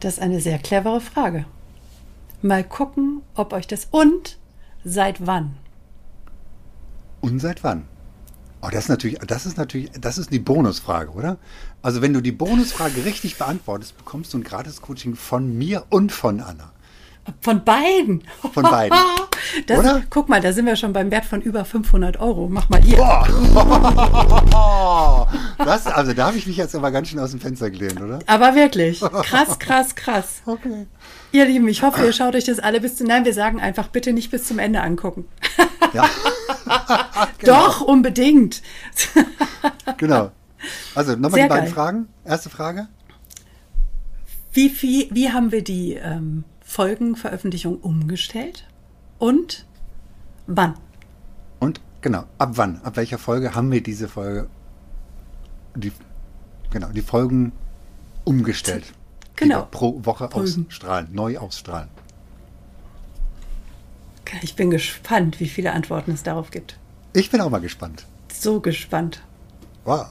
Das 0.00 0.14
ist 0.14 0.20
eine 0.20 0.40
sehr 0.40 0.58
clevere 0.58 1.00
Frage. 1.00 1.46
Mal 2.46 2.62
gucken, 2.62 3.22
ob 3.34 3.52
euch 3.52 3.66
das 3.66 3.88
und 3.90 4.38
seit 4.84 5.26
wann. 5.26 5.56
Und 7.20 7.40
seit 7.40 7.64
wann? 7.64 7.88
Oh, 8.62 8.68
das 8.70 8.84
ist 8.84 8.88
natürlich, 8.88 9.18
das 9.18 9.46
ist 9.46 9.58
natürlich, 9.58 9.90
das 10.00 10.16
ist 10.16 10.30
die 10.32 10.38
Bonusfrage, 10.38 11.10
oder? 11.10 11.38
Also 11.82 12.02
wenn 12.02 12.12
du 12.12 12.20
die 12.20 12.30
Bonusfrage 12.30 13.04
richtig 13.04 13.36
beantwortest, 13.36 13.98
bekommst 13.98 14.32
du 14.32 14.38
ein 14.38 14.44
Gratis-Coaching 14.44 15.16
von 15.16 15.58
mir 15.58 15.86
und 15.90 16.12
von 16.12 16.40
Anna. 16.40 16.70
Von 17.40 17.64
beiden. 17.64 18.22
Von 18.52 18.62
beiden. 18.62 18.96
Das, 19.66 19.78
Oder? 19.78 20.02
Guck 20.10 20.28
mal, 20.28 20.40
da 20.40 20.52
sind 20.52 20.66
wir 20.66 20.74
schon 20.76 20.92
beim 20.92 21.10
Wert 21.10 21.24
von 21.24 21.40
über 21.40 21.64
500 21.64 22.18
Euro. 22.18 22.48
Mach 22.50 22.68
mal 22.68 22.84
ihr. 22.84 22.96
Boah. 22.96 23.26
Das, 25.58 25.86
also 25.86 26.12
da 26.12 26.26
habe 26.26 26.36
ich 26.36 26.46
mich 26.46 26.56
jetzt 26.56 26.74
aber 26.74 26.90
ganz 26.90 27.08
schön 27.08 27.18
aus 27.18 27.30
dem 27.30 27.40
Fenster 27.40 27.70
gelehnt, 27.70 28.00
oder? 28.00 28.18
Aber 28.26 28.54
wirklich. 28.54 29.00
Krass, 29.00 29.58
krass, 29.58 29.94
krass. 29.94 30.42
Okay. 30.44 30.86
Ihr 31.36 31.44
Lieben, 31.44 31.68
ich 31.68 31.82
hoffe, 31.82 32.02
ihr 32.02 32.14
schaut 32.14 32.34
euch 32.34 32.44
das 32.44 32.60
alle 32.60 32.80
bis 32.80 32.96
zum. 32.96 33.08
Nein, 33.08 33.26
wir 33.26 33.34
sagen 33.34 33.60
einfach 33.60 33.88
bitte 33.88 34.14
nicht 34.14 34.30
bis 34.30 34.44
zum 34.44 34.58
Ende 34.58 34.80
angucken. 34.80 35.28
Ja. 35.92 36.08
Doch, 37.44 37.82
unbedingt. 37.82 38.62
Genau. 39.98 40.32
Also 40.94 41.14
nochmal 41.14 41.42
die 41.42 41.48
beiden 41.48 41.64
geil. 41.66 41.74
Fragen. 41.74 42.08
Erste 42.24 42.48
Frage. 42.48 42.88
Wie, 44.54 44.70
viel, 44.70 45.08
wie 45.10 45.30
haben 45.30 45.52
wir 45.52 45.62
die 45.62 45.92
ähm, 45.92 46.44
Folgenveröffentlichung 46.64 47.76
umgestellt? 47.80 48.66
Und 49.18 49.66
wann? 50.46 50.72
Und 51.60 51.82
genau, 52.00 52.24
ab 52.38 52.52
wann, 52.54 52.80
ab 52.82 52.96
welcher 52.96 53.18
Folge 53.18 53.54
haben 53.54 53.70
wir 53.70 53.82
diese 53.82 54.08
Folge, 54.08 54.48
die, 55.74 55.92
genau, 56.70 56.88
die 56.88 57.02
Folgen 57.02 57.52
umgestellt? 58.24 58.94
Die 59.38 59.44
Genau. 59.44 59.58
wir 59.60 59.64
pro 59.66 60.04
Woche 60.04 60.28
Folgen. 60.30 60.66
ausstrahlen, 60.68 61.08
neu 61.12 61.38
ausstrahlen. 61.38 61.88
Ich 64.42 64.56
bin 64.56 64.70
gespannt, 64.70 65.38
wie 65.40 65.48
viele 65.48 65.72
Antworten 65.72 66.10
es 66.12 66.22
darauf 66.22 66.50
gibt. 66.50 66.76
Ich 67.12 67.30
bin 67.30 67.40
auch 67.40 67.50
mal 67.50 67.60
gespannt. 67.60 68.04
So 68.32 68.60
gespannt. 68.60 69.22
Wow. 69.84 70.08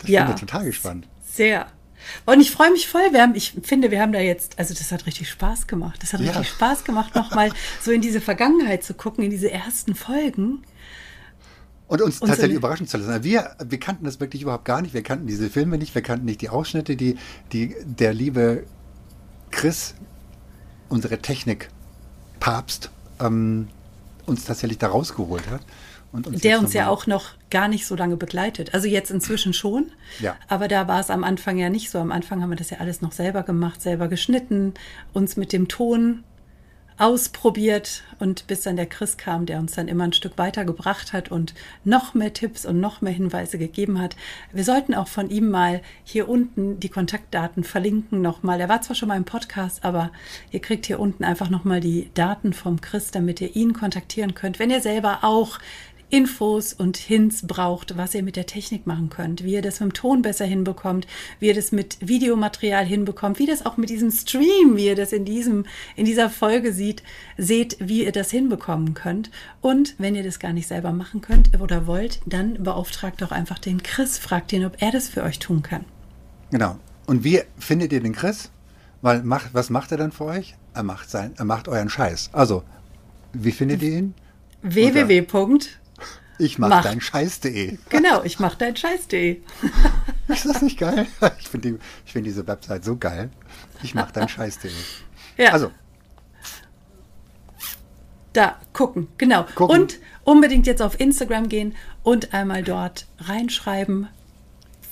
Das 0.00 0.10
Ja. 0.10 0.24
bin 0.24 0.34
ich 0.34 0.40
total 0.40 0.64
gespannt. 0.64 1.08
Sehr. 1.26 1.66
Und 2.26 2.40
ich 2.40 2.50
freue 2.50 2.70
mich 2.70 2.86
voll. 2.86 3.12
Wir 3.12 3.22
haben, 3.22 3.34
ich 3.34 3.54
finde, 3.62 3.90
wir 3.90 4.00
haben 4.02 4.12
da 4.12 4.20
jetzt, 4.20 4.58
also 4.58 4.74
das 4.74 4.92
hat 4.92 5.06
richtig 5.06 5.30
Spaß 5.30 5.66
gemacht. 5.66 6.02
Das 6.02 6.12
hat 6.12 6.20
Ja. 6.20 6.32
richtig 6.32 6.50
Spaß 6.50 6.84
gemacht, 6.84 7.14
nochmal 7.14 7.50
so 7.80 7.90
in 7.90 8.02
diese 8.02 8.20
Vergangenheit 8.20 8.84
zu 8.84 8.92
gucken, 8.92 9.24
in 9.24 9.30
diese 9.30 9.50
ersten 9.50 9.94
Folgen. 9.94 10.62
Und 11.86 12.00
uns 12.00 12.20
Und 12.20 12.28
tatsächlich 12.28 12.54
so- 12.54 12.58
überraschen 12.60 12.86
zu 12.86 12.96
lassen. 12.96 13.22
Wir, 13.24 13.56
wir 13.62 13.78
kannten 13.78 14.04
das 14.04 14.18
wirklich 14.20 14.42
überhaupt 14.42 14.64
gar 14.64 14.80
nicht. 14.82 14.94
Wir 14.94 15.02
kannten 15.02 15.26
diese 15.26 15.50
Filme 15.50 15.76
nicht. 15.78 15.94
Wir 15.94 16.02
kannten 16.02 16.24
nicht 16.24 16.40
die 16.40 16.48
Ausschnitte, 16.48 16.96
die, 16.96 17.16
die 17.52 17.74
der 17.84 18.14
liebe 18.14 18.64
Chris, 19.50 19.94
unsere 20.88 21.18
Technik-Papst, 21.18 22.90
ähm, 23.20 23.68
uns 24.26 24.44
tatsächlich 24.44 24.78
da 24.78 24.88
rausgeholt 24.88 25.48
hat. 25.50 25.60
Und 26.12 26.28
uns 26.28 26.40
Der 26.42 26.60
uns 26.60 26.72
ja 26.72 26.88
auch 26.88 27.06
noch 27.08 27.30
gar 27.50 27.66
nicht 27.66 27.86
so 27.86 27.96
lange 27.96 28.16
begleitet. 28.16 28.72
Also 28.72 28.86
jetzt 28.86 29.10
inzwischen 29.10 29.52
schon. 29.52 29.90
Ja. 30.20 30.36
Aber 30.48 30.68
da 30.68 30.86
war 30.86 31.00
es 31.00 31.10
am 31.10 31.24
Anfang 31.24 31.58
ja 31.58 31.70
nicht 31.70 31.90
so. 31.90 31.98
Am 31.98 32.12
Anfang 32.12 32.40
haben 32.40 32.50
wir 32.50 32.56
das 32.56 32.70
ja 32.70 32.78
alles 32.78 33.02
noch 33.02 33.10
selber 33.12 33.42
gemacht, 33.42 33.82
selber 33.82 34.06
geschnitten, 34.08 34.74
uns 35.12 35.36
mit 35.36 35.52
dem 35.52 35.66
Ton 35.66 36.22
ausprobiert 36.96 38.04
und 38.20 38.46
bis 38.46 38.62
dann 38.62 38.76
der 38.76 38.86
Chris 38.86 39.16
kam, 39.16 39.46
der 39.46 39.58
uns 39.58 39.72
dann 39.72 39.88
immer 39.88 40.04
ein 40.04 40.12
Stück 40.12 40.38
weiter 40.38 40.64
gebracht 40.64 41.12
hat 41.12 41.30
und 41.30 41.54
noch 41.84 42.14
mehr 42.14 42.32
Tipps 42.32 42.64
und 42.64 42.78
noch 42.78 43.00
mehr 43.00 43.12
Hinweise 43.12 43.58
gegeben 43.58 44.00
hat. 44.00 44.14
Wir 44.52 44.64
sollten 44.64 44.94
auch 44.94 45.08
von 45.08 45.28
ihm 45.28 45.50
mal 45.50 45.82
hier 46.04 46.28
unten 46.28 46.78
die 46.78 46.88
Kontaktdaten 46.88 47.64
verlinken 47.64 48.22
nochmal. 48.22 48.60
Er 48.60 48.68
war 48.68 48.82
zwar 48.82 48.94
schon 48.94 49.08
mal 49.08 49.16
im 49.16 49.24
Podcast, 49.24 49.84
aber 49.84 50.12
ihr 50.52 50.60
kriegt 50.60 50.86
hier 50.86 51.00
unten 51.00 51.24
einfach 51.24 51.50
nochmal 51.50 51.80
die 51.80 52.10
Daten 52.14 52.52
vom 52.52 52.80
Chris, 52.80 53.10
damit 53.10 53.40
ihr 53.40 53.56
ihn 53.56 53.72
kontaktieren 53.72 54.34
könnt, 54.34 54.58
wenn 54.58 54.70
ihr 54.70 54.80
selber 54.80 55.18
auch 55.22 55.58
Infos 56.10 56.72
und 56.72 56.96
Hints 56.96 57.46
braucht, 57.46 57.96
was 57.96 58.14
ihr 58.14 58.22
mit 58.22 58.36
der 58.36 58.46
Technik 58.46 58.86
machen 58.86 59.08
könnt, 59.08 59.44
wie 59.44 59.52
ihr 59.52 59.62
das 59.62 59.80
mit 59.80 59.90
dem 59.90 59.92
Ton 59.94 60.22
besser 60.22 60.44
hinbekommt, 60.44 61.06
wie 61.40 61.48
ihr 61.48 61.54
das 61.54 61.72
mit 61.72 61.96
Videomaterial 62.00 62.84
hinbekommt, 62.84 63.38
wie 63.38 63.46
das 63.46 63.66
auch 63.66 63.76
mit 63.76 63.90
diesem 63.90 64.10
Stream, 64.10 64.76
wie 64.76 64.86
ihr 64.86 64.96
das 64.96 65.12
in 65.12 65.24
diesem, 65.24 65.66
in 65.96 66.04
dieser 66.04 66.30
Folge 66.30 66.72
sieht, 66.72 67.02
seht, 67.36 67.76
wie 67.80 68.04
ihr 68.04 68.12
das 68.12 68.30
hinbekommen 68.30 68.94
könnt. 68.94 69.30
Und 69.60 69.94
wenn 69.98 70.14
ihr 70.14 70.22
das 70.22 70.38
gar 70.38 70.52
nicht 70.52 70.68
selber 70.68 70.92
machen 70.92 71.20
könnt 71.20 71.60
oder 71.60 71.86
wollt, 71.86 72.20
dann 72.26 72.62
beauftragt 72.62 73.22
doch 73.22 73.32
einfach 73.32 73.58
den 73.58 73.82
Chris, 73.82 74.18
fragt 74.18 74.52
ihn, 74.52 74.64
ob 74.64 74.80
er 74.80 74.92
das 74.92 75.08
für 75.08 75.22
euch 75.22 75.38
tun 75.38 75.62
kann. 75.62 75.84
Genau. 76.50 76.76
Und 77.06 77.24
wie 77.24 77.42
findet 77.58 77.92
ihr 77.92 78.00
den 78.00 78.14
Chris? 78.14 78.50
Weil 79.02 79.22
macht, 79.22 79.52
was 79.52 79.68
macht 79.68 79.92
er 79.92 79.98
dann 79.98 80.12
für 80.12 80.24
euch? 80.24 80.54
Er 80.72 80.82
macht 80.82 81.10
sein, 81.10 81.34
er 81.36 81.44
macht 81.44 81.68
euren 81.68 81.90
Scheiß. 81.90 82.30
Also, 82.32 82.62
wie 83.34 83.52
findet 83.52 83.82
ihr 83.82 83.98
ihn? 83.98 84.14
www. 84.64 85.26
Ich 86.38 86.58
mach, 86.58 86.68
Mach. 86.68 86.82
dein 86.82 87.00
Scheiß.de. 87.00 87.78
Genau, 87.90 88.22
ich 88.24 88.40
mach 88.40 88.56
dein 88.56 88.74
Scheiß.de. 88.76 89.40
Ist 90.28 90.46
das 90.46 90.62
nicht 90.62 90.78
geil? 90.78 91.06
Ich 91.38 91.48
finde 91.48 91.72
die, 91.72 91.78
ich 92.06 92.12
find 92.12 92.26
diese 92.26 92.46
Website 92.46 92.84
so 92.84 92.96
geil. 92.96 93.30
Ich 93.82 93.94
mach 93.94 94.10
dein 94.10 94.28
Scheiß.de. 94.28 94.70
Ja. 95.36 95.52
Also, 95.52 95.70
Da 98.32 98.56
gucken, 98.72 99.08
genau. 99.16 99.44
Gucken. 99.54 99.80
Und 99.80 99.98
unbedingt 100.24 100.66
jetzt 100.66 100.82
auf 100.82 100.98
Instagram 100.98 101.48
gehen 101.48 101.74
und 102.02 102.34
einmal 102.34 102.62
dort 102.64 103.06
reinschreiben, 103.18 104.08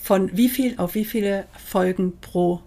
von 0.02 0.36
wie 0.36 0.48
viel 0.48 0.78
auf 0.78 0.94
wie 0.94 1.04
viele 1.04 1.46
Folgen 1.64 2.18
pro 2.20 2.60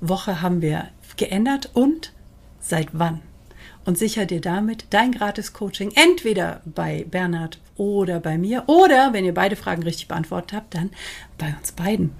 Woche 0.00 0.42
haben 0.42 0.60
wir 0.60 0.88
geändert 1.16 1.70
und 1.72 2.12
seit 2.60 2.88
wann. 2.92 3.22
Und 3.84 3.96
sicher 3.96 4.26
dir 4.26 4.40
damit 4.42 4.86
dein 4.90 5.12
Gratis-Coaching 5.12 5.92
entweder 5.94 6.60
bei 6.66 7.06
Bernhard 7.10 7.58
oder 7.78 8.20
bei 8.20 8.36
mir 8.36 8.64
oder, 8.66 9.12
wenn 9.12 9.24
ihr 9.24 9.32
beide 9.34 9.56
Fragen 9.56 9.82
richtig 9.82 10.08
beantwortet 10.08 10.52
habt, 10.52 10.74
dann 10.74 10.90
bei 11.38 11.54
uns 11.58 11.72
beiden. 11.72 12.12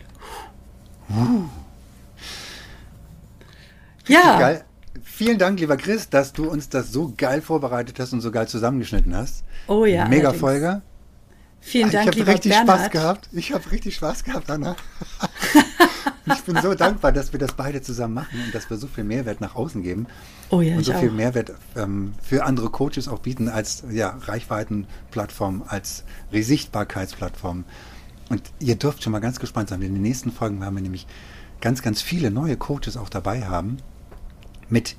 Ja, 4.06 4.38
geil. 4.38 4.64
Vielen 5.02 5.38
Dank, 5.38 5.58
lieber 5.58 5.76
Chris, 5.76 6.08
dass 6.08 6.32
du 6.32 6.48
uns 6.48 6.68
das 6.68 6.92
so 6.92 7.12
geil 7.16 7.42
vorbereitet 7.42 7.98
hast 7.98 8.12
und 8.12 8.20
so 8.20 8.30
geil 8.30 8.46
zusammengeschnitten 8.46 9.14
hast. 9.16 9.44
Oh 9.66 9.84
ja, 9.84 10.06
Mega 10.06 10.28
allerdings. 10.28 10.40
Folge. 10.40 10.82
vielen 11.60 11.88
ich 11.88 11.92
Dank, 11.92 12.06
habe 12.06 12.18
lieber 12.18 12.32
richtig 12.32 12.52
Bernhard. 12.52 12.78
Spaß 12.78 12.90
gehabt. 12.90 13.28
Ich 13.32 13.52
habe 13.52 13.70
richtig 13.72 13.96
Spaß 13.96 14.24
gehabt, 14.24 14.50
Anna. 14.50 14.76
ich 16.26 16.42
bin 16.42 16.56
so 16.60 16.74
dankbar, 16.74 17.12
dass 17.12 17.32
wir 17.32 17.38
das 17.38 17.52
beide 17.52 17.82
zusammen 17.82 18.14
machen 18.14 18.40
und 18.44 18.54
dass 18.54 18.68
wir 18.70 18.76
so 18.76 18.86
viel 18.86 19.04
Mehrwert 19.04 19.40
nach 19.40 19.54
außen 19.54 19.82
geben 19.82 20.06
Oh 20.50 20.60
ja, 20.60 20.76
und 20.76 20.84
so 20.84 20.92
viel 20.94 21.10
auch. 21.10 21.14
Mehrwert 21.14 21.52
ähm, 21.76 22.14
für 22.22 22.44
andere 22.44 22.70
Coaches 22.70 23.08
auch 23.08 23.20
bieten 23.20 23.48
als 23.48 23.84
ja, 23.90 24.16
Reichweitenplattform, 24.22 25.64
als 25.66 26.04
Sichtbarkeitsplattform. 26.32 27.64
Und 28.28 28.42
ihr 28.58 28.76
dürft 28.76 29.02
schon 29.02 29.12
mal 29.12 29.20
ganz 29.20 29.40
gespannt 29.40 29.70
sein. 29.70 29.82
In 29.82 29.94
den 29.94 30.02
nächsten 30.02 30.32
Folgen 30.32 30.60
werden 30.60 30.74
wir 30.74 30.82
nämlich 30.82 31.06
ganz, 31.60 31.82
ganz 31.82 32.02
viele 32.02 32.30
neue 32.30 32.56
Coaches 32.56 32.96
auch 32.96 33.08
dabei 33.08 33.46
haben 33.46 33.78
mit 34.68 34.96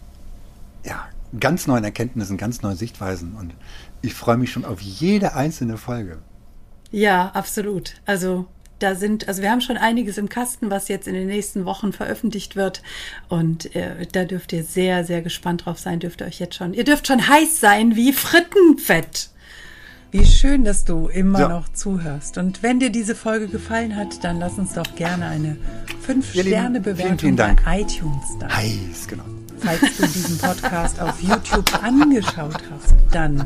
ja, 0.83 1.07
ganz 1.39 1.67
neuen 1.67 1.83
Erkenntnissen, 1.83 2.37
ganz 2.37 2.61
neuen 2.61 2.77
Sichtweisen. 2.77 3.35
Und 3.35 3.53
ich 4.01 4.13
freue 4.13 4.37
mich 4.37 4.51
schon 4.51 4.65
auf 4.65 4.81
jede 4.81 5.35
einzelne 5.35 5.77
Folge. 5.77 6.19
Ja, 6.91 7.29
absolut. 7.29 7.95
Also 8.05 8.47
da 8.79 8.95
sind, 8.95 9.27
also 9.27 9.41
wir 9.41 9.51
haben 9.51 9.61
schon 9.61 9.77
einiges 9.77 10.17
im 10.17 10.29
Kasten, 10.29 10.69
was 10.71 10.87
jetzt 10.87 11.07
in 11.07 11.13
den 11.13 11.27
nächsten 11.27 11.65
Wochen 11.65 11.93
veröffentlicht 11.93 12.55
wird. 12.55 12.81
Und 13.27 13.75
äh, 13.75 14.05
da 14.11 14.25
dürft 14.25 14.53
ihr 14.53 14.63
sehr, 14.63 15.03
sehr 15.05 15.21
gespannt 15.21 15.65
drauf 15.65 15.77
sein, 15.79 15.99
dürft 15.99 16.21
ihr 16.21 16.27
euch 16.27 16.39
jetzt 16.39 16.55
schon. 16.55 16.73
Ihr 16.73 16.83
dürft 16.83 17.07
schon 17.07 17.27
heiß 17.27 17.59
sein 17.59 17.95
wie 17.95 18.13
Frittenfett. 18.13 19.29
Wie 20.11 20.25
schön, 20.25 20.63
dass 20.63 20.85
du 20.85 21.07
immer 21.07 21.39
Ja. 21.39 21.47
noch 21.49 21.69
zuhörst. 21.69 22.39
Und 22.39 22.63
wenn 22.63 22.79
dir 22.79 22.89
diese 22.89 23.13
Folge 23.13 23.47
gefallen 23.47 23.95
hat, 23.95 24.23
dann 24.23 24.39
lass 24.39 24.57
uns 24.57 24.73
doch 24.73 24.95
gerne 24.95 25.27
eine 25.27 25.49
Ihr 26.07 26.13
Lieben, 26.15 26.23
5-Sterne-Bewertung 26.23 27.05
vielen, 27.05 27.19
vielen 27.19 27.35
Dank. 27.35 27.63
bei 27.63 27.81
iTunes 27.81 28.25
da. 28.39 28.49
Heiß, 28.49 29.07
genau. 29.07 29.23
Falls 29.61 29.97
du 29.97 30.07
diesen 30.07 30.37
Podcast 30.37 30.99
auf 31.01 31.19
YouTube 31.21 31.83
angeschaut 31.83 32.53
hast, 32.71 32.95
dann. 33.11 33.45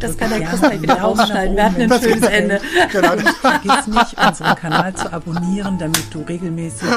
Das 0.00 0.16
kann 0.18 0.30
der 0.30 0.38
gerne 0.40 0.50
Chris 0.50 0.60
gleich 0.60 0.82
wieder 0.82 1.00
rausschneiden. 1.00 1.56
Wir 1.56 1.64
hatten 1.64 1.92
ein 1.92 2.00
schönes 2.00 2.28
Ende. 2.28 2.60
Genau. 2.92 3.12
Und 3.12 3.28
vergiss 3.40 3.86
nicht, 3.86 4.16
unseren 4.28 4.54
Kanal 4.56 4.94
zu 4.94 5.12
abonnieren, 5.12 5.78
damit 5.78 6.02
du 6.12 6.20
regelmäßig 6.22 6.88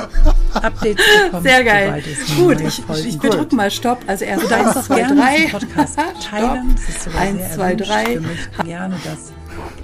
Updates 0.53 1.05
bekommst. 1.26 1.47
Sehr 1.47 1.63
geil. 1.63 1.86
sobald 1.88 2.07
es 2.07 2.36
Gut, 2.36 2.61
ich, 2.99 3.05
ich, 3.05 3.18
drücken 3.20 3.55
mal 3.55 3.72
Stopp. 3.72 3.99
Also 4.07 4.26
erst 4.26 4.43
Du 4.43 4.47
darfst 4.49 4.68
eins, 4.68 4.78
auch 4.78 4.84
zwei, 4.84 4.95
gerne 4.95 5.22
drei. 5.22 5.36
diesen 5.38 5.51
Podcast 5.51 5.99
teilen. 6.30 6.76
Das 6.76 6.89
ist 6.89 7.03
sogar 7.03 7.22
Eins, 7.22 7.38
sehr 7.39 7.49
zwei, 7.51 7.72
erwünscht. 7.74 7.89
drei. 7.91 8.05
Wir 8.13 8.22
möchten 8.22 8.63
gerne, 8.65 8.95
dass 9.03 9.32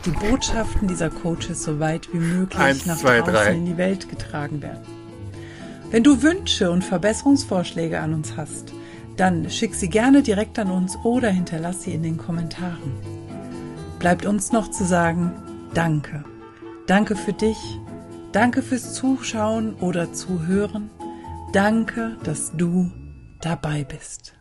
die 0.06 0.12
Botschaften 0.12 0.88
dieser 0.88 1.10
Coaches 1.10 1.64
so 1.64 1.80
weit 1.80 2.08
wie 2.14 2.18
möglich 2.20 2.60
Eins, 2.60 2.86
nach 2.86 2.98
zwei, 2.98 3.20
draußen 3.20 3.34
drei. 3.34 3.52
in 3.54 3.66
die 3.66 3.78
Welt 3.78 4.10
getragen 4.10 4.62
werden. 4.62 4.82
Wenn 5.94 6.04
du 6.04 6.24
Wünsche 6.24 6.72
und 6.72 6.84
Verbesserungsvorschläge 6.84 8.00
an 8.00 8.16
uns 8.16 8.36
hast, 8.36 8.74
dann 9.16 9.48
schick 9.52 9.76
sie 9.76 9.90
gerne 9.90 10.24
direkt 10.24 10.58
an 10.58 10.72
uns 10.72 10.98
oder 11.04 11.30
hinterlass 11.30 11.84
sie 11.84 11.94
in 11.94 12.02
den 12.02 12.18
Kommentaren. 12.18 12.94
Bleibt 14.00 14.26
uns 14.26 14.52
noch 14.52 14.72
zu 14.72 14.86
sagen, 14.86 15.32
danke. 15.76 16.24
Danke 16.88 17.16
für 17.16 17.34
dich. 17.34 17.60
Danke 18.32 18.64
fürs 18.64 18.96
Zuschauen 18.96 19.76
oder 19.76 20.12
Zuhören. 20.14 20.90
Danke, 21.52 22.18
dass 22.24 22.54
du 22.58 22.90
dabei 23.40 23.84
bist. 23.84 24.33